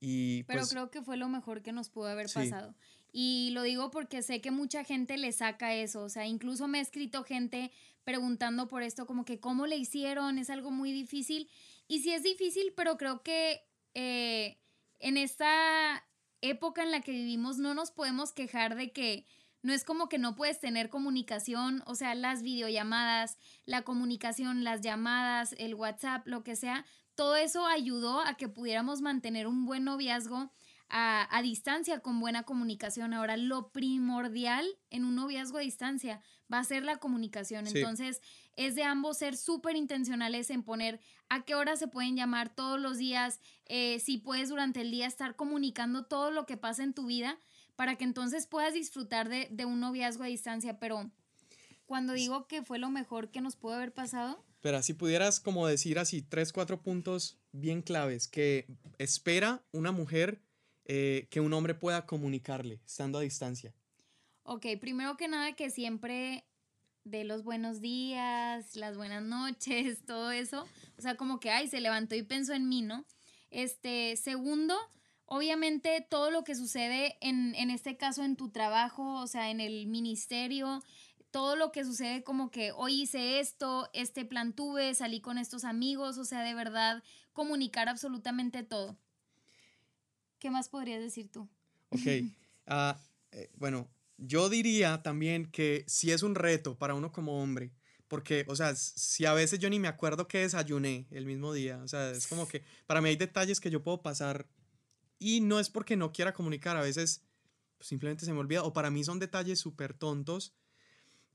Y 0.01 0.43
Pero 0.45 0.61
pues 0.61 0.71
creo 0.71 0.91
que 0.91 1.03
fue 1.03 1.17
lo 1.17 1.29
mejor 1.29 1.63
que 1.63 1.73
nos 1.73 1.89
pudo 1.89 2.09
haber 2.09 2.27
pasado. 2.31 2.75
Y 3.16 3.50
lo 3.53 3.62
digo 3.62 3.92
porque 3.92 4.22
sé 4.22 4.40
que 4.40 4.50
mucha 4.50 4.83
gente 4.83 5.16
le 5.16 5.31
saca 5.31 5.72
eso. 5.72 6.03
O 6.03 6.09
sea, 6.09 6.27
incluso 6.27 6.66
me 6.66 6.79
ha 6.79 6.81
escrito 6.83 7.22
gente 7.22 7.70
preguntando 8.03 8.66
por 8.66 8.83
esto, 8.83 9.07
como 9.07 9.24
que 9.24 9.38
cómo 9.38 9.68
le 9.68 9.77
hicieron, 9.77 10.37
es 10.37 10.50
algo 10.50 10.72
muy 10.72 10.90
difícil. 10.90 11.48
Y 11.87 12.00
sí 12.00 12.12
es 12.12 12.24
difícil, 12.24 12.72
pero 12.77 12.96
creo 12.96 13.22
que 13.22 13.62
eh, 13.94 14.59
en 14.98 15.16
esta 15.16 16.05
época 16.40 16.83
en 16.83 16.90
la 16.90 17.03
que 17.03 17.12
vivimos 17.12 17.59
no 17.59 17.72
nos 17.72 17.92
podemos 17.92 18.33
quejar 18.33 18.74
de 18.74 18.90
que 18.90 19.27
no 19.62 19.72
es 19.72 19.85
como 19.85 20.09
que 20.09 20.18
no 20.18 20.35
puedes 20.35 20.59
tener 20.59 20.90
comunicación, 20.90 21.85
o 21.87 21.94
sea, 21.94 22.16
las 22.16 22.42
videollamadas, 22.42 23.38
la 23.64 23.83
comunicación, 23.83 24.64
las 24.64 24.81
llamadas, 24.81 25.55
el 25.59 25.77
WhatsApp, 25.77 26.27
lo 26.27 26.42
que 26.42 26.57
sea, 26.57 26.85
todo 27.14 27.37
eso 27.37 27.64
ayudó 27.64 28.20
a 28.20 28.35
que 28.35 28.48
pudiéramos 28.48 29.03
mantener 29.03 29.46
un 29.46 29.66
buen 29.66 29.85
noviazgo 29.85 30.50
a, 30.88 31.40
distancia 31.42 32.01
con 32.01 32.20
buena 32.20 32.44
comunicación. 32.44 33.14
Ahora, 33.14 33.37
lo 33.37 33.73
primordial 33.73 34.66
en 34.90 35.05
un 35.05 35.16
noviazgo 35.16 35.59
a 35.59 35.62
distancia 35.62 36.20
va 36.53 36.59
a 36.59 36.64
ser 36.64 36.85
la 36.85 36.97
comunicación. 36.99 37.66
Entonces, 37.66 38.20
es 38.57 38.75
de 38.75 38.85
ambos 38.85 39.18
ser 39.18 39.37
súper 39.37 39.77
intencionales 39.77 40.51
en 40.51 40.62
poner 40.62 41.01
a 41.29 41.44
qué 41.44 41.55
hora 41.55 41.77
se 41.77 41.88
pueden 41.88 42.16
llamar 42.16 42.55
todos 42.55 42.81
los 42.81 42.99
días, 42.99 43.40
eh, 43.66 43.99
si 43.99 44.18
puedes 44.18 44.49
durante 44.49 44.83
el 44.83 44.90
día 44.90 45.07
estar 45.07 45.37
comunicando 45.37 46.05
todo 46.05 46.31
lo 46.31 46.47
que 46.47 46.57
pasa 46.57 46.85
en 46.85 46.94
tu 46.94 47.07
vida 47.07 47.38
para 47.77 47.97
que 47.97 48.05
entonces 48.05 48.47
puedas 48.47 48.75
disfrutar 48.75 49.29
de, 49.29 49.49
de 49.51 49.64
un 49.64 49.81
noviazgo 49.81 50.23
a 50.23 50.29
distancia. 50.29 50.79
Pero 50.79 51.11
cuando 51.87 52.12
digo 52.12 52.47
que 52.47 52.62
fue 52.62 52.79
lo 52.79 52.90
mejor 52.90 53.31
que 53.31 53.40
nos 53.40 53.57
pudo 53.57 53.75
haber 53.75 53.92
pasado, 53.92 54.44
pero 54.64 54.83
si 54.83 54.94
pudieras 54.94 55.40
como 55.40 55.66
decir 55.66 55.99
así 55.99 56.23
tres, 56.23 56.51
cuatro 56.51 56.81
puntos 56.81 57.38
bien 57.53 57.83
claves 57.83 58.29
que 58.29 58.66
espera 58.97 59.62
una 59.73 59.92
mujer 59.92 60.40
eh, 60.85 61.27
que 61.31 61.40
un 61.40 61.53
hombre 61.53 61.75
pueda 61.75 62.07
comunicarle 62.07 62.81
estando 62.87 63.18
a 63.18 63.23
distancia? 63.23 63.75
Ok, 64.42 64.66
primero 64.81 65.16
que 65.16 65.29
nada 65.29 65.53
que 65.55 65.70
siempre 65.70 66.44
de 67.05 67.25
los 67.25 67.44
buenos 67.44 67.81
días, 67.81 68.77
las 68.77 68.97
buenas 68.97 69.23
noches, 69.23 70.03
todo 70.07 70.31
eso. 70.31 70.66
O 70.99 71.03
sea, 71.03 71.16
como 71.16 71.40
que, 71.40 71.51
ay, 71.51 71.68
se 71.68 71.81
levantó 71.81 72.14
y 72.14 72.23
pensó 72.23 72.55
en 72.55 72.68
mí, 72.68 72.83
¿no? 72.83 73.05
Este, 73.51 74.16
segundo, 74.16 74.77
obviamente 75.27 76.05
todo 76.09 76.31
lo 76.31 76.44
que 76.44 76.55
sucede 76.55 77.16
en, 77.20 77.55
en 77.55 77.70
este 77.70 77.97
caso 77.97 78.25
en 78.25 78.37
tu 78.37 78.51
trabajo, 78.51 79.20
o 79.20 79.27
sea, 79.27 79.51
en 79.51 79.61
el 79.61 79.87
ministerio, 79.87 80.83
todo 81.31 81.57
lo 81.57 81.73
que 81.73 81.85
sucede 81.85 82.23
como 82.23 82.51
que 82.51 82.73
hoy 82.73 83.03
hice 83.03 83.40
esto, 83.40 83.88
este 83.92 84.25
plan 84.25 84.53
tuve, 84.53 84.94
salí 84.94 85.20
con 85.20 85.38
estos 85.38 85.64
amigos, 85.64 86.16
o 86.18 86.25
sea, 86.25 86.42
de 86.42 86.55
verdad, 86.55 87.03
comunicar 87.33 87.88
absolutamente 87.88 88.62
todo. 88.62 88.97
¿Qué 90.45 90.51
más 90.51 90.69
podrías 90.69 91.01
decir 91.01 91.31
tú? 91.33 91.49
Ok. 91.89 92.01
Ah, 92.67 92.99
eh, 93.33 93.51
bueno, 93.57 93.91
yo 94.17 94.49
diría 94.49 95.03
también 95.03 95.51
que 95.51 95.85
si 95.87 96.13
es 96.13 96.23
un 96.23 96.35
reto 96.35 96.79
para 96.79 96.95
uno 96.95 97.13
como 97.13 97.43
hombre, 97.43 97.73
porque, 98.09 98.47
o 98.49 98.57
sea, 98.57 98.75
si 98.75 99.27
a 99.27 99.35
veces 99.35 99.59
yo 99.59 99.69
ni 99.69 99.79
me 99.79 99.89
acuerdo 99.89 100.27
que 100.27 100.39
desayuné 100.39 101.07
el 101.11 101.27
mismo 101.27 101.53
día, 101.53 101.79
o 101.83 101.89
sea, 101.89 102.11
es 102.11 102.27
como 102.27 102.49
que 102.49 102.63
para 102.87 103.03
mí 103.03 103.11
hay 103.11 103.17
detalles 103.17 103.61
que 103.61 103.71
yo 103.71 103.83
puedo 103.83 104.01
pasar 104.01 104.47
y 105.19 105.43
no 105.43 105.61
es 105.61 105.69
porque 105.69 105.95
no 105.95 106.11
quiera 106.11 106.33
comunicar, 106.33 106.79
a 106.79 106.83
veces 106.83 107.23
simplemente 107.81 108.25
se 108.25 108.33
me 108.33 108.39
olvida, 108.39 108.63
o 108.63 108.73
para 108.73 108.91
mí 108.91 109.05
son 109.05 109.19
detalles 109.19 109.59
súper 109.59 109.93
tontos, 109.93 110.55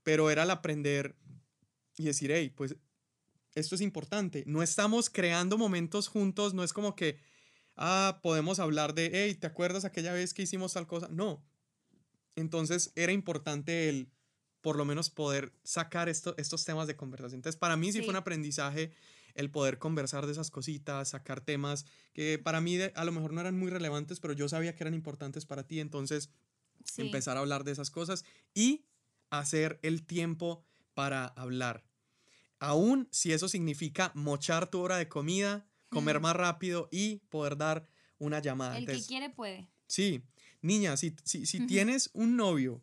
pero 0.02 0.32
era 0.32 0.44
el 0.44 0.50
aprender 0.50 1.16
y 1.96 2.06
decir, 2.06 2.32
hey, 2.32 2.52
pues 2.56 2.76
esto 3.54 3.76
es 3.76 3.82
importante, 3.82 4.44
no 4.48 4.64
estamos 4.64 5.12
creando 5.12 5.60
momentos 5.60 6.08
juntos, 6.08 6.56
no 6.56 6.64
es 6.64 6.74
como 6.74 6.96
que 6.96 7.20
ah, 7.80 8.20
podemos 8.22 8.60
hablar 8.60 8.94
de, 8.94 9.10
hey, 9.12 9.34
¿te 9.36 9.48
acuerdas 9.48 9.86
aquella 9.86 10.14
vez 10.14 10.34
que 10.34 10.44
hicimos 10.44 10.74
tal 10.74 10.86
cosa? 10.86 11.08
No. 11.10 11.44
Entonces 12.36 12.92
era 12.96 13.14
importante 13.14 13.90
el, 13.90 14.12
por 14.62 14.76
lo 14.76 14.86
menos, 14.86 15.10
poder 15.10 15.54
sacar 15.64 16.10
esto, 16.10 16.36
estos 16.38 16.66
temas 16.66 16.88
de 16.88 16.98
conversación. 16.98 17.40
Entonces, 17.40 17.58
para 17.58 17.78
mí 17.78 17.92
sí, 17.92 18.00
fue 18.02 18.10
un 18.10 18.18
aprendizaje 18.18 18.92
el 19.34 19.50
poder 19.50 19.80
conversar 19.80 20.26
de 20.26 20.34
esas 20.34 20.52
cositas, 20.52 21.10
sacar 21.10 21.40
temas 21.40 21.86
que 22.14 22.38
para 22.38 22.60
mí 22.60 22.78
a 22.82 23.06
lo 23.06 23.12
mejor 23.14 23.32
no 23.32 23.40
eran 23.40 23.58
muy 23.58 23.70
relevantes, 23.70 24.20
pero 24.20 24.34
yo 24.34 24.50
sabía 24.50 24.76
que 24.76 24.84
eran 24.84 24.94
importantes 24.94 25.46
para 25.46 25.66
ti. 25.66 25.80
Entonces, 25.80 26.30
empezar 26.98 27.38
a 27.38 27.40
hablar 27.40 27.64
de 27.64 27.72
esas 27.72 27.90
cosas 27.90 28.26
y 28.54 28.86
hacer 29.30 29.80
el 29.84 30.06
tiempo 30.06 30.66
para 30.94 31.26
hablar. 31.26 31.86
Aún 32.60 33.08
si 33.12 33.32
eso 33.32 33.48
significa 33.48 34.12
mochar 34.16 34.70
tu 34.70 34.82
hora 34.82 34.98
de 34.98 35.08
comida, 35.08 35.69
comer 35.90 36.20
más 36.20 36.36
rápido 36.36 36.88
y 36.92 37.18
poder 37.30 37.58
dar 37.58 37.88
una 38.18 38.40
llamada. 38.40 38.78
El 38.78 38.86
que 38.86 39.02
quiere 39.06 39.30
puede. 39.30 39.68
Sí, 39.88 40.24
niña, 40.62 40.98
si, 40.98 41.16
si, 41.24 41.46
si 41.46 41.66
tienes 41.66 42.10
un 42.14 42.36
novio 42.36 42.82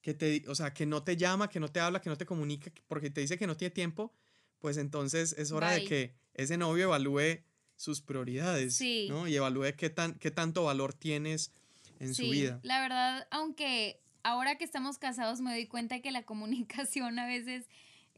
que 0.00 0.14
te, 0.14 0.44
o 0.48 0.54
sea, 0.54 0.72
que 0.72 0.86
no 0.86 1.02
te 1.02 1.16
llama, 1.16 1.48
que 1.48 1.60
no 1.60 1.68
te 1.68 1.80
habla, 1.80 2.00
que 2.00 2.08
no 2.08 2.16
te 2.16 2.26
comunica, 2.26 2.70
porque 2.86 3.10
te 3.10 3.20
dice 3.20 3.36
que 3.36 3.46
no 3.46 3.56
tiene 3.56 3.74
tiempo, 3.74 4.14
pues 4.60 4.76
entonces 4.76 5.34
es 5.36 5.52
hora 5.52 5.72
de 5.72 5.84
que 5.84 6.14
ese 6.34 6.56
novio 6.56 6.84
evalúe 6.84 7.42
sus 7.76 8.00
prioridades, 8.00 8.80
¿no? 9.08 9.28
Y 9.28 9.36
evalúe 9.36 9.74
qué, 9.76 9.90
tan, 9.90 10.14
qué 10.14 10.30
tanto 10.30 10.64
valor 10.64 10.94
tienes 10.94 11.52
en 11.98 12.14
su 12.14 12.22
vida. 12.22 12.60
La 12.62 12.80
verdad, 12.80 13.26
aunque 13.30 14.00
ahora 14.22 14.56
que 14.58 14.64
estamos 14.64 14.98
casados 14.98 15.40
me 15.40 15.50
doy 15.50 15.66
cuenta 15.66 16.00
que 16.00 16.10
la 16.10 16.22
comunicación 16.26 17.18
a 17.18 17.26
veces 17.26 17.66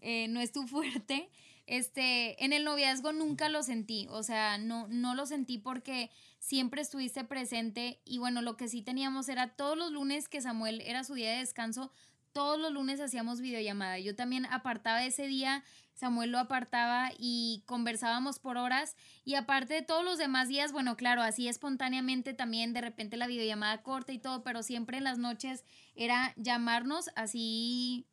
eh, 0.03 0.29
no 0.29 0.41
es 0.41 0.53
tu 0.53 0.67
fuerte, 0.67 1.31
este, 1.67 2.43
en 2.43 2.55
el 2.55 2.65
noviazgo 2.65 3.13
nunca 3.13 3.49
lo 3.51 3.63
sentí, 3.63 4.07
o 4.11 4.23
sea, 4.23 4.57
no, 4.57 4.89
no 4.89 5.15
lo 5.15 5.27
sentí 5.27 5.59
porque 5.59 6.11
siempre 6.39 6.81
estuviste 6.81 7.25
presente 7.25 8.01
y 8.07 8.19
bueno, 8.19 8.41
lo 8.41 8.57
que 8.57 8.69
sí 8.69 8.81
teníamos 8.81 9.29
era 9.29 9.49
todos 9.49 9.77
los 9.77 9.93
lunes 9.93 10.29
que 10.29 10.41
Samuel 10.41 10.81
era 10.81 11.05
su 11.05 11.13
día 11.13 11.31
de 11.31 11.39
descanso, 11.41 11.93
todos 12.33 12.59
los 12.59 12.73
lunes 12.73 13.01
hacíamos 13.01 13.41
videollamada. 13.41 13.99
Yo 13.99 14.15
también 14.15 14.47
apartaba 14.47 15.05
ese 15.05 15.27
día, 15.27 15.65
Samuel 15.95 16.31
lo 16.31 16.39
apartaba 16.39 17.11
y 17.19 17.65
conversábamos 17.67 18.39
por 18.39 18.57
horas. 18.57 18.97
Y 19.25 19.35
aparte 19.35 19.75
de 19.75 19.83
todos 19.83 20.05
los 20.05 20.19
demás 20.19 20.49
días, 20.49 20.73
bueno, 20.73 20.97
claro, 20.97 21.21
así 21.23 21.49
espontáneamente 21.49 22.35
también 22.35 22.73
de 22.73 22.81
repente 22.81 23.17
la 23.17 23.27
videollamada 23.27 23.83
corta 23.83 24.13
y 24.13 24.19
todo, 24.19 24.45
pero 24.45 24.63
siempre 24.63 24.99
en 24.99 25.05
las 25.05 25.19
noches 25.19 25.65
era 25.97 26.33
llamarnos 26.37 27.11
así 27.17 28.07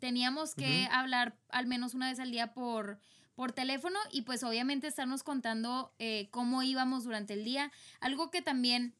teníamos 0.00 0.54
que 0.54 0.88
hablar 0.90 1.36
al 1.50 1.66
menos 1.66 1.94
una 1.94 2.08
vez 2.08 2.18
al 2.18 2.30
día 2.30 2.52
por, 2.52 2.98
por 3.34 3.52
teléfono 3.52 3.98
y 4.10 4.22
pues 4.22 4.42
obviamente 4.42 4.86
estarnos 4.86 5.22
contando 5.22 5.94
eh, 5.98 6.28
cómo 6.30 6.62
íbamos 6.62 7.04
durante 7.04 7.34
el 7.34 7.44
día. 7.44 7.70
Algo 8.00 8.30
que 8.30 8.42
también 8.42 8.94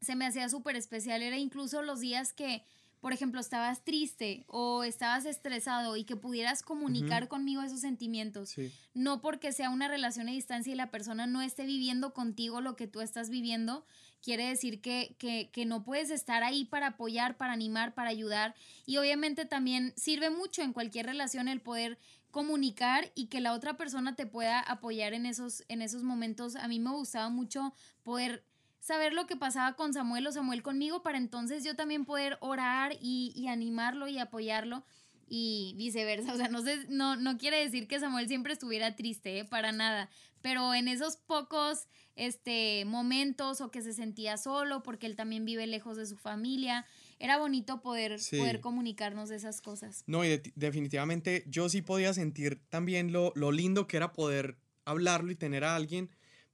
se 0.00 0.16
me 0.16 0.26
hacía 0.26 0.48
súper 0.48 0.76
especial 0.76 1.22
era 1.22 1.36
incluso 1.36 1.82
los 1.82 2.00
días 2.00 2.32
que, 2.32 2.64
por 3.00 3.12
ejemplo, 3.12 3.40
estabas 3.40 3.82
triste 3.84 4.44
o 4.48 4.84
estabas 4.84 5.24
estresado 5.24 5.96
y 5.96 6.04
que 6.04 6.16
pudieras 6.16 6.62
comunicar 6.62 7.28
conmigo 7.28 7.62
esos 7.62 7.80
sentimientos. 7.80 8.54
No 8.94 9.20
porque 9.20 9.52
sea 9.52 9.70
una 9.70 9.88
relación 9.88 10.28
a 10.28 10.32
distancia 10.32 10.72
y 10.72 10.76
la 10.76 10.90
persona 10.90 11.26
no 11.26 11.42
esté 11.42 11.64
viviendo 11.64 12.12
contigo 12.12 12.60
lo 12.60 12.76
que 12.76 12.86
tú 12.86 13.00
estás 13.00 13.30
viviendo, 13.30 13.84
quiere 14.22 14.48
decir 14.48 14.80
que, 14.80 15.16
que, 15.18 15.50
que, 15.52 15.66
no 15.66 15.82
puedes 15.82 16.10
estar 16.10 16.42
ahí 16.42 16.64
para 16.64 16.88
apoyar, 16.88 17.36
para 17.36 17.52
animar, 17.52 17.94
para 17.94 18.10
ayudar. 18.10 18.54
Y 18.86 18.98
obviamente 18.98 19.44
también 19.44 19.92
sirve 19.96 20.30
mucho 20.30 20.62
en 20.62 20.72
cualquier 20.72 21.06
relación 21.06 21.48
el 21.48 21.60
poder 21.60 21.98
comunicar 22.30 23.10
y 23.14 23.26
que 23.26 23.40
la 23.40 23.52
otra 23.52 23.76
persona 23.76 24.14
te 24.14 24.26
pueda 24.26 24.60
apoyar 24.60 25.14
en 25.14 25.26
esos, 25.26 25.64
en 25.68 25.82
esos 25.82 26.02
momentos. 26.02 26.56
A 26.56 26.68
mí 26.68 26.78
me 26.78 26.90
gustaba 26.90 27.28
mucho 27.28 27.74
poder 28.02 28.44
saber 28.78 29.12
lo 29.12 29.26
que 29.26 29.36
pasaba 29.36 29.74
con 29.74 29.92
Samuel 29.92 30.26
o 30.26 30.32
Samuel 30.32 30.62
conmigo 30.62 31.02
para 31.02 31.18
entonces 31.18 31.64
yo 31.64 31.76
también 31.76 32.04
poder 32.04 32.38
orar 32.40 32.96
y, 33.00 33.32
y 33.36 33.48
animarlo 33.48 34.08
y 34.08 34.18
apoyarlo 34.18 34.84
y 35.30 35.74
viceversa. 35.76 36.34
O 36.34 36.36
sea, 36.36 36.48
no, 36.48 36.60
sé, 36.60 36.86
no, 36.88 37.16
no 37.16 37.38
quiere 37.38 37.58
decir 37.58 37.86
que 37.86 38.00
Samuel 38.00 38.26
siempre 38.28 38.52
estuviera 38.52 38.96
triste, 38.96 39.38
¿eh? 39.38 39.44
para 39.44 39.72
nada. 39.72 40.10
Pero 40.42 40.74
en 40.74 40.88
esos 40.88 41.16
pocos 41.16 41.88
este, 42.16 42.84
momentos 42.84 43.60
o 43.60 43.70
que 43.70 43.82
se 43.82 43.92
sentía 43.92 44.36
solo 44.36 44.82
porque 44.82 45.06
él 45.06 45.16
también 45.16 45.44
vive 45.44 45.66
lejos 45.66 45.96
de 45.96 46.06
su 46.06 46.16
familia, 46.16 46.86
era 47.18 47.38
bonito 47.38 47.80
poder, 47.80 48.18
poder 48.30 48.60
comunicarnos 48.60 49.28
de 49.28 49.36
esas 49.36 49.60
cosas. 49.60 50.04
No, 50.06 50.24
y 50.24 50.40
definitivamente 50.54 51.44
yo 51.46 51.68
sí 51.68 51.82
podía 51.82 52.14
sentir 52.14 52.62
también 52.68 53.12
lo, 53.12 53.32
lo 53.36 53.52
lindo 53.52 53.86
que 53.86 53.96
era 53.96 54.12
poder 54.12 54.56
hablarlo 54.84 55.30
y 55.30 55.36
tener 55.36 55.64
a 55.64 55.76
alguien 55.76 56.10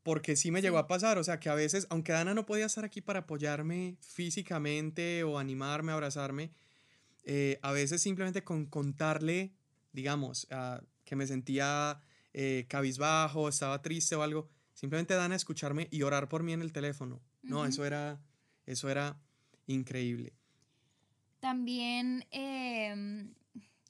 porque 0.07 0.37
sí 0.37 0.53
me 0.53 0.63
llegó 0.63 0.79
a 0.79 0.87
pasar, 0.87 1.19
o 1.19 1.25
sea, 1.25 1.41
que 1.41 1.49
a 1.49 1.57
veces, 1.57 1.89
aunque 1.91 2.13
Dana 2.13 2.33
no 2.33 2.47
podía 2.47 2.67
estar 2.67 2.85
aquí 2.85 3.01
para 3.01 3.21
apoyarme 3.21 3.97
físicamente 4.01 5.25
o 5.25 5.37
animarme, 5.37 5.91
abrazarme, 5.91 6.53
eh, 7.25 7.59
a 7.61 7.73
veces 7.73 8.03
simplemente 8.03 8.45
con 8.45 8.67
contarle, 8.67 9.53
digamos, 9.93 10.47
que 11.05 11.17
me 11.17 11.27
sentía 11.27 12.01
eh, 12.39 12.67
cabizbajo, 12.69 13.49
estaba 13.49 13.81
triste 13.81 14.15
o 14.15 14.21
algo, 14.21 14.47
simplemente 14.75 15.15
Dana 15.15 15.35
escucharme 15.35 15.89
y 15.91 16.03
orar 16.03 16.29
por 16.29 16.43
mí 16.43 16.53
en 16.53 16.61
el 16.61 16.71
teléfono. 16.71 17.23
No, 17.43 17.65
eso 17.65 17.87
era, 17.87 18.21
eso 18.67 18.91
era 18.91 19.19
increíble. 19.67 20.35
También, 21.41 22.27
em, 22.31 23.33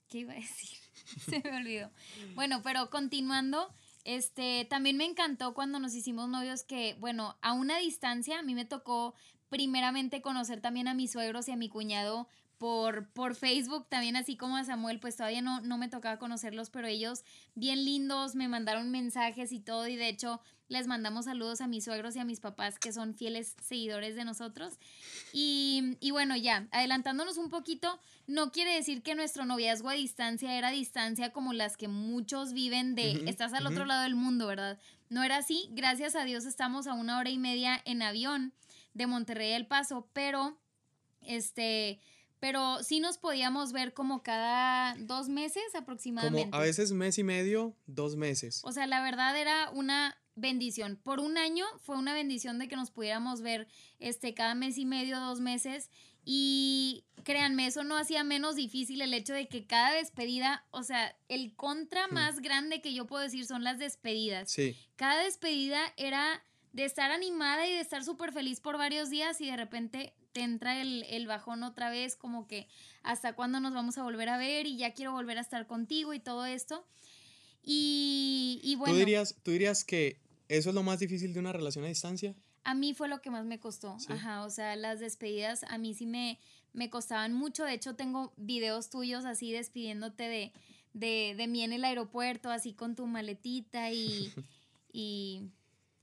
¿qué 0.09 0.19
iba 0.19 0.33
a 0.33 0.37
decir? 0.37 0.79
Se 1.29 1.43
me 1.43 1.57
olvidó. 1.57 1.91
Bueno, 2.37 2.63
pero 2.63 2.89
continuando, 2.89 3.75
este, 4.05 4.65
también 4.71 4.97
me 4.97 5.07
encantó 5.07 5.53
cuando 5.53 5.81
nos 5.81 5.97
hicimos 5.97 6.29
novios 6.29 6.63
que, 6.63 6.95
bueno, 7.01 7.37
a 7.43 7.53
una 7.53 7.79
distancia, 7.79 8.39
a 8.39 8.43
mí 8.45 8.55
me 8.55 8.65
tocó 8.65 9.15
primeramente 9.49 10.23
conocer 10.23 10.61
también 10.61 10.87
a 10.87 10.95
mis 10.95 11.11
suegros 11.11 11.49
y 11.49 11.51
a 11.51 11.57
mi 11.57 11.69
cuñado 11.69 12.29
por, 12.59 13.09
por 13.11 13.35
Facebook, 13.35 13.87
también 13.89 14.17
así 14.17 14.37
como 14.37 14.57
a 14.57 14.65
Samuel, 14.65 14.99
pues 14.99 15.17
todavía 15.17 15.43
no, 15.43 15.61
no 15.61 15.79
me 15.79 15.89
tocaba 15.89 16.19
conocerlos, 16.19 16.71
pero 16.71 16.87
ellos 16.87 17.25
bien 17.55 17.85
lindos, 17.85 18.35
me 18.35 18.49
mandaron 18.49 18.91
mensajes 18.91 19.53
y 19.53 19.61
todo, 19.61 19.87
y 19.89 19.97
de 19.97 20.09
hecho 20.09 20.41
les 20.69 20.87
mandamos 20.87 21.27
saludos 21.27 21.61
a 21.61 21.69
mis 21.69 21.85
suegros 21.85 22.17
y 22.17 22.19
a 22.19 22.25
mis 22.25 22.41
papás 22.41 22.79
que 22.79 22.93
son 22.93 23.15
fieles 23.15 23.55
seguidores 23.63 24.17
de 24.17 24.25
nosotros. 24.25 24.79
Y, 25.33 25.97
y 26.01 26.11
bueno, 26.11 26.37
ya, 26.37 26.67
adelantándonos 26.73 27.37
un 27.37 27.51
poquito, 27.51 28.01
no 28.27 28.51
quiere 28.51 28.75
decir 28.75 29.03
que 29.03 29.15
nuestro 29.15 29.45
noviazgo 29.45 29.91
a 29.91 29.95
distancia 29.95 30.57
era 30.59 30.71
distancia 30.71 31.33
como 31.33 31.53
las 31.53 31.77
que 31.77 31.89
muchos 31.89 32.53
viven 32.53 32.95
de 32.95 33.23
estás 33.27 33.53
al 33.53 33.67
otro 33.67 33.85
lado 33.85 34.03
del 34.03 34.17
mundo, 34.17 34.47
¿verdad? 34.47 34.79
No 35.09 35.23
era 35.23 35.37
así, 35.37 35.69
gracias 35.71 36.17
a 36.17 36.25
Dios 36.25 36.45
estamos 36.47 36.89
a 36.89 36.95
una 36.95 37.19
hora 37.19 37.31
y 37.31 37.39
media 37.39 37.81
en 37.85 38.03
avión 38.03 38.53
de 38.95 39.07
Monterrey 39.07 39.53
al 39.53 39.67
Paso, 39.67 40.09
pero 40.13 40.59
este 41.23 42.01
pero 42.47 42.81
sí 42.85 43.01
nos 43.01 43.19
podíamos 43.19 43.73
ver 43.73 43.93
como 43.93 44.23
cada 44.23 44.95
dos 45.01 45.29
meses 45.29 45.65
aproximadamente. 45.75 46.53
Como 46.53 46.63
a 46.63 46.65
veces 46.65 46.93
mes 46.93 47.19
y 47.19 47.25
medio, 47.25 47.75
dos 47.87 48.15
meses. 48.15 48.61
O 48.63 48.71
sea, 48.71 48.87
la 48.87 49.03
verdad 49.03 49.37
era 49.37 49.69
una 49.73 50.17
bendición. 50.37 50.97
Por 51.03 51.19
un 51.19 51.39
año 51.39 51.65
fue 51.81 51.97
una 51.97 52.15
bendición 52.15 52.61
de 52.61 52.69
que 52.69 52.77
nos 52.77 52.93
pudiéramos 52.93 53.41
ver 53.41 53.67
este 53.99 54.33
cada 54.33 54.55
mes 54.55 54.79
y 54.79 54.85
medio, 54.85 55.19
dos 55.19 55.41
meses. 55.41 55.91
Y 56.25 57.03
créanme, 57.25 57.67
eso 57.67 57.83
no 57.83 57.97
hacía 57.97 58.23
menos 58.23 58.55
difícil 58.55 59.03
el 59.03 59.13
hecho 59.13 59.35
de 59.35 59.49
que 59.49 59.67
cada 59.67 59.95
despedida, 59.95 60.65
o 60.71 60.85
sea, 60.85 61.17
el 61.27 61.53
contra 61.57 62.07
hmm. 62.07 62.15
más 62.15 62.39
grande 62.39 62.81
que 62.81 62.95
yo 62.95 63.09
puedo 63.09 63.25
decir 63.25 63.45
son 63.45 63.65
las 63.65 63.81
despedidas. 63.81 64.53
Sí. 64.53 64.77
Cada 64.95 65.25
despedida 65.25 65.81
era 65.97 66.45
de 66.73 66.85
estar 66.85 67.11
animada 67.11 67.67
y 67.67 67.73
de 67.73 67.81
estar 67.81 68.05
súper 68.05 68.33
feliz 68.33 68.61
por 68.61 68.79
varios 68.79 69.11
días 69.11 69.41
y 69.41 69.47
de 69.47 69.57
repente 69.57 70.15
te 70.37 70.43
entra 70.43 70.83
el, 70.83 71.27
bajón 71.27 71.63
otra 71.63 71.89
vez, 71.89 72.15
como 72.15 72.47
que 72.47 72.69
hasta 73.03 73.33
cuándo 73.33 73.59
nos 73.59 73.73
vamos 73.73 73.97
a 73.97 74.03
volver 74.03 74.29
a 74.29 74.37
ver 74.37 74.67
y 74.67 74.77
ya 74.77 74.93
quiero 74.93 75.13
volver 75.13 75.39
a 75.39 75.41
estar 75.41 75.67
contigo 75.67 76.13
y 76.13 76.21
todo 76.21 76.45
esto. 76.45 76.87
Y, 77.65 78.77
bueno. 78.79 78.93
¿Tú 78.93 78.99
dirías, 78.99 79.35
¿Tú 79.43 79.53
dirías 79.53 79.83
que 79.83 80.21
eso 80.49 80.69
es 80.69 80.75
lo 80.75 80.83
más 80.83 80.99
difícil 80.99 81.33
de 81.33 81.41
una 81.41 81.55
relación 81.55 81.87
a 81.87 81.89
distancia? 81.89 82.35
A 82.65 82.75
mí 82.75 82.93
fue 82.93 83.09
lo 83.09 83.23
que 83.23 83.31
más 83.31 83.47
me 83.47 83.59
costó. 83.59 83.97
Ajá, 84.11 84.45
o 84.45 84.51
sea, 84.51 84.77
las 84.77 85.01
despedidas 85.01 85.65
a 85.71 85.79
mí 85.79 85.95
sí 85.95 86.05
me, 86.05 86.39
me 86.75 86.91
costaban 86.91 87.33
mucho. 87.33 87.65
De 87.65 87.73
hecho, 87.73 87.97
tengo 87.97 88.35
videos 88.37 88.91
tuyos 88.91 89.25
así 89.25 89.53
despidiéndote 89.53 90.25
de, 90.25 90.53
de, 90.93 91.35
de 91.35 91.47
mí 91.47 91.63
en 91.63 91.73
el 91.73 91.83
aeropuerto, 91.83 92.51
así 92.51 92.75
con 92.75 92.95
tu 92.95 93.07
maletita 93.07 93.91
y, 93.91 94.31
y 94.93 95.45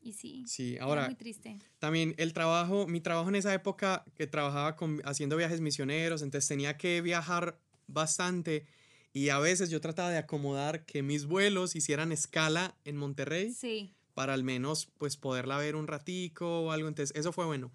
y 0.04 0.14
sí. 0.14 0.44
Sí, 0.46 0.78
ahora. 0.80 1.06
muy 1.06 1.16
triste. 1.16 1.58
También 1.80 2.14
el 2.18 2.34
trabajo, 2.34 2.88
mi 2.88 3.00
trabajo 3.00 3.30
en 3.30 3.36
esa 3.36 3.54
época 3.54 4.04
que 4.16 4.28
trabajaba 4.28 4.76
con, 4.76 5.02
haciendo 5.06 5.38
viajes 5.38 5.62
misioneros, 5.62 6.22
entonces 6.22 6.48
tenía 6.48 6.78
que 6.78 7.02
viajar 7.02 7.58
bastante 7.88 8.66
y 9.14 9.30
a 9.30 9.40
veces 9.40 9.70
yo 9.70 9.80
trataba 9.80 10.10
de 10.10 10.18
acomodar 10.18 10.86
que 10.86 11.04
mis 11.04 11.26
vuelos 11.26 11.76
hicieran 11.76 12.12
escala 12.12 12.76
en 12.84 12.98
Monterrey. 12.98 13.52
Sí. 13.52 13.94
Para 14.14 14.34
al 14.34 14.44
menos 14.44 14.90
pues 14.98 15.18
poderla 15.18 15.58
ver 15.58 15.76
un 15.76 15.88
ratico 15.88 16.64
o 16.64 16.72
algo, 16.72 16.88
entonces 16.88 17.16
eso 17.16 17.32
fue 17.32 17.46
bueno. 17.46 17.72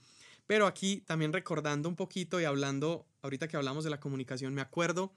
Pero 0.46 0.66
aquí 0.66 1.02
también 1.02 1.32
recordando 1.32 1.88
un 1.88 1.96
poquito 1.96 2.40
y 2.40 2.44
hablando, 2.44 3.06
ahorita 3.22 3.48
que 3.48 3.56
hablamos 3.56 3.84
de 3.84 3.90
la 3.90 4.00
comunicación, 4.00 4.54
me 4.54 4.60
acuerdo 4.60 5.12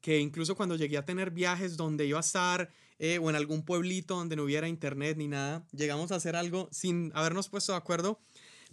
que 0.00 0.18
incluso 0.18 0.56
cuando 0.56 0.76
llegué 0.76 0.96
a 0.96 1.04
tener 1.04 1.30
viajes 1.30 1.76
donde 1.76 2.06
iba 2.06 2.18
a 2.18 2.20
estar 2.20 2.70
eh, 3.02 3.18
o 3.18 3.30
en 3.30 3.34
algún 3.34 3.64
pueblito 3.64 4.14
donde 4.14 4.36
no 4.36 4.44
hubiera 4.44 4.68
internet 4.68 5.16
ni 5.16 5.26
nada, 5.26 5.66
llegamos 5.72 6.12
a 6.12 6.16
hacer 6.16 6.36
algo 6.36 6.68
sin 6.70 7.10
habernos 7.14 7.48
puesto 7.48 7.72
de 7.72 7.78
acuerdo, 7.78 8.20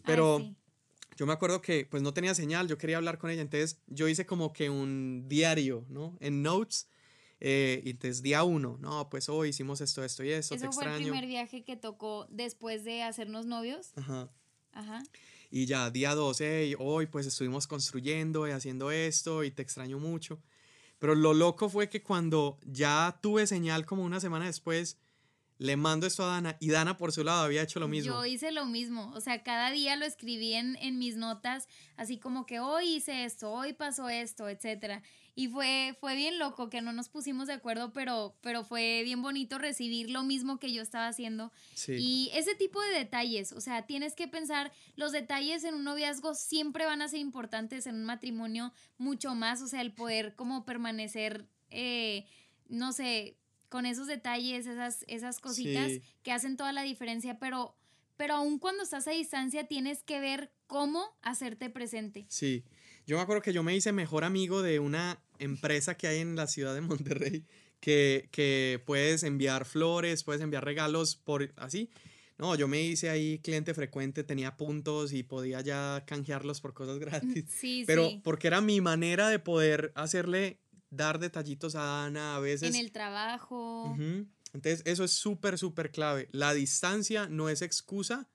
pero 0.05 0.41
yo 1.15 1.25
me 1.25 1.32
acuerdo 1.32 1.61
que 1.61 1.88
pues 1.89 2.03
no 2.03 2.13
tenía 2.13 2.36
señal, 2.36 2.67
yo 2.67 2.78
quería 2.78 2.97
hablar 2.97 3.19
con 3.19 3.30
ella, 3.30 3.41
entonces 3.41 3.80
yo 3.88 4.09
hice 4.09 4.25
como 4.25 4.51
que 4.51 4.69
un 4.69 5.30
diario, 5.30 5.86
¿no? 5.88 6.17
En 6.19 6.43
notes. 6.43 6.89
Eh, 7.39 7.82
y 7.86 7.91
entonces 7.91 8.21
día 8.21 8.43
uno, 8.43 8.78
no, 8.82 9.09
pues 9.09 9.30
hoy 9.30 9.49
hicimos 9.49 9.80
esto, 9.80 10.03
esto 10.03 10.23
y 10.23 10.32
eso, 10.32 10.55
Eso 10.55 10.71
fue 10.73 10.86
el 10.86 11.03
primer 11.03 11.25
viaje 11.25 11.63
que 11.63 11.78
tocó 11.78 12.28
después 12.30 12.84
de 12.84 13.03
hacernos 13.03 13.45
novios. 13.45 13.91
Ajá. 13.95 14.30
Ajá. 14.73 15.03
Y 15.49 15.67
ya, 15.67 15.89
día 15.89 16.15
dos, 16.15 16.41
hoy 16.80 17.05
pues 17.05 17.25
estuvimos 17.28 17.65
construyendo 17.65 18.45
y 18.45 18.51
haciendo 18.51 18.91
esto 18.91 19.45
y 19.45 19.51
te 19.51 19.61
extraño 19.61 19.99
mucho. 19.99 20.41
Pero 21.00 21.16
lo 21.16 21.34
loco 21.34 21.70
fue 21.70 21.89
que 21.89 22.02
cuando 22.02 22.58
ya 22.66 23.20
tuve 23.22 23.45
señal 23.48 23.86
como 23.86 24.04
una 24.04 24.20
semana 24.20 24.45
después, 24.45 24.98
le 25.60 25.76
mando 25.76 26.06
esto 26.08 26.24
a 26.24 26.28
Dana 26.28 26.58
y 26.60 26.70
Dana 26.70 26.98
por 26.98 27.12
su 27.12 27.24
lado 27.24 27.43
había 27.43 27.62
hecho 27.64 27.80
lo 27.80 27.88
mismo. 27.88 28.14
Yo 28.14 28.26
hice 28.26 28.52
lo 28.52 28.66
mismo, 28.66 29.12
o 29.16 29.22
sea, 29.22 29.43
cada 29.43 29.72
día 29.72 29.95
lo 29.95 30.06
escribí 30.06 30.54
en, 30.54 30.76
en 30.78 31.00
mis 31.00 31.16
notas, 31.16 31.68
así 31.95 32.18
como 32.18 32.45
que 32.45 32.60
hoy 32.60 32.95
hice 32.95 33.26
esto, 33.26 33.52
hoy 33.52 33.74
pasó 33.74 34.10
esto, 34.10 34.50
etcétera. 34.50 35.02
Y 35.39 35.49
fue, 35.49 35.95
fue 35.99 36.15
bien 36.15 36.39
loco 36.39 36.67
que 36.67 36.81
no 36.81 36.93
nos 36.93 37.09
pusimos 37.09 37.45
de 37.45 37.53
acuerdo, 37.53 37.93
pero, 37.93 38.35
pero 38.41 38.63
fue 38.63 39.03
bien 39.03 39.21
bonito 39.21 39.59
recibir 39.59 40.09
lo 40.09 40.23
mismo 40.23 40.57
que 40.57 40.73
yo 40.73 40.81
estaba 40.81 41.07
haciendo. 41.07 41.51
Y 41.88 42.31
ese 42.33 42.55
tipo 42.55 42.81
de 42.81 42.89
detalles, 42.89 43.51
o 43.51 43.61
sea, 43.61 43.85
tienes 43.85 44.15
que 44.15 44.27
pensar, 44.27 44.71
los 44.95 45.11
detalles 45.11 45.63
en 45.63 45.75
un 45.75 45.83
noviazgo 45.83 46.33
siempre 46.33 46.88
van 46.88 47.03
a 47.03 47.07
ser 47.07 47.19
importantes 47.19 47.85
en 47.85 47.97
un 47.97 48.05
matrimonio, 48.05 48.73
mucho 48.97 49.35
más, 49.35 49.61
o 49.61 49.67
sea, 49.67 49.81
el 49.81 49.93
poder 49.93 50.33
como 50.33 50.65
permanecer, 50.65 51.47
eh, 51.69 52.25
no 52.67 52.91
sé, 52.91 53.38
con 53.69 53.85
esos 53.85 54.07
detalles, 54.07 54.65
esas, 54.65 55.05
esas 55.07 55.39
cositas 55.39 55.91
que 56.23 56.31
hacen 56.31 56.57
toda 56.57 56.73
la 56.73 56.81
diferencia, 56.81 57.38
pero, 57.38 57.77
pero 58.15 58.33
aún 58.33 58.57
cuando 58.57 58.81
estás 58.81 59.07
a 59.07 59.11
distancia 59.11 59.67
tienes 59.67 60.01
que 60.01 60.19
ver 60.19 60.51
cómo 60.65 61.15
hacerte 61.21 61.69
presente. 61.69 62.25
Sí, 62.27 62.63
yo 63.07 63.15
me 63.15 63.21
acuerdo 63.21 63.41
que 63.41 63.53
yo 63.53 63.63
me 63.63 63.73
hice 63.73 63.93
mejor 63.93 64.25
amigo 64.25 64.61
de 64.61 64.79
una 64.79 65.23
empresa 65.39 65.95
que 65.95 66.07
hay 66.07 66.19
en 66.19 66.35
la 66.35 66.47
ciudad 66.47 66.73
de 66.73 66.81
Monterrey 66.81 67.45
que, 67.79 68.29
que 68.31 68.81
puedes 68.85 69.23
enviar 69.23 69.65
flores, 69.65 70.23
puedes 70.23 70.41
enviar 70.41 70.65
regalos 70.65 71.15
por 71.15 71.53
así. 71.57 71.89
No, 72.38 72.53
yo 72.55 72.67
me 72.67 72.81
hice 72.81 73.09
ahí 73.09 73.39
cliente 73.39 73.73
frecuente, 73.73 74.23
tenía 74.23 74.57
puntos 74.57 75.11
y 75.11 75.23
podía 75.23 75.61
ya 75.61 76.03
canjearlos 76.05 76.61
por 76.61 76.73
cosas 76.73 76.99
gratis. 76.99 77.45
Sí, 77.49 77.83
Pero 77.88 78.21
porque 78.23 78.47
era 78.47 78.61
mi 78.61 78.81
manera 78.81 79.29
de 79.29 79.39
poder 79.39 79.91
hacerle 79.95 80.59
dar 80.89 81.19
detallitos 81.19 81.75
a 81.75 82.05
Ana 82.05 82.35
a 82.35 82.39
veces. 82.39 82.73
En 82.73 82.79
el 82.79 82.91
trabajo. 82.91 83.95
Entonces, 84.53 84.81
eso 84.85 85.03
es 85.03 85.11
súper, 85.11 85.57
súper 85.57 85.91
clave. 85.91 86.29
La 86.31 86.53
distancia 86.53 87.27
no 87.27 87.49
es 87.49 87.61
excusa 87.61 88.29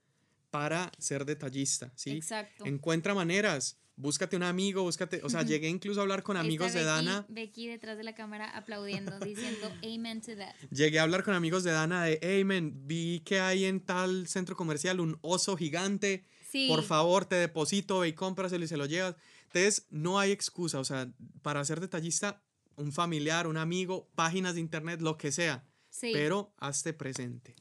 para 0.53 0.92
ser 0.98 1.24
detallista, 1.24 1.90
¿sí? 1.96 2.11
Exacto. 2.11 2.66
Encuentra 2.66 3.14
maneras. 3.14 3.78
Búscate 3.96 4.36
un 4.36 4.42
amigo, 4.42 4.82
búscate, 4.82 5.22
o 5.22 5.30
sea, 5.30 5.42
llegué 5.42 5.68
incluso 5.68 6.00
a 6.00 6.03
hablar 6.03 6.22
con 6.22 6.36
amigos 6.36 6.74
de 6.74 6.84
Dana. 6.84 7.24
Becky 7.30 7.68
detrás 7.68 7.96
de 7.96 8.05
la 8.05 8.14
cámara 8.14 8.50
aplaudiendo, 8.50 9.18
diciendo 9.20 9.70
amen 9.82 10.20
to 10.20 10.36
that. 10.36 10.55
Llegué 10.70 10.98
a 10.98 11.05
hablar 11.05 11.24
con 11.24 11.32
amigos 11.32 11.64
de 11.64 11.72
Dana 11.72 12.05
de, 12.05 12.20
amen, 12.22 12.86
vi 12.86 13.20
que 13.20 13.40
hay 13.40 13.64
en 13.64 13.80
tal 13.80 14.28
centro 14.28 14.55
comercial 14.57 15.00
un 15.00 15.18
oso 15.22 15.57
gigante. 15.57 16.26
Sí. 16.50 16.68
Por 16.68 16.82
favor, 16.82 17.24
te 17.24 17.36
deposito, 17.36 18.00
ve 18.00 18.09
y 18.09 18.12
cómpraselo 18.12 18.62
y 18.62 18.68
se 18.68 18.76
lo 18.76 18.84
llevas. 18.84 19.16
Entonces, 19.46 19.86
no 19.88 20.18
hay 20.18 20.32
excusa, 20.32 20.80
o 20.80 20.84
sea, 20.84 21.11
para 21.40 21.64
ser 21.64 21.80
detallista, 21.80 22.42
un 22.76 22.92
familiar, 22.92 23.46
un 23.46 23.57
amigo, 23.57 24.11
páginas 24.14 24.55
de 24.55 24.61
internet, 24.61 25.00
lo 25.00 25.16
que 25.16 25.32
sea. 25.32 25.64
Sí. 25.88 26.11
Pero 26.12 26.55
hazte 26.59 26.92
presente. 26.92 27.57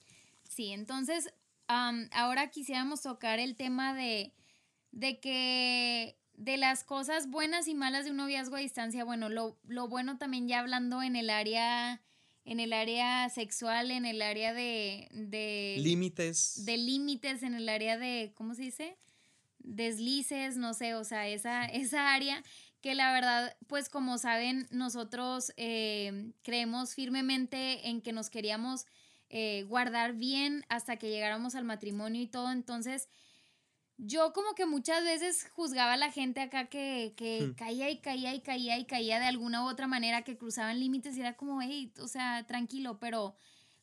Sí, 0.50 0.72
entonces, 0.74 1.34
ahora 2.12 2.50
quisiéramos 2.50 3.02
tocar 3.02 3.40
el 3.40 3.56
tema 3.56 3.94
de, 3.94 4.34
de 4.92 5.20
que 5.20 6.18
de 6.34 6.58
las 6.58 6.84
cosas 6.84 7.30
buenas 7.30 7.68
y 7.68 7.76
malas 7.76 8.06
de 8.06 8.12
un 8.12 8.18
noviazgo 8.18 8.56
a 8.56 8.60
distancia, 8.60 9.04
bueno, 9.04 9.30
lo, 9.30 9.60
lo, 9.68 9.88
bueno 9.88 10.18
también 10.18 10.48
ya 10.48 10.60
hablando 10.60 11.04
en 11.04 11.16
el 11.16 11.30
área, 11.30 12.02
en 12.46 12.60
el 12.60 12.74
área 12.74 13.30
sexual, 13.30 13.92
en 13.92 14.06
el 14.06 14.22
área 14.22 14.54
de, 14.54 15.08
de 15.12 15.76
límites. 15.80 16.66
De 16.66 16.78
límites, 16.78 17.44
en 17.44 17.54
el 17.54 17.70
área 17.70 17.98
de, 17.98 18.32
¿cómo 18.36 18.56
se 18.56 18.64
dice? 18.64 18.98
Deslices, 19.60 20.58
no 20.58 20.74
sé, 20.74 20.96
o 20.96 21.04
sea, 21.04 21.28
esa, 21.28 21.66
esa 21.66 22.14
área 22.14 22.44
que 22.82 22.96
la 22.96 23.14
verdad, 23.14 23.56
pues 23.68 23.90
como 23.90 24.18
saben, 24.18 24.68
nosotros 24.72 25.54
eh, 25.58 26.32
creemos 26.42 26.96
firmemente 26.96 27.88
en 27.90 28.02
que 28.02 28.12
nos 28.12 28.32
queríamos 28.32 28.88
eh, 29.34 29.64
guardar 29.64 30.14
bien 30.14 30.66
hasta 30.68 30.98
que 30.98 31.10
llegáramos 31.10 31.56
al 31.56 31.64
matrimonio 31.64 32.22
y 32.22 32.28
todo, 32.28 32.52
entonces 32.52 33.08
yo 33.98 34.34
como 34.34 34.56
que 34.56 34.66
muchas 34.66 35.04
veces 35.04 35.48
juzgaba 35.54 35.94
a 35.94 35.98
la 35.98 36.12
gente 36.12 36.42
acá 36.42 36.66
que, 36.66 37.14
que 37.16 37.48
hmm. 37.48 37.54
caía 37.54 37.90
y 37.90 38.00
caía 38.00 38.34
y 38.34 38.42
caía 38.42 38.78
y 38.78 38.86
caía 38.86 39.20
de 39.20 39.26
alguna 39.26 39.64
u 39.64 39.70
otra 39.70 39.88
manera, 39.88 40.24
que 40.24 40.38
cruzaban 40.38 40.80
límites 40.80 41.16
y 41.16 41.22
era 41.22 41.38
como, 41.38 41.62
hey, 41.62 41.94
o 42.00 42.08
sea, 42.08 42.46
tranquilo, 42.46 43.00
pero 43.00 43.36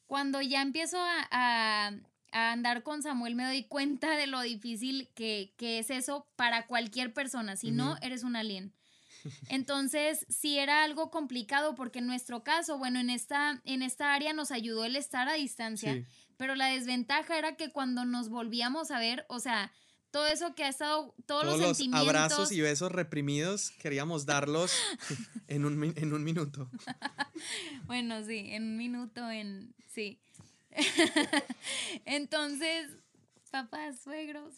cuando 0.07 0.42
ya 0.42 0.61
empiezo 0.61 0.99
a, 1.01 1.92
andar 2.30 2.82
con 2.82 3.03
Samuel 3.03 3.34
me 3.34 3.44
doy 3.44 3.64
cuenta 3.64 4.16
de 4.16 4.26
lo 4.26 4.42
difícil 4.42 5.09
que, 5.14 5.55
es 5.59 5.88
eso 5.88 6.26
para 6.36 6.66
cualquier 6.66 7.14
persona, 7.14 7.57
si 7.57 7.70
no, 7.70 7.96
eres 8.03 8.22
un 8.22 8.36
alien. 8.36 8.74
Entonces, 9.49 10.27
sí 10.29 10.59
era 10.59 10.85
algo 10.85 11.11
complicado 11.11 11.75
porque 11.75 11.99
en 11.99 12.07
nuestro 12.07 12.43
caso, 12.43 12.79
bueno, 12.79 12.99
en 13.01 13.11
esta, 13.11 13.61
en 13.64 13.83
esta 13.83 14.14
área 14.14 14.33
nos 14.33 14.51
ayudó 14.51 14.85
el 14.85 14.97
estar 14.97 15.29
a 15.29 15.35
distancia, 15.35 16.07
pero 16.37 16.55
la 16.55 16.66
desventaja 16.66 17.39
era 17.39 17.57
que 17.57 17.71
cuando 17.71 18.05
nos 18.05 18.29
volvíamos 18.29 18.91
a 18.91 18.99
ver, 18.99 19.27
o 19.29 19.41
sea, 19.41 19.73
todo 20.11 20.27
eso 20.27 20.55
que 20.55 20.64
ha 20.64 20.69
estado, 20.69 21.14
todos, 21.27 21.45
los, 21.45 21.59
sentimientos. 21.59 22.09
abrazos 22.09 22.53
y 22.53 22.61
besos 22.61 22.93
reprimidos, 22.93 23.71
queríamos 23.71 24.25
darlos 24.25 24.73
en 25.49 25.64
un, 25.64 25.93
en 25.97 26.12
un 26.12 26.25
minuto. 26.25 26.71
bueno, 27.87 28.25
sí, 28.25 28.49
en 28.51 28.62
un 28.64 28.77
minuto, 28.77 29.31
en, 29.31 29.75
sí. 29.87 30.19
entonces, 32.05 32.89
papás, 33.51 34.01
suegros. 34.01 34.55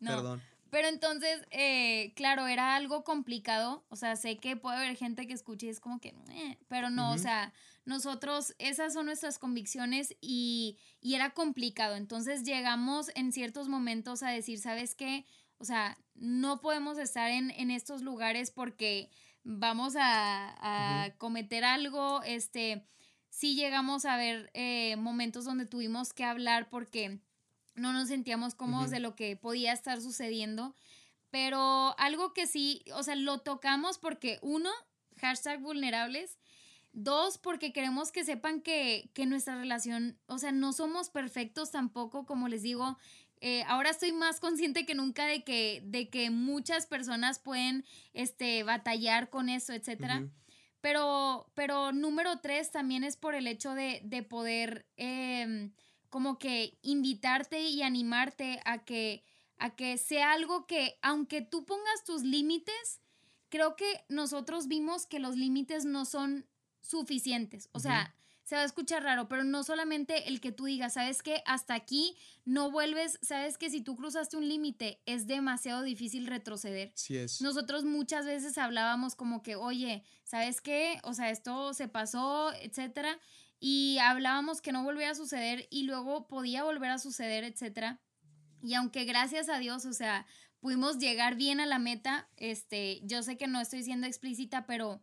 No. 0.00 0.10
Perdón. 0.10 0.42
Pero 0.76 0.88
entonces, 0.88 1.40
eh, 1.52 2.12
claro, 2.16 2.46
era 2.48 2.76
algo 2.76 3.02
complicado. 3.02 3.86
O 3.88 3.96
sea, 3.96 4.14
sé 4.14 4.36
que 4.36 4.56
puede 4.58 4.76
haber 4.76 4.94
gente 4.94 5.26
que 5.26 5.32
escuche 5.32 5.68
y 5.68 5.70
es 5.70 5.80
como 5.80 6.00
que, 6.00 6.08
eh", 6.28 6.58
pero 6.68 6.90
no, 6.90 7.12
o 7.12 7.16
sea, 7.16 7.54
nosotros, 7.86 8.54
esas 8.58 8.92
son 8.92 9.06
nuestras 9.06 9.38
convicciones 9.38 10.14
y, 10.20 10.76
y 11.00 11.14
era 11.14 11.30
complicado. 11.30 11.96
Entonces 11.96 12.42
llegamos 12.42 13.10
en 13.14 13.32
ciertos 13.32 13.68
momentos 13.70 14.22
a 14.22 14.28
decir, 14.28 14.58
¿sabes 14.58 14.94
qué? 14.94 15.24
O 15.56 15.64
sea, 15.64 15.96
no 16.14 16.60
podemos 16.60 16.98
estar 16.98 17.30
en, 17.30 17.52
en 17.52 17.70
estos 17.70 18.02
lugares 18.02 18.50
porque 18.50 19.08
vamos 19.44 19.96
a, 19.96 21.06
a 21.06 21.16
cometer 21.16 21.64
algo. 21.64 22.22
Este, 22.22 22.86
sí 23.30 23.54
llegamos 23.54 24.04
a 24.04 24.18
ver 24.18 24.50
eh, 24.52 24.96
momentos 24.96 25.46
donde 25.46 25.64
tuvimos 25.64 26.12
que 26.12 26.24
hablar 26.24 26.68
porque 26.68 27.22
no 27.76 27.92
nos 27.92 28.08
sentíamos 28.08 28.54
cómodos 28.54 28.90
de 28.90 29.00
lo 29.00 29.14
que 29.14 29.36
podía 29.36 29.72
estar 29.72 30.00
sucediendo. 30.00 30.74
Pero 31.30 31.98
algo 31.98 32.32
que 32.32 32.46
sí, 32.46 32.82
o 32.94 33.02
sea, 33.02 33.14
lo 33.14 33.38
tocamos 33.38 33.98
porque 33.98 34.38
uno, 34.42 34.70
hashtag 35.18 35.60
vulnerables, 35.60 36.38
dos, 36.92 37.36
porque 37.36 37.72
queremos 37.72 38.10
que 38.10 38.24
sepan 38.24 38.62
que, 38.62 39.10
nuestra 39.26 39.56
relación, 39.56 40.18
o 40.26 40.38
sea, 40.38 40.52
no 40.52 40.72
somos 40.72 41.10
perfectos 41.10 41.70
tampoco, 41.70 42.24
como 42.24 42.48
les 42.48 42.62
digo, 42.62 42.96
eh, 43.40 43.64
ahora 43.64 43.90
estoy 43.90 44.12
más 44.12 44.40
consciente 44.40 44.86
que 44.86 44.94
nunca 44.94 45.26
de 45.26 45.44
que, 45.44 45.82
de 45.84 46.08
que 46.08 46.30
muchas 46.30 46.86
personas 46.86 47.38
pueden 47.38 47.84
este, 48.14 48.62
batallar 48.62 49.28
con 49.28 49.50
eso, 49.50 49.74
etcétera. 49.74 50.26
Pero, 50.80 51.50
pero 51.54 51.92
número 51.92 52.38
tres 52.40 52.70
también 52.70 53.04
es 53.04 53.16
por 53.16 53.34
el 53.34 53.46
hecho 53.46 53.74
de, 53.74 54.00
de 54.04 54.22
poder 54.22 54.86
em, 54.96 55.72
como 56.10 56.38
que 56.38 56.78
invitarte 56.82 57.68
y 57.68 57.82
animarte 57.82 58.60
a 58.64 58.84
que, 58.84 59.24
a 59.58 59.74
que 59.74 59.98
sea 59.98 60.32
algo 60.32 60.66
que, 60.66 60.98
aunque 61.02 61.42
tú 61.42 61.64
pongas 61.64 62.04
tus 62.04 62.22
límites, 62.22 63.00
creo 63.48 63.76
que 63.76 64.04
nosotros 64.08 64.68
vimos 64.68 65.06
que 65.06 65.18
los 65.18 65.36
límites 65.36 65.84
no 65.84 66.04
son 66.04 66.46
suficientes. 66.80 67.68
O 67.72 67.80
sea, 67.80 68.14
se 68.44 68.54
va 68.54 68.62
a 68.62 68.64
escuchar 68.64 69.02
raro, 69.02 69.28
pero 69.28 69.42
no 69.42 69.64
solamente 69.64 70.28
el 70.28 70.40
que 70.40 70.52
tú 70.52 70.66
digas, 70.66 70.94
sabes 70.94 71.22
que 71.22 71.42
hasta 71.46 71.74
aquí 71.74 72.16
no 72.44 72.70
vuelves, 72.70 73.18
sabes 73.20 73.58
que 73.58 73.70
si 73.70 73.80
tú 73.80 73.96
cruzaste 73.96 74.36
un 74.36 74.48
límite 74.48 75.00
es 75.04 75.26
demasiado 75.26 75.82
difícil 75.82 76.28
retroceder. 76.28 76.92
Sí 76.94 77.16
es. 77.16 77.40
Nosotros 77.40 77.84
muchas 77.84 78.24
veces 78.24 78.56
hablábamos 78.56 79.16
como 79.16 79.42
que, 79.42 79.56
oye, 79.56 80.04
¿sabes 80.22 80.60
qué? 80.60 81.00
O 81.02 81.12
sea, 81.12 81.30
esto 81.30 81.74
se 81.74 81.88
pasó, 81.88 82.52
etcétera 82.52 83.18
y 83.58 83.98
hablábamos 84.00 84.60
que 84.60 84.72
no 84.72 84.84
volvía 84.84 85.10
a 85.10 85.14
suceder 85.14 85.66
y 85.70 85.84
luego 85.84 86.26
podía 86.28 86.64
volver 86.64 86.90
a 86.90 86.98
suceder, 86.98 87.44
etcétera. 87.44 88.00
Y 88.62 88.74
aunque 88.74 89.04
gracias 89.04 89.48
a 89.48 89.58
Dios, 89.58 89.84
o 89.84 89.92
sea, 89.92 90.26
pudimos 90.60 90.98
llegar 90.98 91.36
bien 91.36 91.60
a 91.60 91.66
la 91.66 91.78
meta, 91.78 92.28
este, 92.36 93.00
yo 93.04 93.22
sé 93.22 93.36
que 93.36 93.46
no 93.46 93.60
estoy 93.60 93.82
siendo 93.82 94.06
explícita, 94.06 94.66
pero 94.66 95.02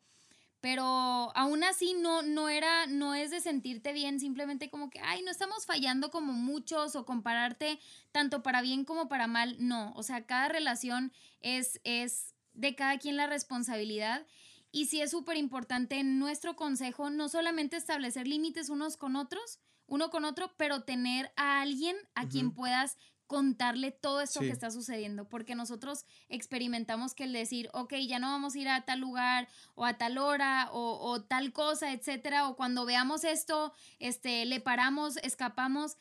pero 0.63 1.35
aún 1.35 1.61
así 1.65 1.93
no, 1.93 2.21
no 2.21 2.47
era, 2.47 2.87
no 2.87 3.15
es 3.15 3.31
de 3.31 3.41
sentirte 3.41 3.91
bien, 3.91 4.21
simplemente 4.21 4.69
como 4.69 4.89
que, 4.89 5.01
ay, 5.01 5.21
no 5.21 5.29
estamos 5.29 5.65
fallando 5.65 6.09
como 6.09 6.31
muchos 6.31 6.95
o 6.95 7.05
compararte 7.05 7.81
tanto 8.13 8.43
para 8.43 8.61
bien 8.61 8.85
como 8.85 9.09
para 9.09 9.27
mal, 9.27 9.57
no, 9.59 9.91
o 9.97 10.03
sea, 10.03 10.25
cada 10.25 10.47
relación 10.47 11.11
es, 11.41 11.81
es 11.83 12.33
de 12.53 12.75
cada 12.75 12.97
quien 12.97 13.17
la 13.17 13.27
responsabilidad 13.27 14.25
y 14.73 14.87
sí 14.87 15.01
es 15.01 15.11
súper 15.11 15.37
importante 15.37 15.99
en 15.99 16.17
nuestro 16.17 16.55
consejo 16.55 17.11
no 17.11 17.29
solamente 17.29 17.77
establecer 17.77 18.27
límites 18.27 18.69
unos 18.69 18.97
con 18.97 19.15
otros, 19.15 19.59
uno 19.85 20.09
con 20.09 20.25
otro, 20.25 20.51
pero 20.57 20.83
tener 20.83 21.31
a 21.35 21.61
alguien 21.61 21.95
a 22.15 22.27
quien 22.27 22.51
puedas 22.51 22.97
contarle 23.27 23.91
todo 23.91 24.19
esto 24.19 24.39
que 24.39 24.49
está 24.49 24.71
sucediendo, 24.71 25.29
porque 25.29 25.53
nosotros 25.53 26.05
experimentamos 26.27 27.13
que 27.13 27.25
el 27.25 27.33
decir, 27.33 27.69
ok, 27.73 27.93
ya 28.07 28.17
no 28.17 28.27
vamos 28.27 28.55
a 28.55 28.59
ir 28.59 28.67
a 28.67 28.81
tal 28.83 28.99
lugar 28.99 29.47
o 29.75 29.85
a 29.85 29.97
tal 29.99 30.17
hora 30.17 30.69
o, 30.71 30.97
o 30.99 31.21
tal 31.21 31.53
cosa, 31.53 31.93
etcétera, 31.93 32.49
o 32.49 32.55
cuando 32.55 32.85
veamos 32.85 33.23
esto, 33.23 33.73
este, 33.99 34.43
le 34.45 34.59
paramos, 34.59 35.17
escapamos, 35.17 35.97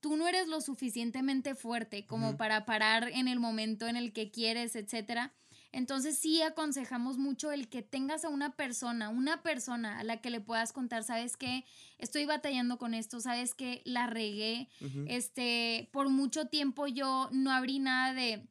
tú 0.00 0.16
no 0.16 0.28
eres 0.28 0.48
lo 0.48 0.62
suficientemente 0.62 1.54
fuerte 1.54 2.06
como 2.06 2.38
para 2.38 2.64
parar 2.64 3.10
en 3.12 3.28
el 3.28 3.38
momento 3.38 3.86
en 3.86 3.96
el 3.96 4.14
que 4.14 4.30
quieres, 4.30 4.76
etcétera. 4.76 5.34
Entonces 5.74 6.16
sí 6.16 6.40
aconsejamos 6.40 7.18
mucho 7.18 7.50
el 7.50 7.68
que 7.68 7.82
tengas 7.82 8.24
a 8.24 8.28
una 8.28 8.54
persona, 8.54 9.08
una 9.08 9.42
persona 9.42 9.98
a 9.98 10.04
la 10.04 10.18
que 10.18 10.30
le 10.30 10.40
puedas 10.40 10.72
contar, 10.72 11.02
sabes 11.02 11.36
que 11.36 11.64
estoy 11.98 12.26
batallando 12.26 12.78
con 12.78 12.94
esto, 12.94 13.20
sabes 13.20 13.54
que 13.54 13.82
la 13.84 14.06
regué, 14.06 14.68
este, 15.08 15.88
por 15.90 16.10
mucho 16.10 16.46
tiempo 16.46 16.86
yo 16.86 17.28
no 17.32 17.50
abrí 17.50 17.80
nada 17.80 18.14
de, 18.14 18.46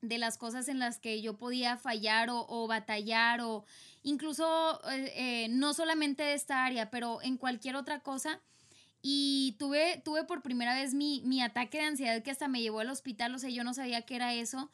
de 0.00 0.16
las 0.16 0.38
cosas 0.38 0.66
en 0.68 0.78
las 0.78 0.98
que 0.98 1.20
yo 1.20 1.36
podía 1.36 1.76
fallar 1.76 2.30
o, 2.30 2.66
batallar 2.66 3.42
o 3.42 3.66
incluso 4.02 4.80
eh, 4.90 5.12
eh, 5.14 5.48
no 5.50 5.74
solamente 5.74 6.22
de 6.22 6.32
esta 6.32 6.64
área, 6.64 6.90
pero 6.90 7.20
en 7.20 7.36
cualquier 7.36 7.76
otra 7.76 8.00
cosa. 8.00 8.40
Y 9.04 9.56
tuve, 9.58 10.00
tuve 10.04 10.22
por 10.22 10.42
primera 10.42 10.74
vez 10.74 10.94
mi, 10.94 11.22
mi 11.26 11.42
ataque 11.42 11.78
de 11.78 11.84
ansiedad 11.84 12.22
que 12.22 12.30
hasta 12.30 12.46
me 12.46 12.62
llevó 12.62 12.80
al 12.80 12.88
hospital, 12.88 13.34
o 13.34 13.38
sea, 13.40 13.50
yo 13.50 13.64
no 13.64 13.74
sabía 13.74 14.02
qué 14.02 14.14
era 14.14 14.32
eso. 14.32 14.70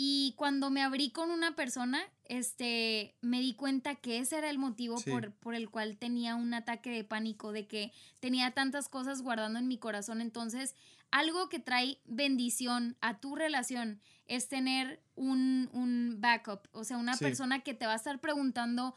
Y 0.00 0.34
cuando 0.36 0.70
me 0.70 0.82
abrí 0.82 1.10
con 1.10 1.32
una 1.32 1.56
persona, 1.56 2.00
este, 2.26 3.16
me 3.20 3.40
di 3.40 3.54
cuenta 3.54 3.96
que 3.96 4.18
ese 4.18 4.38
era 4.38 4.48
el 4.48 4.56
motivo 4.56 4.94
por, 5.00 5.32
por, 5.32 5.56
el 5.56 5.70
cual 5.70 5.96
tenía 5.96 6.36
un 6.36 6.54
ataque 6.54 6.88
de 6.88 7.02
pánico, 7.02 7.50
de 7.50 7.66
que 7.66 7.90
tenía 8.20 8.52
tantas 8.52 8.88
cosas 8.88 9.22
guardando 9.22 9.58
en 9.58 9.66
mi 9.66 9.76
corazón. 9.76 10.20
Entonces, 10.20 10.76
algo 11.10 11.48
que 11.48 11.58
trae 11.58 11.98
bendición 12.04 12.96
a 13.00 13.18
tu 13.18 13.34
relación 13.34 14.00
es 14.28 14.46
tener 14.46 15.02
un, 15.16 15.68
un 15.72 16.20
backup, 16.20 16.68
o 16.70 16.84
sea, 16.84 16.96
una 16.96 17.16
persona 17.16 17.64
que 17.64 17.74
te 17.74 17.86
va 17.86 17.94
a 17.94 17.96
estar 17.96 18.20
preguntando 18.20 18.94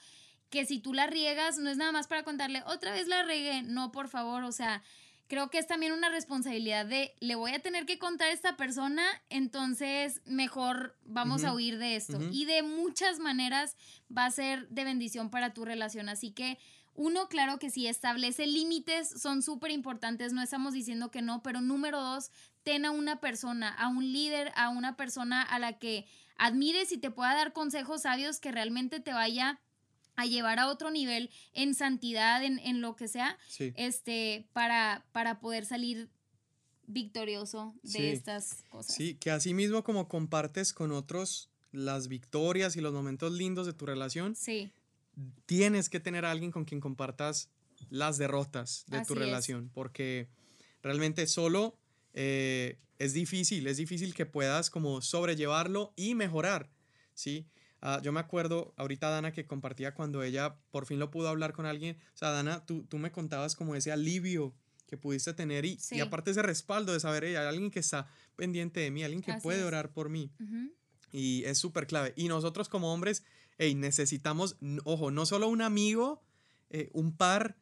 que 0.52 0.68
si 0.68 0.78
tú 0.78 0.94
la 0.94 1.08
riegas, 1.08 1.58
no 1.58 1.72
es 1.72 1.78
nada 1.78 1.92
más 1.92 2.06
para 2.06 2.22
contarle, 2.22 2.62
otra 2.68 2.92
vez 2.92 3.08
la 3.08 3.24
regué, 3.24 3.64
no, 3.64 3.92
por 3.92 4.08
favor, 4.08 4.44
o 4.44 4.52
sea, 4.52 4.84
creo 5.32 5.50
que 5.50 5.60
es 5.60 5.68
también 5.68 5.94
una 5.94 6.10
responsabilidad 6.10 6.86
de, 6.86 7.16
le 7.22 7.36
voy 7.36 7.54
a 7.54 7.60
tener 7.60 7.86
que 7.86 7.98
contar 7.98 8.28
a 8.28 8.34
esta 8.34 8.58
persona, 8.58 9.02
entonces 9.30 10.20
mejor 10.26 10.98
vamos 11.06 11.46
a 11.46 11.54
huir 11.54 11.78
de 11.78 11.96
esto. 11.96 12.20
Y 12.34 12.44
de 12.44 12.64
muchas 12.64 13.20
maneras 13.20 13.78
va 14.16 14.26
a 14.26 14.32
ser 14.32 14.68
de 14.68 14.84
bendición 14.84 15.30
para 15.30 15.54
tu 15.54 15.64
relación. 15.64 16.10
Así 16.10 16.32
que 16.32 16.60
uno, 16.96 17.30
claro 17.30 17.60
que 17.60 17.70
sí, 17.70 17.88
establece 17.88 18.46
límites, 18.46 19.08
son 19.22 19.42
súper 19.42 19.72
importantes, 19.72 20.34
no 20.34 20.42
estamos 20.42 20.74
diciendo 20.74 21.12
que 21.12 21.22
no, 21.22 21.42
pero 21.42 21.62
número 21.62 22.02
dos, 22.02 22.30
ten 22.64 22.84
a 22.84 22.92
una 22.92 23.22
persona, 23.22 23.70
a 23.70 23.88
un 23.88 24.12
líder, 24.12 24.52
a 24.58 24.68
una 24.68 24.98
persona 24.98 25.44
a 25.44 25.60
la 25.60 25.80
que 25.80 26.08
admires 26.36 26.92
y 26.92 26.98
te 26.98 27.10
pueda 27.10 27.34
dar 27.36 27.54
consejos 27.54 28.02
sabios 28.02 28.42
que 28.42 28.52
realmente 28.52 29.00
te 29.00 29.14
vaya 29.14 29.62
a 30.16 30.26
llevar 30.26 30.60
a 30.60 30.70
otro 30.70 30.92
nivel 30.92 31.30
en 31.54 31.74
santidad, 31.74 32.44
en, 32.44 32.82
lo 32.82 32.96
que 32.96 33.08
sea, 33.08 33.38
este, 33.76 34.48
para, 34.54 35.06
para 35.12 35.40
poder 35.40 35.66
salir 35.66 36.10
victorioso 36.88 37.74
de 37.84 38.12
estas 38.12 38.64
cosas. 38.70 38.94
Sí, 38.94 39.16
que 39.16 39.32
así 39.32 39.54
mismo 39.54 39.84
como 39.84 40.08
compartes 40.08 40.74
con 40.74 40.92
otros 40.92 41.50
las 41.72 42.08
victorias 42.08 42.76
y 42.76 42.82
los 42.82 42.94
momentos 42.94 43.32
lindos 43.32 43.66
de 43.66 43.74
tu 43.74 43.86
relación, 43.86 44.36
sí. 44.36 44.72
tienes 45.46 45.90
que 45.90 46.00
tener 46.00 46.26
a 46.26 46.32
alguien 46.32 46.52
con 46.52 46.66
quien 46.66 46.82
compartas 46.82 47.50
las 47.90 48.18
derrotas 48.18 48.86
de 48.88 49.04
tu 49.06 49.16
relación, 49.16 49.70
porque 49.74 50.28
realmente 50.84 51.26
solo 51.28 51.78
eh, 52.14 52.78
es 53.00 53.14
difícil, 53.14 53.68
es 53.68 53.78
difícil 53.78 54.14
que 54.14 54.26
puedas 54.26 54.70
como 54.70 55.02
sobrellevarlo 55.02 55.94
y 55.96 56.14
mejorar, 56.14 56.70
¿sí? 57.14 57.48
Ah, 57.82 58.00
yo 58.04 58.12
me 58.12 58.20
acuerdo 58.20 58.74
ahorita, 58.78 59.10
Dana, 59.10 59.32
que 59.32 59.48
compartía 59.48 59.96
cuando 59.96 60.22
ella 60.22 60.56
por 60.70 60.86
fin 60.86 61.00
lo 61.00 61.10
pudo 61.10 61.30
hablar 61.30 61.52
con 61.54 61.66
alguien. 61.66 61.98
O 62.14 62.18
sea, 62.18 62.30
Dana, 62.30 62.64
tú, 62.66 62.84
tú 62.84 63.00
me 63.00 63.12
contabas 63.12 63.56
como 63.56 63.76
ese 63.76 63.92
alivio 63.92 64.54
que 64.86 64.98
pudiste 64.98 65.34
tener 65.34 65.66
y, 65.66 65.80
y 65.92 66.02
aparte 66.02 66.32
ese 66.32 66.42
respaldo 66.42 66.92
de 66.94 67.00
saber, 67.00 67.24
hay 67.24 67.36
alguien 67.36 67.72
que 67.72 67.80
está 67.80 68.08
pendiente 68.36 68.82
de 68.82 68.92
mí, 68.92 69.04
alguien 69.04 69.22
que 69.22 69.34
puede 69.42 69.64
orar 69.64 69.94
por 69.94 70.10
mí. 70.10 70.32
Y 71.12 71.44
es 71.46 71.58
súper 71.58 71.88
clave. 71.88 72.14
Y 72.16 72.28
nosotros 72.28 72.70
como 72.70 72.94
hombres, 72.94 73.24
hey, 73.58 73.74
necesitamos, 73.74 74.58
ojo, 74.84 75.10
no 75.10 75.26
solo 75.26 75.48
un 75.48 75.62
amigo, 75.62 76.22
eh, 76.70 76.90
un 76.94 77.16
par 77.16 77.58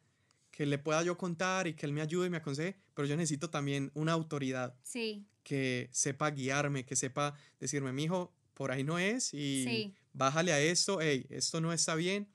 que 0.50 0.66
le 0.66 0.78
pueda 0.78 1.02
yo 1.02 1.16
contar 1.16 1.66
y 1.66 1.74
que 1.74 1.86
él 1.86 1.92
me 1.92 2.02
ayude 2.02 2.26
y 2.26 2.30
me 2.30 2.36
aconseje, 2.36 2.76
pero 2.94 3.06
yo 3.06 3.16
necesito 3.16 3.48
también 3.48 3.90
una 3.94 4.12
autoridad. 4.12 4.74
Sí. 4.82 5.24
Que 5.44 5.88
sepa 5.92 6.30
guiarme, 6.30 6.84
que 6.84 6.96
sepa 6.96 7.34
decirme, 7.60 7.92
mi 7.92 8.04
hijo, 8.04 8.34
por 8.54 8.72
ahí 8.72 8.84
no 8.84 8.98
es 8.98 9.32
y 9.32 9.94
bájale 10.12 10.52
a 10.52 10.60
esto, 10.60 11.00
hey, 11.00 11.26
esto 11.30 11.60
no 11.60 11.72
está 11.72 11.94
bien. 11.94 12.28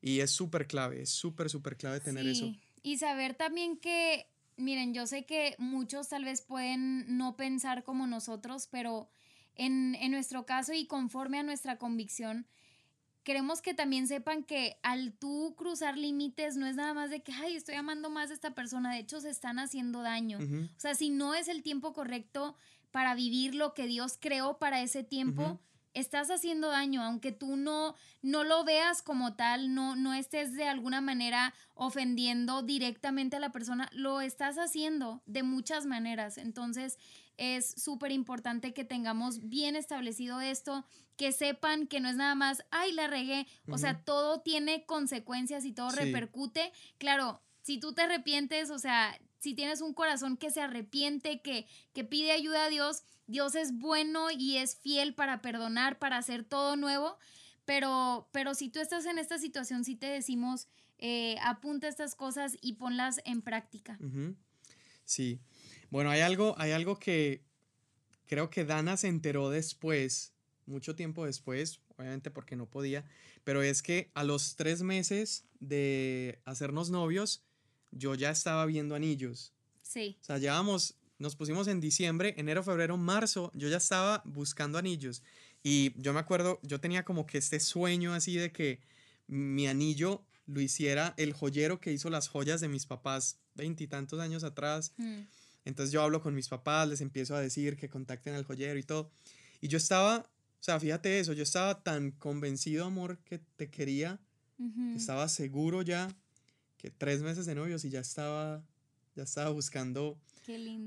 Y 0.00 0.20
es 0.20 0.32
súper 0.32 0.66
clave, 0.66 1.02
es 1.02 1.10
súper, 1.10 1.48
súper 1.48 1.76
clave 1.76 2.00
tener 2.00 2.26
eso. 2.26 2.52
Y 2.82 2.98
saber 2.98 3.34
también 3.34 3.76
que, 3.76 4.26
miren, 4.56 4.94
yo 4.94 5.06
sé 5.06 5.24
que 5.24 5.54
muchos 5.58 6.08
tal 6.08 6.24
vez 6.24 6.42
pueden 6.42 7.16
no 7.16 7.36
pensar 7.36 7.84
como 7.84 8.08
nosotros, 8.08 8.66
pero 8.68 9.08
en, 9.54 9.94
en 9.94 10.10
nuestro 10.10 10.44
caso 10.44 10.72
y 10.72 10.86
conforme 10.86 11.38
a 11.38 11.44
nuestra 11.44 11.78
convicción, 11.78 12.46
queremos 13.22 13.62
que 13.62 13.74
también 13.74 14.08
sepan 14.08 14.42
que 14.42 14.76
al 14.82 15.12
tú 15.12 15.54
cruzar 15.56 15.96
límites 15.96 16.56
no 16.56 16.66
es 16.66 16.76
nada 16.76 16.94
más 16.94 17.10
de 17.10 17.22
que, 17.22 17.32
ay, 17.32 17.54
estoy 17.54 17.76
amando 17.76 18.10
más 18.10 18.30
a 18.30 18.34
esta 18.34 18.54
persona, 18.54 18.92
de 18.92 19.00
hecho 19.00 19.20
se 19.20 19.30
están 19.30 19.58
haciendo 19.58 20.02
daño. 20.02 20.38
O 20.76 20.80
sea, 20.80 20.94
si 20.94 21.10
no 21.10 21.34
es 21.34 21.48
el 21.48 21.62
tiempo 21.62 21.92
correcto 21.92 22.56
para 22.90 23.14
vivir 23.14 23.54
lo 23.54 23.74
que 23.74 23.86
Dios 23.86 24.18
creó 24.20 24.58
para 24.58 24.82
ese 24.82 25.04
tiempo, 25.04 25.60
estás 25.94 26.30
haciendo 26.30 26.68
daño, 26.68 27.02
aunque 27.02 27.32
tú 27.32 27.56
no, 27.56 27.94
no 28.22 28.44
lo 28.44 28.64
veas 28.64 29.02
como 29.02 29.34
tal, 29.34 29.74
no, 29.74 29.96
no 29.96 30.14
estés 30.14 30.54
de 30.54 30.68
alguna 30.68 31.00
manera 31.00 31.54
ofendiendo 31.74 32.62
directamente 32.62 33.36
a 33.36 33.40
la 33.40 33.52
persona, 33.52 33.90
lo 33.92 34.20
estás 34.20 34.56
haciendo 34.56 35.22
de 35.26 35.42
muchas 35.42 35.86
maneras. 35.86 36.38
Entonces 36.38 36.98
es 37.36 37.74
súper 37.76 38.12
importante 38.12 38.72
que 38.72 38.84
tengamos 38.84 39.48
bien 39.48 39.76
establecido 39.76 40.40
esto, 40.40 40.84
que 41.16 41.32
sepan 41.32 41.86
que 41.86 42.00
no 42.00 42.08
es 42.08 42.16
nada 42.16 42.34
más, 42.34 42.64
ay, 42.70 42.92
la 42.92 43.06
regué, 43.06 43.46
o 43.68 43.78
sea, 43.78 44.02
todo 44.02 44.40
tiene 44.40 44.84
consecuencias 44.86 45.64
y 45.64 45.72
todo 45.72 45.90
repercute. 45.90 46.72
Claro, 46.98 47.42
si 47.62 47.78
tú 47.78 47.92
te 47.92 48.02
arrepientes, 48.02 48.70
o 48.70 48.78
sea, 48.78 49.18
si 49.42 49.54
tienes 49.54 49.80
un 49.80 49.92
corazón 49.92 50.36
que 50.36 50.52
se 50.52 50.60
arrepiente, 50.60 51.42
que, 51.42 51.66
que 51.92 52.04
pide 52.04 52.30
ayuda 52.30 52.66
a 52.66 52.68
Dios, 52.68 53.02
Dios 53.26 53.56
es 53.56 53.76
bueno 53.76 54.30
y 54.30 54.58
es 54.58 54.76
fiel 54.76 55.14
para 55.14 55.42
perdonar, 55.42 55.98
para 55.98 56.16
hacer 56.16 56.44
todo 56.44 56.76
nuevo. 56.76 57.18
Pero, 57.64 58.28
pero 58.30 58.54
si 58.54 58.68
tú 58.68 58.78
estás 58.78 59.04
en 59.04 59.18
esta 59.18 59.38
situación, 59.38 59.84
sí 59.84 59.96
te 59.96 60.06
decimos, 60.06 60.68
eh, 60.98 61.38
apunta 61.42 61.88
estas 61.88 62.14
cosas 62.14 62.56
y 62.60 62.74
ponlas 62.74 63.20
en 63.24 63.42
práctica. 63.42 63.98
Sí. 65.04 65.40
Bueno, 65.90 66.10
hay 66.10 66.20
algo, 66.20 66.54
hay 66.56 66.70
algo 66.70 67.00
que 67.00 67.42
creo 68.26 68.48
que 68.48 68.64
Dana 68.64 68.96
se 68.96 69.08
enteró 69.08 69.50
después, 69.50 70.34
mucho 70.66 70.94
tiempo 70.94 71.26
después, 71.26 71.80
obviamente 71.96 72.30
porque 72.30 72.54
no 72.54 72.70
podía, 72.70 73.04
pero 73.42 73.60
es 73.60 73.82
que 73.82 74.12
a 74.14 74.22
los 74.22 74.54
tres 74.54 74.82
meses 74.82 75.46
de 75.58 76.40
hacernos 76.44 76.90
novios, 76.90 77.42
yo 77.92 78.14
ya 78.14 78.30
estaba 78.30 78.66
viendo 78.66 78.94
anillos. 78.94 79.52
Sí. 79.82 80.16
O 80.20 80.24
sea, 80.24 80.38
llevamos, 80.38 80.96
nos 81.18 81.36
pusimos 81.36 81.68
en 81.68 81.80
diciembre, 81.80 82.34
enero, 82.36 82.62
febrero, 82.62 82.96
marzo, 82.96 83.52
yo 83.54 83.68
ya 83.68 83.76
estaba 83.76 84.22
buscando 84.24 84.78
anillos. 84.78 85.22
Y 85.62 85.92
yo 86.00 86.12
me 86.12 86.20
acuerdo, 86.20 86.58
yo 86.62 86.80
tenía 86.80 87.04
como 87.04 87.26
que 87.26 87.38
este 87.38 87.60
sueño 87.60 88.14
así 88.14 88.36
de 88.36 88.50
que 88.50 88.80
mi 89.28 89.68
anillo 89.68 90.24
lo 90.46 90.60
hiciera 90.60 91.14
el 91.16 91.32
joyero 91.32 91.80
que 91.80 91.92
hizo 91.92 92.10
las 92.10 92.28
joyas 92.28 92.60
de 92.60 92.68
mis 92.68 92.86
papás 92.86 93.38
veintitantos 93.54 94.18
años 94.18 94.42
atrás. 94.42 94.92
Mm. 94.96 95.20
Entonces 95.64 95.92
yo 95.92 96.02
hablo 96.02 96.20
con 96.20 96.34
mis 96.34 96.48
papás, 96.48 96.88
les 96.88 97.00
empiezo 97.00 97.36
a 97.36 97.40
decir 97.40 97.76
que 97.76 97.88
contacten 97.88 98.34
al 98.34 98.44
joyero 98.44 98.78
y 98.78 98.82
todo. 98.82 99.12
Y 99.60 99.68
yo 99.68 99.78
estaba, 99.78 100.18
o 100.18 100.62
sea, 100.62 100.80
fíjate 100.80 101.20
eso, 101.20 101.32
yo 101.32 101.44
estaba 101.44 101.82
tan 101.82 102.10
convencido, 102.10 102.86
amor, 102.86 103.18
que 103.24 103.38
te 103.56 103.70
quería, 103.70 104.20
estaba 104.96 105.28
seguro 105.28 105.82
ya 105.82 106.08
que 106.82 106.90
tres 106.90 107.22
meses 107.22 107.46
de 107.46 107.54
novios 107.54 107.84
y 107.84 107.90
ya 107.90 108.00
estaba, 108.00 108.60
ya 109.14 109.22
estaba 109.22 109.50
buscando, 109.50 110.18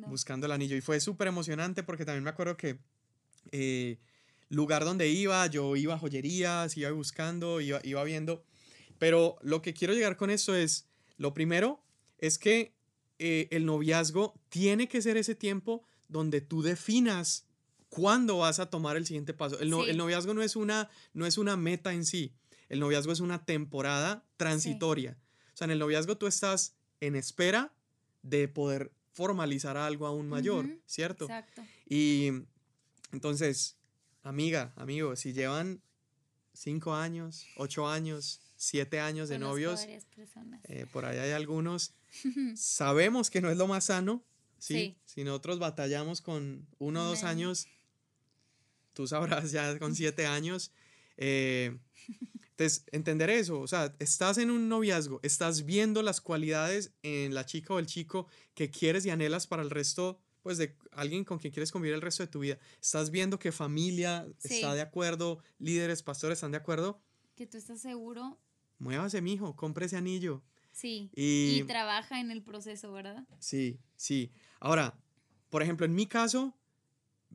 buscando 0.08 0.46
el 0.46 0.52
anillo. 0.52 0.76
Y 0.76 0.82
fue 0.82 1.00
súper 1.00 1.30
emocionante 1.30 1.84
porque 1.84 2.04
también 2.04 2.26
me 2.26 2.30
acuerdo 2.30 2.58
que 2.58 2.80
eh, 3.54 3.98
lugar 4.50 4.84
donde 4.84 5.08
iba, 5.08 5.48
yo 5.48 5.78
iba 5.78 5.94
a 5.94 5.98
joyerías, 5.98 6.76
iba 6.76 6.92
buscando, 6.92 7.62
iba, 7.62 7.80
iba 7.84 8.04
viendo. 8.04 8.44
Pero 9.00 9.38
lo 9.42 9.62
que 9.62 9.74
quiero 9.74 9.94
llegar 9.94 10.18
con 10.18 10.30
esto 10.30 10.54
es, 10.54 10.86
lo 11.18 11.34
primero 11.34 11.82
es 12.18 12.38
que 12.38 12.74
eh, 13.18 13.48
el 13.52 13.66
noviazgo 13.66 14.34
tiene 14.50 14.90
que 14.90 15.02
ser 15.02 15.16
ese 15.16 15.34
tiempo 15.34 15.86
donde 16.10 16.42
tú 16.42 16.62
definas 16.62 17.46
cuándo 17.88 18.40
vas 18.40 18.60
a 18.60 18.70
tomar 18.70 18.98
el 18.98 19.06
siguiente 19.06 19.34
paso. 19.34 19.58
El, 19.62 19.74
el, 19.74 19.96
noviazgo 19.96 20.34
no 20.34 20.42
es, 20.42 20.58
una, 20.58 20.90
no 21.14 21.26
es 21.26 21.38
una 21.38 21.56
meta 21.56 21.94
en 21.94 22.04
sí, 22.04 22.34
el 22.68 22.82
noviazgo 22.82 23.14
es 23.14 23.22
una 23.22 23.46
temporada 23.46 24.26
transitoria. 24.36 25.18
Sea, 25.58 25.66
en 25.66 25.72
el 25.72 25.80
noviazgo 25.80 26.18
tú 26.18 26.28
estás 26.28 26.76
en 27.02 27.16
espera 27.16 27.74
de 28.24 28.48
poder 28.48 28.92
formalizar 29.14 29.78
algo 29.78 30.08
aún 30.08 30.28
mayor, 30.28 30.68
¿cierto? 30.86 31.26
Exacto. 31.26 31.64
Y 31.88 32.32
entonces, 33.12 33.78
amiga, 34.24 34.74
amigo, 34.76 35.16
si 35.16 35.32
llevan 35.32 35.82
cinco 36.54 36.94
años, 36.94 37.46
ocho 37.56 37.88
años, 37.88 38.42
siete 38.58 39.00
años 39.00 39.30
de 39.30 39.40
novios, 39.40 39.86
eh, 40.64 40.86
por 40.92 41.06
ahí 41.06 41.18
hay 41.18 41.32
algunos, 41.32 41.94
sabemos 42.56 43.30
que 43.30 43.42
no 43.42 43.50
es 43.50 43.58
lo 43.58 43.68
más 43.68 43.86
sano, 43.86 44.24
¿sí? 44.58 44.98
Si 45.06 45.24
nosotros 45.24 45.60
batallamos 45.60 46.22
con 46.22 46.68
uno 46.80 47.04
o 47.04 47.06
dos 47.06 47.24
años, 47.24 47.68
tú 48.94 49.08
sabrás 49.08 49.52
ya 49.52 49.78
con 49.80 49.96
siete 49.96 50.26
años, 50.26 50.72
eh, 51.18 51.78
entonces, 52.58 52.86
entender 52.94 53.30
eso, 53.30 53.60
o 53.60 53.68
sea, 53.68 53.94
estás 54.00 54.38
en 54.38 54.50
un 54.50 54.70
noviazgo, 54.70 55.20
estás 55.24 55.66
viendo 55.66 56.02
las 56.02 56.22
cualidades 56.22 56.94
en 57.04 57.34
la 57.34 57.46
chica 57.46 57.74
o 57.74 57.80
el 57.80 57.86
chico 57.86 58.28
que 58.54 58.70
quieres 58.72 59.06
y 59.06 59.10
anhelas 59.10 59.46
para 59.46 59.62
el 59.62 59.70
resto, 59.70 60.22
pues 60.42 60.58
de 60.58 60.74
alguien 60.94 61.26
con 61.26 61.38
quien 61.38 61.52
quieres 61.52 61.74
convivir 61.74 61.96
el 61.96 62.02
resto 62.02 62.24
de 62.24 62.28
tu 62.28 62.40
vida. 62.40 62.58
Estás 62.82 63.12
viendo 63.12 63.40
que 63.40 63.52
familia 63.52 64.26
está 64.42 64.74
de 64.74 64.80
acuerdo, 64.80 65.40
líderes, 65.60 66.02
pastores 66.02 66.38
están 66.38 66.52
de 66.52 66.58
acuerdo. 66.58 67.02
Que 67.36 67.46
tú 67.46 67.58
estás 67.58 67.82
seguro. 67.82 68.40
Muévase, 68.80 69.22
mijo, 69.22 69.58
compre 69.58 69.88
ese 69.88 69.98
anillo. 69.98 70.42
Sí. 70.72 71.10
Y, 71.14 71.62
trabaja 71.64 72.22
en 72.22 72.32
el 72.32 72.42
proceso, 72.42 72.94
¿verdad? 72.94 73.28
Sí, 73.40 73.82
sí. 73.98 74.32
Ahora, 74.62 74.98
por 75.50 75.62
ejemplo, 75.62 75.86
en 75.86 75.94
mi 75.94 76.06
caso, 76.06 76.58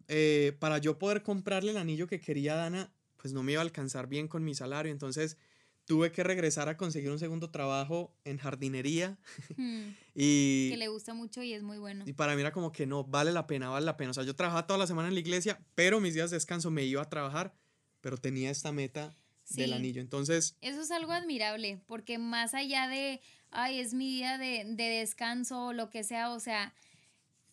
eh, 0.08 0.56
para 0.60 0.78
yo 0.78 0.98
poder 0.98 1.22
comprarle 1.22 1.72
el 1.72 1.76
anillo 1.76 2.06
que 2.06 2.20
quería 2.20 2.54
Dana, 2.54 2.90
pues 3.20 3.34
no 3.34 3.42
me 3.42 3.52
iba 3.52 3.60
a 3.60 3.64
alcanzar 3.64 4.06
bien 4.06 4.28
con 4.28 4.44
mi 4.44 4.54
salario, 4.54 4.90
entonces 4.92 5.36
tuve 5.84 6.12
que 6.12 6.22
regresar 6.22 6.68
a 6.68 6.76
conseguir 6.76 7.10
un 7.10 7.18
segundo 7.18 7.50
trabajo 7.50 8.14
en 8.24 8.38
jardinería. 8.38 9.18
Hmm. 9.56 9.88
y, 10.14 10.70
que 10.70 10.76
le 10.76 10.88
gusta 10.88 11.14
mucho 11.14 11.42
y 11.42 11.52
es 11.52 11.62
muy 11.62 11.78
bueno. 11.78 12.04
Y 12.06 12.12
para 12.12 12.34
mí 12.34 12.40
era 12.40 12.52
como 12.52 12.70
que 12.72 12.86
no, 12.86 13.04
vale 13.04 13.32
la 13.32 13.46
pena, 13.46 13.68
vale 13.70 13.86
la 13.86 13.96
pena. 13.96 14.12
O 14.12 14.14
sea, 14.14 14.24
yo 14.24 14.36
trabajaba 14.36 14.66
toda 14.66 14.78
la 14.78 14.86
semana 14.86 15.08
en 15.08 15.14
la 15.14 15.20
iglesia, 15.20 15.60
pero 15.74 16.00
mis 16.00 16.14
días 16.14 16.30
de 16.30 16.36
descanso 16.36 16.70
me 16.70 16.84
iba 16.84 17.02
a 17.02 17.08
trabajar, 17.08 17.54
pero 18.00 18.16
tenía 18.16 18.50
esta 18.50 18.72
meta 18.72 19.16
del 19.50 19.72
anillo. 19.72 20.00
Entonces... 20.00 20.56
Eso 20.60 20.80
es 20.80 20.92
algo 20.92 21.10
admirable, 21.10 21.82
porque 21.86 22.18
más 22.18 22.54
allá 22.54 22.86
de, 22.86 23.20
ay, 23.50 23.80
es 23.80 23.92
mi 23.92 24.06
día 24.08 24.38
de, 24.38 24.64
de 24.64 24.84
descanso 24.84 25.66
o 25.66 25.72
lo 25.72 25.90
que 25.90 26.04
sea, 26.04 26.30
o 26.30 26.38
sea, 26.38 26.72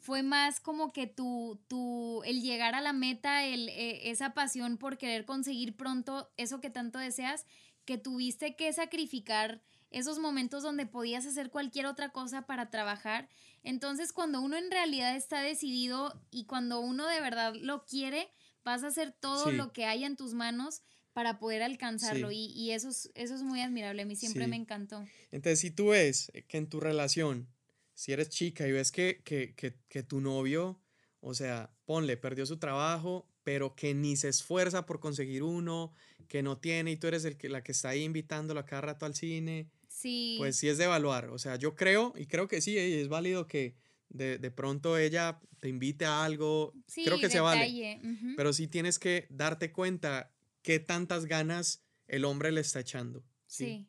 fue 0.08 0.24
más 0.24 0.62
como 0.62 0.94
que 0.94 1.06
tu, 1.06 1.60
tu, 1.68 2.24
el 2.24 2.42
llegar 2.42 2.76
a 2.76 2.80
la 2.80 2.94
meta, 2.94 3.44
el, 3.44 3.68
e, 3.68 4.10
esa 4.10 4.34
pasión 4.34 4.78
por 4.78 4.98
querer 4.98 5.26
conseguir 5.26 5.76
pronto 5.76 6.32
eso 6.38 6.62
que 6.62 6.70
tanto 6.70 6.98
deseas, 6.98 7.46
que 7.84 7.98
tuviste 7.98 8.56
que 8.56 8.72
sacrificar 8.72 9.62
esos 9.92 10.18
momentos 10.18 10.64
donde 10.64 10.86
podías 10.86 11.26
hacer 11.26 11.50
cualquier 11.50 11.88
otra 11.88 12.08
cosa 12.14 12.44
para 12.44 12.70
trabajar. 12.70 13.28
Entonces, 13.64 14.14
cuando 14.14 14.40
uno 14.40 14.56
en 14.56 14.72
realidad 14.72 15.14
está 15.14 15.42
decidido 15.42 16.18
y 16.32 16.46
cuando 16.46 16.80
uno 16.80 17.06
de 17.06 17.20
verdad 17.20 17.54
lo 17.60 17.84
quiere, 17.84 18.30
vas 18.64 18.86
a 18.86 18.88
hacer 18.88 19.12
todo 19.12 19.52
lo 19.52 19.74
que 19.74 19.84
haya 19.84 20.08
en 20.08 20.16
tus 20.16 20.34
manos 20.34 20.84
para 21.12 21.38
poder 21.38 21.64
alcanzarlo. 21.64 22.32
Y, 22.32 22.72
eso, 22.72 22.88
es, 22.88 23.12
eso 23.14 23.36
es 23.36 23.44
muy 23.44 23.60
admirable. 23.60 24.04
A 24.04 24.06
mí 24.06 24.16
siempre 24.16 24.48
me 24.48 24.56
encantó. 24.56 25.06
Entonces, 25.32 25.60
si 25.60 25.70
tú 25.70 25.88
ves 25.88 26.32
que 26.48 26.58
en 26.58 26.70
tu 26.70 26.80
relación, 26.80 27.50
si 27.98 28.14
eres 28.14 28.30
chica 28.30 28.68
y 28.68 28.72
ves 28.72 28.92
que, 28.92 29.24
que, 29.24 29.56
que, 29.56 29.74
que 29.90 30.04
tu 30.04 30.22
novio, 30.22 30.80
o 31.20 31.34
sea, 31.34 31.74
ponle, 31.86 32.16
perdió 32.16 32.46
su 32.46 32.58
trabajo, 32.58 33.28
pero 33.42 33.76
que 33.76 33.96
ni 33.96 34.16
se 34.16 34.30
esfuerza 34.30 34.86
por 34.86 35.00
conseguir 35.00 35.42
uno, 35.42 35.92
que 36.28 36.44
no 36.44 36.60
tiene 36.60 36.92
y 36.92 36.98
tú 36.98 37.08
eres 37.08 37.26
el 37.26 37.38
que, 37.38 37.50
la 37.50 37.64
que 37.64 37.72
está 37.72 37.90
ahí 37.90 38.04
invitándolo 38.04 38.60
a 38.60 38.68
cada 38.68 38.82
rato 38.82 39.08
al 39.08 39.16
cine. 39.16 39.72
Sí. 39.88 40.36
Pues 40.38 40.58
sí 40.58 40.70
es 40.70 40.78
de 40.78 40.84
evaluar. 40.84 41.30
O 41.32 41.40
sea, 41.40 41.56
yo 41.56 41.74
creo, 41.74 42.14
y 42.16 42.28
creo 42.28 42.48
que 42.48 42.62
sí, 42.62 42.78
es 42.78 43.08
válido 43.08 43.48
que 43.48 43.74
de, 44.10 44.38
de 44.38 44.52
pronto 44.52 45.00
ella 45.00 45.40
te 45.60 45.68
invite 45.68 46.06
a 46.06 46.24
algo. 46.24 46.76
Sí, 46.86 47.04
creo 47.04 47.20
que 47.20 47.32
se 47.32 47.40
vale. 47.40 48.00
Pero 48.36 48.54
sí 48.54 48.68
tienes 48.68 49.00
que 49.00 49.26
darte 49.32 49.72
cuenta 49.72 50.32
qué 50.62 50.80
tantas 50.80 51.26
ganas 51.26 51.84
el 52.06 52.26
hombre 52.26 52.52
le 52.52 52.62
está 52.62 52.80
echando. 52.80 53.26
Sí. 53.48 53.88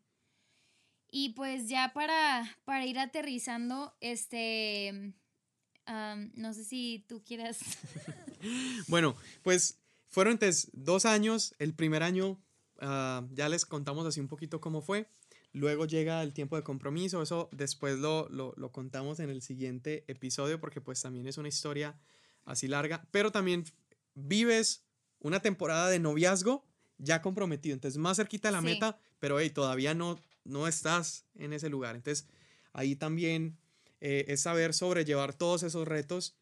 Y 1.11 1.30
pues 1.30 1.68
ya 1.68 1.92
para, 1.94 2.56
para 2.64 2.84
ir 2.84 2.98
aterrizando, 2.98 3.94
este, 4.00 5.14
no 6.34 6.52
sé 6.52 6.64
si 6.64 7.04
tú 7.09 7.22
quieras. 7.24 7.59
bueno, 8.88 9.16
pues 9.42 9.78
fueron 10.09 10.34
entonces 10.34 10.70
dos 10.72 11.06
años. 11.06 11.54
El 11.59 11.74
primer 11.74 12.02
año 12.02 12.38
ah, 12.80 13.26
ya 13.32 13.48
les 13.48 13.64
contamos 13.64 14.06
así 14.06 14.20
un 14.20 14.28
poquito 14.28 14.61
cómo 14.61 14.82
fue. 14.82 15.09
Luego 15.52 15.86
llega 15.86 16.22
el 16.22 16.34
tiempo 16.34 16.56
de 16.56 16.62
compromiso. 16.62 17.22
Eso 17.22 17.48
después 17.52 17.98
lo, 17.98 18.28
lo, 18.28 18.52
lo 18.56 18.70
contamos 18.70 19.18
en 19.20 19.30
el 19.30 19.40
siguiente 19.40 20.04
episodio 20.09 20.61
porque 20.61 20.80
pues 20.82 21.00
también 21.00 21.26
es 21.26 21.38
una 21.38 21.48
historia 21.48 21.98
así 22.44 22.68
larga. 22.68 23.06
Pero 23.11 23.32
también 23.32 23.64
vives 24.14 24.84
una 25.20 25.40
temporada 25.40 25.88
de 25.88 25.98
noviazgo 25.98 26.64
ya 26.98 27.22
comprometido, 27.22 27.74
entonces 27.74 27.96
más 27.98 28.16
cerquita 28.16 28.48
de 28.48 28.52
la 28.52 28.61
meta, 28.61 28.98
pero 29.20 29.38
hey, 29.38 29.50
todavía 29.50 29.94
no, 29.94 30.18
no 30.49 30.66
estás 30.66 31.24
en 31.34 31.53
ese 31.53 31.68
lugar. 31.68 31.96
Entonces 31.96 32.26
ahí 32.72 32.96
también 32.96 33.57
eh, 34.01 34.24
es 34.28 34.42
saber 34.42 34.74
sobrellevar 34.74 35.34
todos 35.34 35.62
esos 35.62 35.86
retos. 35.86 36.36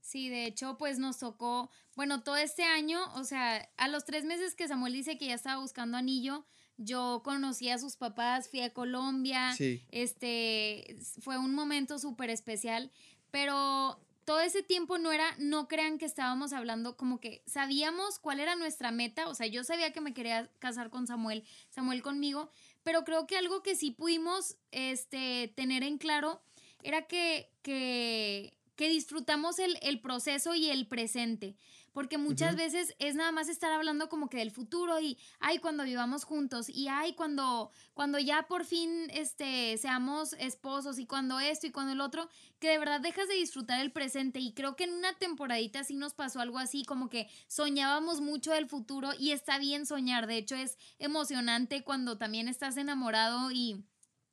Sí, 0.00 0.28
de 0.28 0.44
hecho, 0.44 0.76
pues 0.76 0.98
nos 0.98 1.18
tocó, 1.18 1.70
bueno, 1.96 2.22
todo 2.22 2.36
este 2.36 2.62
año, 2.62 3.00
o 3.14 3.24
sea, 3.24 3.70
a 3.78 3.88
los 3.88 4.04
tres 4.04 4.24
meses 4.24 4.54
que 4.54 4.68
Samuel 4.68 4.92
dice 4.92 5.16
que 5.16 5.26
ya 5.26 5.34
estaba 5.34 5.60
buscando 5.62 5.96
anillo, 5.96 6.44
yo 6.76 7.22
conocí 7.24 7.70
a 7.70 7.78
sus 7.78 7.96
papás, 7.96 8.48
fui 8.48 8.60
a 8.60 8.74
Colombia, 8.74 9.56
este, 9.90 10.96
fue 11.20 11.38
un 11.38 11.54
momento 11.54 11.98
súper 11.98 12.28
especial, 12.28 12.90
pero 13.30 13.98
todo 14.24 14.40
ese 14.40 14.62
tiempo 14.62 14.98
no 14.98 15.12
era, 15.12 15.24
no 15.38 15.68
crean 15.68 15.98
que 15.98 16.06
estábamos 16.06 16.52
hablando 16.52 16.96
como 16.96 17.20
que 17.20 17.42
sabíamos 17.46 18.18
cuál 18.18 18.40
era 18.40 18.56
nuestra 18.56 18.90
meta, 18.90 19.28
o 19.28 19.34
sea, 19.34 19.46
yo 19.46 19.64
sabía 19.64 19.92
que 19.92 20.00
me 20.00 20.14
quería 20.14 20.50
casar 20.58 20.90
con 20.90 21.06
Samuel, 21.06 21.44
Samuel 21.70 22.02
conmigo, 22.02 22.50
pero 22.84 23.02
creo 23.02 23.26
que 23.26 23.36
algo 23.36 23.62
que 23.62 23.74
sí 23.74 23.90
pudimos 23.90 24.56
este, 24.70 25.52
tener 25.56 25.82
en 25.82 25.98
claro 25.98 26.40
era 26.82 27.02
que, 27.08 27.50
que, 27.62 28.56
que 28.76 28.88
disfrutamos 28.88 29.58
el, 29.58 29.78
el 29.82 30.00
proceso 30.00 30.54
y 30.54 30.70
el 30.70 30.86
presente 30.86 31.56
porque 31.94 32.18
muchas 32.18 32.56
veces 32.56 32.94
es 32.98 33.14
nada 33.14 33.30
más 33.32 33.48
estar 33.48 33.70
hablando 33.72 34.08
como 34.08 34.28
que 34.28 34.38
del 34.38 34.50
futuro 34.50 35.00
y 35.00 35.16
ay 35.38 35.58
cuando 35.58 35.84
vivamos 35.84 36.24
juntos 36.24 36.68
y 36.68 36.88
ay 36.88 37.14
cuando 37.14 37.70
cuando 37.94 38.18
ya 38.18 38.48
por 38.48 38.64
fin 38.64 39.08
este 39.10 39.78
seamos 39.78 40.34
esposos 40.34 40.98
y 40.98 41.06
cuando 41.06 41.38
esto 41.38 41.68
y 41.68 41.70
cuando 41.70 41.92
el 41.92 42.00
otro 42.00 42.28
que 42.58 42.68
de 42.68 42.78
verdad 42.78 43.00
dejas 43.00 43.28
de 43.28 43.34
disfrutar 43.34 43.80
el 43.80 43.92
presente. 43.92 44.40
Y 44.40 44.52
creo 44.54 44.74
que 44.74 44.84
en 44.84 44.92
una 44.92 45.14
temporadita 45.14 45.84
sí 45.84 45.94
nos 45.94 46.14
pasó 46.14 46.40
algo 46.40 46.58
así 46.58 46.84
como 46.84 47.08
que 47.08 47.28
soñábamos 47.46 48.20
mucho 48.20 48.50
del 48.50 48.68
futuro 48.68 49.10
y 49.18 49.30
está 49.30 49.58
bien 49.58 49.86
soñar. 49.86 50.26
De 50.26 50.36
hecho 50.36 50.56
es 50.56 50.76
emocionante 50.98 51.84
cuando 51.84 52.18
también 52.18 52.48
estás 52.48 52.76
enamorado 52.76 53.50
y 53.52 53.84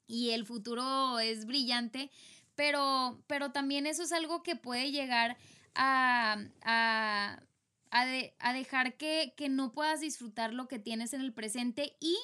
y 0.08 0.32
el 0.32 0.46
futuro 0.46 1.20
es 1.20 1.46
brillante 1.46 2.12
pero 2.56 3.24
pero 3.28 3.52
también 3.52 3.86
eso 3.86 4.04
es 4.04 4.12
algo 4.12 4.44
que 4.44 4.56
puede 4.56 4.92
llegar 4.92 5.38
a, 5.76 6.38
a 6.64 7.42
a, 7.92 8.54
dejar 8.54 8.96
que, 8.96 9.34
no 9.50 9.74
puedas 9.74 10.00
disfrutar 10.00 10.54
lo 10.54 10.68
que 10.68 10.80
tienes 10.80 11.14
en 11.14 11.22
el 11.22 11.34
presente 11.34 11.98
y 12.00 12.18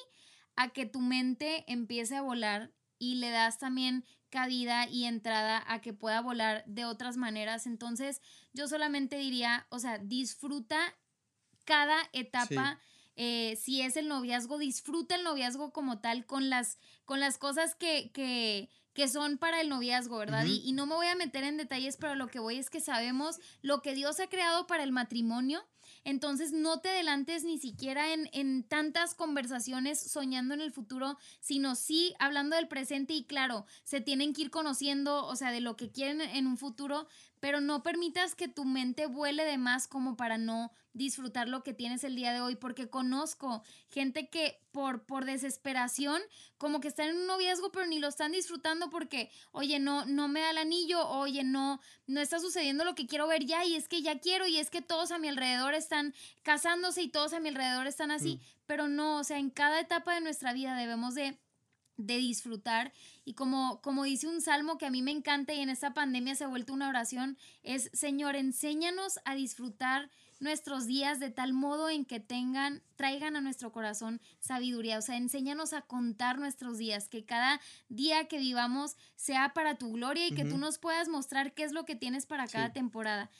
a 0.56 0.70
que 0.70 0.86
tu 0.86 1.00
mente 1.00 1.64
empiece 1.70 2.16
a 2.16 2.22
volar 2.22 2.72
y 2.98 3.16
le 3.16 3.30
das 3.30 3.58
también 3.58 4.04
cabida 4.30 4.88
y 4.88 5.04
entrada 5.04 5.62
a 5.66 5.80
que 5.80 5.92
pueda 5.92 6.20
volar 6.20 6.64
de 6.66 6.84
otras 6.84 7.16
maneras. 7.16 7.66
Entonces, 7.66 8.20
yo 8.52 8.66
solamente 8.66 9.16
diría, 9.18 9.66
o 9.68 9.78
sea, 9.78 9.98
disfruta 9.98 10.78
cada 11.64 11.96
etapa. 12.12 12.80
Eh, 13.14 13.56
si 13.56 13.82
es 13.82 13.96
el 13.96 14.08
noviazgo, 14.08 14.58
disfruta 14.58 15.16
el 15.16 15.24
noviazgo 15.24 15.72
como 15.72 16.00
tal 16.00 16.24
con 16.24 16.50
las, 16.50 16.78
con 17.04 17.20
las 17.20 17.36
cosas 17.36 17.74
que, 17.74 18.10
que, 18.12 18.70
que 18.98 19.06
son 19.06 19.38
para 19.38 19.60
el 19.60 19.68
noviazgo, 19.68 20.18
¿verdad? 20.18 20.44
y, 20.44 20.72
no 20.72 20.84
me 20.84 20.96
voy 20.96 21.06
a 21.06 21.14
meter 21.14 21.44
en 21.44 21.56
detalles, 21.56 21.96
pero 21.96 22.16
lo 22.16 22.26
que 22.26 22.40
voy 22.40 22.56
es 22.56 22.68
que 22.68 22.80
sabemos 22.80 23.38
lo 23.62 23.80
que 23.80 23.94
Dios 23.94 24.18
ha 24.18 24.26
creado 24.26 24.66
para 24.66 24.82
el 24.82 24.90
matrimonio. 24.90 25.64
Entonces 26.02 26.50
no 26.50 26.80
te 26.80 26.88
adelantes 26.88 27.44
ni 27.44 27.58
siquiera 27.58 28.12
en, 28.12 28.28
en 28.32 28.64
tantas 28.64 29.14
conversaciones 29.14 30.00
soñando 30.00 30.52
en 30.52 30.60
el 30.60 30.72
futuro, 30.72 31.16
sino 31.38 31.76
sí 31.76 32.12
hablando 32.18 32.56
del 32.56 32.66
presente 32.66 33.14
y 33.14 33.24
claro, 33.24 33.66
se 33.84 34.00
tienen 34.00 34.32
que 34.32 34.42
ir 34.42 34.50
conociendo, 34.50 35.26
o 35.26 35.36
sea, 35.36 35.52
de 35.52 35.60
lo 35.60 35.76
que 35.76 35.92
quieren 35.92 36.20
en 36.20 36.48
un 36.48 36.56
futuro, 36.56 37.06
pero 37.40 37.60
no 37.60 37.82
permitas 37.82 38.34
que 38.34 38.48
tu 38.48 38.64
mente 38.64 39.06
vuele 39.06 39.44
de 39.44 39.58
más 39.58 39.88
como 39.88 40.16
para 40.16 40.38
no 40.38 40.72
disfrutar 40.92 41.48
lo 41.48 41.62
que 41.62 41.72
tienes 41.72 42.04
el 42.04 42.16
día 42.16 42.32
de 42.32 42.40
hoy, 42.40 42.56
porque 42.56 42.90
conozco 42.90 43.62
gente 43.88 44.28
que 44.28 44.60
por, 44.72 45.04
por 45.04 45.24
desesperación, 45.24 46.20
como 46.58 46.80
que 46.80 46.88
están 46.88 47.08
en 47.08 47.16
un 47.16 47.26
noviazgo, 47.26 47.70
pero 47.72 47.86
ni 47.86 47.98
lo 47.98 48.08
están 48.08 48.32
disfrutando 48.32 48.90
porque, 48.90 49.30
oye, 49.52 49.78
no, 49.78 50.04
no 50.06 50.28
me 50.28 50.40
da 50.40 50.50
el 50.50 50.58
anillo, 50.58 51.06
oye, 51.08 51.44
no, 51.44 51.80
no 52.06 52.20
está 52.20 52.40
sucediendo 52.40 52.84
lo 52.84 52.94
que 52.94 53.06
quiero 53.06 53.28
ver 53.28 53.44
ya, 53.44 53.64
y 53.64 53.76
es 53.76 53.88
que 53.88 54.02
ya 54.02 54.18
quiero, 54.18 54.46
y 54.46 54.58
es 54.58 54.70
que 54.70 54.82
todos 54.82 55.12
a 55.12 55.18
mi 55.18 55.28
alrededor 55.28 55.74
están 55.74 56.14
casándose 56.42 57.02
y 57.02 57.08
todos 57.08 57.32
a 57.32 57.40
mi 57.40 57.48
alrededor 57.48 57.86
están 57.86 58.10
así, 58.10 58.36
mm. 58.36 58.40
pero 58.66 58.88
no, 58.88 59.18
o 59.18 59.24
sea, 59.24 59.38
en 59.38 59.50
cada 59.50 59.80
etapa 59.80 60.14
de 60.14 60.20
nuestra 60.20 60.52
vida 60.52 60.76
debemos 60.76 61.14
de 61.14 61.38
de 61.98 62.16
disfrutar. 62.16 62.92
Y 63.26 63.34
como, 63.34 63.82
como 63.82 64.04
dice 64.04 64.26
un 64.26 64.40
salmo 64.40 64.78
que 64.78 64.86
a 64.86 64.90
mí 64.90 65.02
me 65.02 65.10
encanta 65.10 65.52
y 65.52 65.60
en 65.60 65.68
esta 65.68 65.92
pandemia 65.92 66.34
se 66.34 66.44
ha 66.44 66.48
vuelto 66.48 66.72
una 66.72 66.88
oración, 66.88 67.36
es 67.62 67.90
Señor, 67.92 68.36
enséñanos 68.36 69.18
a 69.26 69.34
disfrutar 69.34 70.08
nuestros 70.40 70.86
días 70.86 71.18
de 71.18 71.30
tal 71.30 71.52
modo 71.52 71.90
en 71.90 72.04
que 72.04 72.20
tengan, 72.20 72.80
traigan 72.96 73.34
a 73.34 73.40
nuestro 73.40 73.72
corazón 73.72 74.20
sabiduría, 74.38 74.98
o 74.98 75.02
sea, 75.02 75.16
enséñanos 75.16 75.72
a 75.72 75.82
contar 75.82 76.38
nuestros 76.38 76.78
días, 76.78 77.08
que 77.08 77.24
cada 77.24 77.60
día 77.88 78.28
que 78.28 78.38
vivamos 78.38 78.96
sea 79.16 79.52
para 79.52 79.76
tu 79.76 79.92
gloria 79.92 80.28
y 80.28 80.34
que 80.34 80.44
tú 80.44 80.56
nos 80.56 80.78
puedas 80.78 81.08
mostrar 81.08 81.54
qué 81.54 81.64
es 81.64 81.72
lo 81.72 81.84
que 81.84 81.96
tienes 81.96 82.26
para 82.26 82.46
cada 82.46 82.72
temporada. 82.72 83.30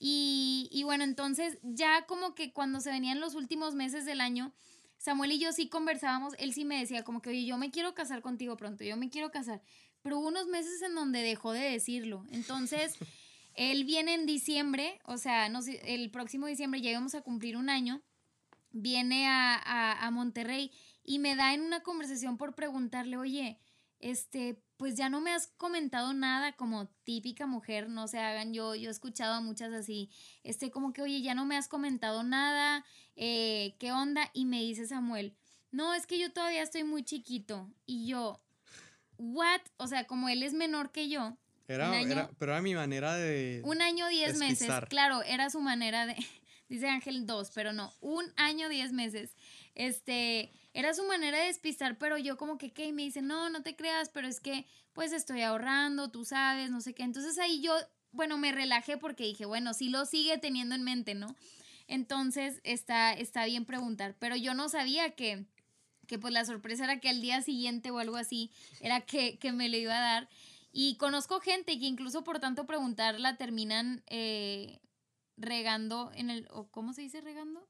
Y, 0.00 0.68
y 0.72 0.82
bueno, 0.82 1.04
entonces 1.04 1.58
ya 1.62 2.06
como 2.06 2.34
que 2.34 2.52
cuando 2.52 2.80
se 2.80 2.90
venían 2.90 3.20
los 3.20 3.34
últimos 3.34 3.74
meses 3.74 4.04
del 4.04 4.20
año, 4.20 4.52
Samuel 4.98 5.32
y 5.32 5.38
yo 5.38 5.52
sí 5.52 5.68
conversábamos, 5.68 6.34
él 6.38 6.52
sí 6.52 6.64
me 6.64 6.78
decía 6.78 7.04
como 7.04 7.22
que, 7.22 7.30
oye, 7.30 7.46
yo 7.46 7.56
me 7.56 7.70
quiero 7.70 7.94
casar 7.94 8.20
contigo 8.20 8.56
pronto, 8.56 8.84
yo 8.84 8.96
me 8.96 9.10
quiero 9.10 9.30
casar, 9.30 9.62
pero 10.02 10.18
hubo 10.18 10.28
unos 10.28 10.48
meses 10.48 10.82
en 10.82 10.94
donde 10.94 11.22
dejó 11.22 11.52
de 11.52 11.70
decirlo. 11.70 12.26
Entonces, 12.30 12.96
él 13.54 13.84
viene 13.84 14.14
en 14.14 14.26
diciembre, 14.26 15.00
o 15.04 15.16
sea, 15.16 15.48
no 15.48 15.62
sé, 15.62 15.80
el 15.94 16.10
próximo 16.10 16.46
diciembre 16.46 16.80
ya 16.80 16.98
a 16.98 17.22
cumplir 17.22 17.56
un 17.56 17.70
año, 17.70 18.02
viene 18.70 19.26
a, 19.26 19.54
a, 19.54 20.06
a 20.06 20.10
Monterrey 20.10 20.70
y 21.04 21.20
me 21.20 21.36
da 21.36 21.54
en 21.54 21.62
una 21.62 21.80
conversación 21.80 22.36
por 22.36 22.54
preguntarle, 22.54 23.16
oye, 23.16 23.58
este, 24.00 24.62
pues 24.76 24.96
ya 24.96 25.08
no 25.08 25.20
me 25.20 25.32
has 25.32 25.48
comentado 25.56 26.12
nada 26.12 26.52
como 26.52 26.86
típica 27.04 27.46
mujer, 27.46 27.88
no 27.88 28.08
se 28.08 28.18
hagan, 28.18 28.52
yo, 28.52 28.74
yo 28.74 28.88
he 28.88 28.92
escuchado 28.92 29.34
a 29.34 29.40
muchas 29.40 29.72
así, 29.72 30.10
este, 30.44 30.70
como 30.70 30.92
que, 30.92 31.02
oye, 31.02 31.22
ya 31.22 31.34
no 31.34 31.44
me 31.44 31.56
has 31.56 31.68
comentado 31.68 32.22
nada, 32.22 32.84
eh, 33.16 33.74
¿qué 33.78 33.92
onda? 33.92 34.30
Y 34.32 34.44
me 34.44 34.60
dice 34.60 34.86
Samuel, 34.86 35.34
no, 35.70 35.94
es 35.94 36.06
que 36.06 36.18
yo 36.18 36.32
todavía 36.32 36.62
estoy 36.62 36.84
muy 36.84 37.04
chiquito. 37.04 37.70
Y 37.86 38.06
yo, 38.06 38.40
¿what? 39.18 39.60
O 39.76 39.86
sea, 39.86 40.04
como 40.04 40.28
él 40.28 40.42
es 40.42 40.54
menor 40.54 40.90
que 40.92 41.08
yo. 41.08 41.36
Era, 41.66 41.90
pero 42.38 42.52
era 42.52 42.62
mi 42.62 42.74
manera 42.74 43.14
de... 43.16 43.60
Un 43.64 43.82
año, 43.82 44.08
diez 44.08 44.38
meses, 44.38 44.70
claro, 44.88 45.22
era 45.22 45.50
su 45.50 45.60
manera 45.60 46.06
de... 46.06 46.16
Dice 46.68 46.88
Ángel 46.88 47.26
dos, 47.26 47.50
pero 47.54 47.72
no, 47.72 47.94
un 48.00 48.26
año, 48.36 48.68
diez 48.68 48.92
meses. 48.92 49.36
Este, 49.78 50.50
era 50.74 50.92
su 50.92 51.04
manera 51.04 51.38
de 51.38 51.46
despistar, 51.46 51.98
pero 51.98 52.18
yo 52.18 52.36
como 52.36 52.58
que, 52.58 52.72
¿qué? 52.72 52.86
Y 52.86 52.92
me 52.92 53.04
dice, 53.04 53.22
no, 53.22 53.48
no 53.48 53.62
te 53.62 53.76
creas, 53.76 54.08
pero 54.08 54.26
es 54.26 54.40
que 54.40 54.66
pues 54.92 55.12
estoy 55.12 55.42
ahorrando, 55.42 56.10
tú 56.10 56.24
sabes, 56.24 56.68
no 56.70 56.80
sé 56.80 56.94
qué. 56.94 57.04
Entonces 57.04 57.38
ahí 57.38 57.62
yo, 57.62 57.72
bueno, 58.10 58.38
me 58.38 58.50
relajé 58.50 58.98
porque 58.98 59.22
dije, 59.22 59.46
bueno, 59.46 59.72
sí 59.74 59.88
lo 59.88 60.04
sigue 60.04 60.36
teniendo 60.36 60.74
en 60.74 60.82
mente, 60.82 61.14
¿no? 61.14 61.36
Entonces 61.86 62.60
está, 62.64 63.12
está 63.12 63.44
bien 63.44 63.64
preguntar, 63.64 64.16
pero 64.18 64.34
yo 64.34 64.52
no 64.52 64.68
sabía 64.68 65.12
que, 65.12 65.46
que 66.08 66.18
pues 66.18 66.34
la 66.34 66.44
sorpresa 66.44 66.82
era 66.82 66.98
que 66.98 67.08
al 67.08 67.20
día 67.20 67.40
siguiente 67.40 67.92
o 67.92 68.00
algo 68.00 68.16
así 68.16 68.50
era 68.80 69.02
que, 69.02 69.38
que 69.38 69.52
me 69.52 69.68
lo 69.68 69.76
iba 69.76 69.96
a 69.96 70.00
dar. 70.00 70.28
Y 70.72 70.96
conozco 70.96 71.38
gente 71.38 71.78
que 71.78 71.86
incluso 71.86 72.24
por 72.24 72.40
tanto 72.40 72.66
preguntar 72.66 73.20
la 73.20 73.36
terminan 73.36 74.02
eh, 74.08 74.80
regando 75.36 76.10
en 76.16 76.30
el, 76.30 76.48
o 76.50 76.66
¿cómo 76.66 76.92
se 76.92 77.02
dice 77.02 77.20
regando? 77.20 77.68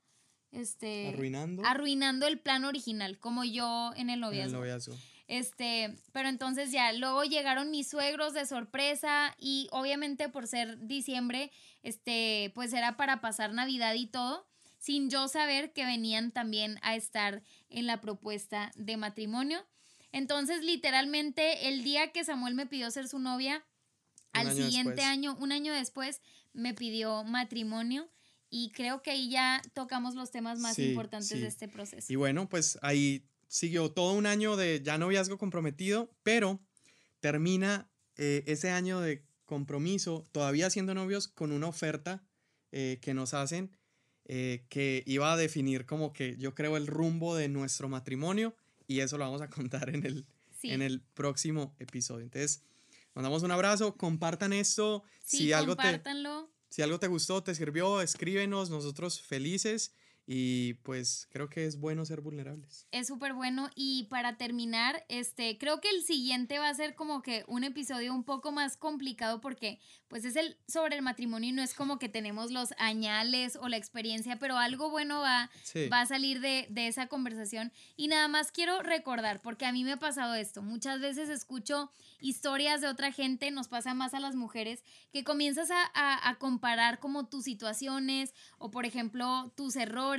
Este, 0.50 1.08
arruinando. 1.08 1.62
Arruinando 1.64 2.26
el 2.26 2.38
plan 2.38 2.64
original, 2.64 3.18
como 3.18 3.44
yo 3.44 3.92
en 3.96 4.10
el 4.10 4.20
noviazgo. 4.20 4.48
En 4.48 4.54
el 4.54 4.60
noviazgo. 4.60 4.96
Este, 5.28 5.94
pero 6.12 6.30
entonces 6.30 6.72
ya, 6.72 6.90
luego 6.94 7.22
llegaron 7.22 7.70
mis 7.70 7.88
suegros 7.88 8.32
de 8.32 8.46
sorpresa 8.46 9.36
y 9.38 9.68
obviamente 9.72 10.30
por 10.30 10.46
ser 10.46 10.78
diciembre, 10.86 11.52
este, 11.82 12.50
pues 12.54 12.72
era 12.72 12.96
para 12.96 13.20
pasar 13.20 13.52
Navidad 13.52 13.92
y 13.94 14.06
todo, 14.06 14.46
sin 14.78 15.10
yo 15.10 15.28
saber 15.28 15.74
que 15.74 15.84
venían 15.84 16.32
también 16.32 16.78
a 16.80 16.96
estar 16.96 17.42
en 17.68 17.86
la 17.86 18.00
propuesta 18.00 18.72
de 18.76 18.96
matrimonio. 18.96 19.66
Entonces, 20.12 20.64
literalmente, 20.64 21.68
el 21.68 21.84
día 21.84 22.10
que 22.10 22.24
Samuel 22.24 22.54
me 22.54 22.66
pidió 22.66 22.90
ser 22.90 23.06
su 23.06 23.18
novia, 23.18 23.66
al 24.32 24.54
siguiente 24.54 25.02
año, 25.02 25.36
un 25.38 25.52
año 25.52 25.74
después, 25.74 26.22
me 26.54 26.72
pidió 26.72 27.24
matrimonio. 27.24 28.08
Y 28.50 28.70
creo 28.70 29.02
que 29.02 29.10
ahí 29.10 29.30
ya 29.30 29.62
tocamos 29.74 30.14
los 30.14 30.30
temas 30.30 30.58
más 30.58 30.78
importantes 30.78 31.28
de 31.28 31.46
este 31.46 31.68
proceso. 31.68 32.12
Y 32.12 32.16
bueno, 32.16 32.48
pues 32.48 32.78
ahí 32.82 33.24
siguió 33.46 33.90
todo 33.90 34.14
un 34.14 34.26
año 34.26 34.56
de 34.56 34.80
ya 34.82 34.98
noviazgo 34.98 35.38
comprometido, 35.38 36.10
pero 36.22 36.60
termina 37.20 37.90
eh, 38.16 38.44
ese 38.46 38.70
año 38.70 39.00
de 39.00 39.24
compromiso, 39.44 40.24
todavía 40.32 40.70
siendo 40.70 40.94
novios, 40.94 41.28
con 41.28 41.52
una 41.52 41.68
oferta 41.68 42.22
eh, 42.72 42.98
que 43.00 43.14
nos 43.14 43.34
hacen 43.34 43.76
eh, 44.30 44.66
que 44.68 45.02
iba 45.06 45.32
a 45.32 45.38
definir 45.38 45.86
como 45.86 46.12
que 46.12 46.36
yo 46.36 46.54
creo 46.54 46.76
el 46.76 46.86
rumbo 46.86 47.34
de 47.34 47.48
nuestro 47.48 47.88
matrimonio 47.88 48.54
y 48.86 49.00
eso 49.00 49.16
lo 49.16 49.24
vamos 49.24 49.40
a 49.40 49.48
contar 49.48 49.88
en 49.88 50.04
el, 50.04 50.26
en 50.62 50.82
el 50.82 51.00
próximo 51.00 51.74
episodio. 51.78 52.24
Entonces, 52.24 52.62
mandamos 53.14 53.42
un 53.42 53.52
abrazo, 53.52 53.96
compartan 53.96 54.52
esto. 54.52 55.02
si 55.24 55.54
algo 55.54 55.76
te, 55.76 56.02
si 56.68 56.82
algo 56.82 56.98
te 56.98 57.06
gustó, 57.06 57.42
te 57.42 57.54
sirvió, 57.54 58.00
escríbenos, 58.00 58.70
nosotros 58.70 59.20
felices. 59.20 59.94
Y 60.30 60.74
pues 60.82 61.26
creo 61.30 61.48
que 61.48 61.64
es 61.64 61.80
bueno 61.80 62.04
ser 62.04 62.20
vulnerables. 62.20 62.86
Es 62.92 63.06
súper 63.06 63.32
bueno. 63.32 63.70
Y 63.74 64.04
para 64.10 64.36
terminar, 64.36 65.06
este, 65.08 65.56
creo 65.56 65.80
que 65.80 65.88
el 65.88 66.02
siguiente 66.02 66.58
va 66.58 66.68
a 66.68 66.74
ser 66.74 66.94
como 66.94 67.22
que 67.22 67.44
un 67.48 67.64
episodio 67.64 68.12
un 68.12 68.24
poco 68.24 68.52
más 68.52 68.76
complicado 68.76 69.40
porque 69.40 69.80
pues 70.06 70.26
es 70.26 70.36
el 70.36 70.58
sobre 70.68 70.96
el 70.96 71.02
matrimonio 71.02 71.48
y 71.48 71.52
no 71.52 71.62
es 71.62 71.72
como 71.72 71.98
que 71.98 72.10
tenemos 72.10 72.50
los 72.50 72.74
añales 72.76 73.56
o 73.56 73.70
la 73.70 73.78
experiencia, 73.78 74.38
pero 74.38 74.58
algo 74.58 74.90
bueno 74.90 75.20
va, 75.20 75.50
va 75.90 76.02
a 76.02 76.06
salir 76.06 76.40
de, 76.40 76.66
de 76.68 76.88
esa 76.88 77.06
conversación. 77.06 77.72
Y 77.96 78.08
nada 78.08 78.28
más 78.28 78.52
quiero 78.52 78.82
recordar, 78.82 79.40
porque 79.40 79.64
a 79.64 79.72
mí 79.72 79.82
me 79.82 79.92
ha 79.92 79.98
pasado 79.98 80.34
esto. 80.34 80.60
Muchas 80.60 81.00
veces 81.00 81.30
escucho 81.30 81.90
historias 82.20 82.80
de 82.80 82.88
otra 82.88 83.12
gente, 83.12 83.50
nos 83.50 83.68
pasa 83.68 83.94
más 83.94 84.14
a 84.14 84.20
las 84.20 84.34
mujeres, 84.34 84.84
que 85.12 85.24
comienzas 85.24 85.70
a, 85.70 86.36
comparar 86.38 87.00
como 87.00 87.26
tus 87.26 87.44
situaciones 87.44 88.34
o 88.58 88.70
por 88.70 88.84
ejemplo 88.84 89.52
tus 89.56 89.76
errores 89.76 90.17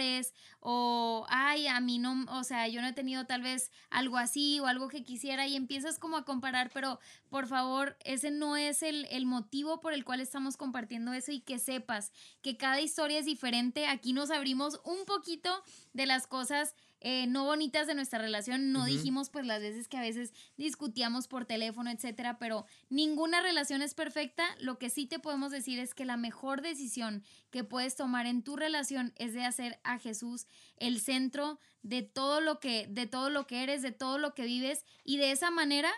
o, 0.59 1.25
ay, 1.29 1.67
a 1.67 1.79
mí 1.79 1.99
no, 1.99 2.25
o 2.29 2.43
sea, 2.43 2.67
yo 2.67 2.81
no 2.81 2.87
he 2.87 2.93
tenido 2.93 3.25
tal 3.25 3.41
vez 3.41 3.71
algo 3.89 4.17
así 4.17 4.59
o 4.59 4.67
algo 4.67 4.87
que 4.87 5.03
quisiera 5.03 5.47
y 5.47 5.55
empiezas 5.55 5.99
como 5.99 6.17
a 6.17 6.25
comparar, 6.25 6.71
pero 6.73 6.99
por 7.29 7.47
favor, 7.47 7.97
ese 8.03 8.31
no 8.31 8.57
es 8.57 8.83
el, 8.83 9.05
el 9.11 9.25
motivo 9.25 9.79
por 9.81 9.93
el 9.93 10.03
cual 10.03 10.19
estamos 10.19 10.57
compartiendo 10.57 11.13
eso 11.13 11.31
y 11.31 11.41
que 11.41 11.59
sepas 11.59 12.11
que 12.41 12.57
cada 12.57 12.81
historia 12.81 13.19
es 13.19 13.25
diferente. 13.25 13.87
Aquí 13.87 14.13
nos 14.13 14.31
abrimos 14.31 14.81
un 14.83 15.05
poquito 15.05 15.49
de 15.93 16.05
las 16.05 16.27
cosas 16.27 16.75
eh, 17.01 17.27
no 17.27 17.45
bonitas 17.45 17.87
de 17.87 17.95
nuestra 17.95 18.19
relación. 18.19 18.71
No 18.71 18.85
dijimos 18.85 19.29
pues 19.29 19.45
las 19.45 19.61
veces 19.61 19.87
que 19.87 19.97
a 19.97 20.01
veces 20.01 20.33
discutíamos 20.57 21.27
por 21.27 21.45
teléfono, 21.45 21.89
etcétera, 21.89 22.37
pero 22.37 22.65
ninguna 22.89 23.41
relación 23.41 23.81
es 23.81 23.93
perfecta. 23.93 24.43
Lo 24.59 24.77
que 24.77 24.89
sí 24.89 25.05
te 25.05 25.19
podemos 25.19 25.51
decir 25.51 25.79
es 25.79 25.93
que 25.93 26.05
la 26.05 26.17
mejor 26.17 26.61
decisión 26.61 27.23
que 27.51 27.63
puedes 27.63 27.95
tomar 27.95 28.25
en 28.25 28.43
tu 28.43 28.55
relación 28.57 29.13
es 29.15 29.33
de 29.33 29.45
hacer 29.45 29.79
a 29.83 29.97
Jesús 29.99 30.47
el 30.77 30.99
centro 30.99 31.59
de 31.81 32.01
todo 32.01 32.41
lo 32.41 32.59
que, 32.59 32.87
de 32.87 33.07
todo 33.07 33.29
lo 33.29 33.47
que 33.47 33.63
eres, 33.63 33.81
de 33.81 33.91
todo 33.91 34.17
lo 34.17 34.33
que 34.33 34.43
vives 34.43 34.85
y 35.03 35.17
de 35.17 35.31
esa 35.31 35.51
manera 35.51 35.91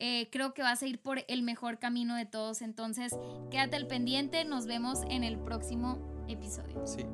eh, 0.00 0.30
creo 0.32 0.54
que 0.54 0.62
vas 0.62 0.82
a 0.82 0.86
ir 0.86 1.00
por 1.00 1.24
el 1.28 1.42
mejor 1.42 1.78
camino 1.78 2.16
de 2.16 2.24
todos. 2.24 2.62
Entonces, 2.62 3.12
quédate 3.50 3.76
al 3.76 3.86
pendiente, 3.86 4.44
nos 4.44 4.66
vemos 4.66 5.00
en 5.10 5.24
el 5.24 5.38
próximo 5.38 6.24
episodio. 6.26 6.86
Sí. 6.86 7.04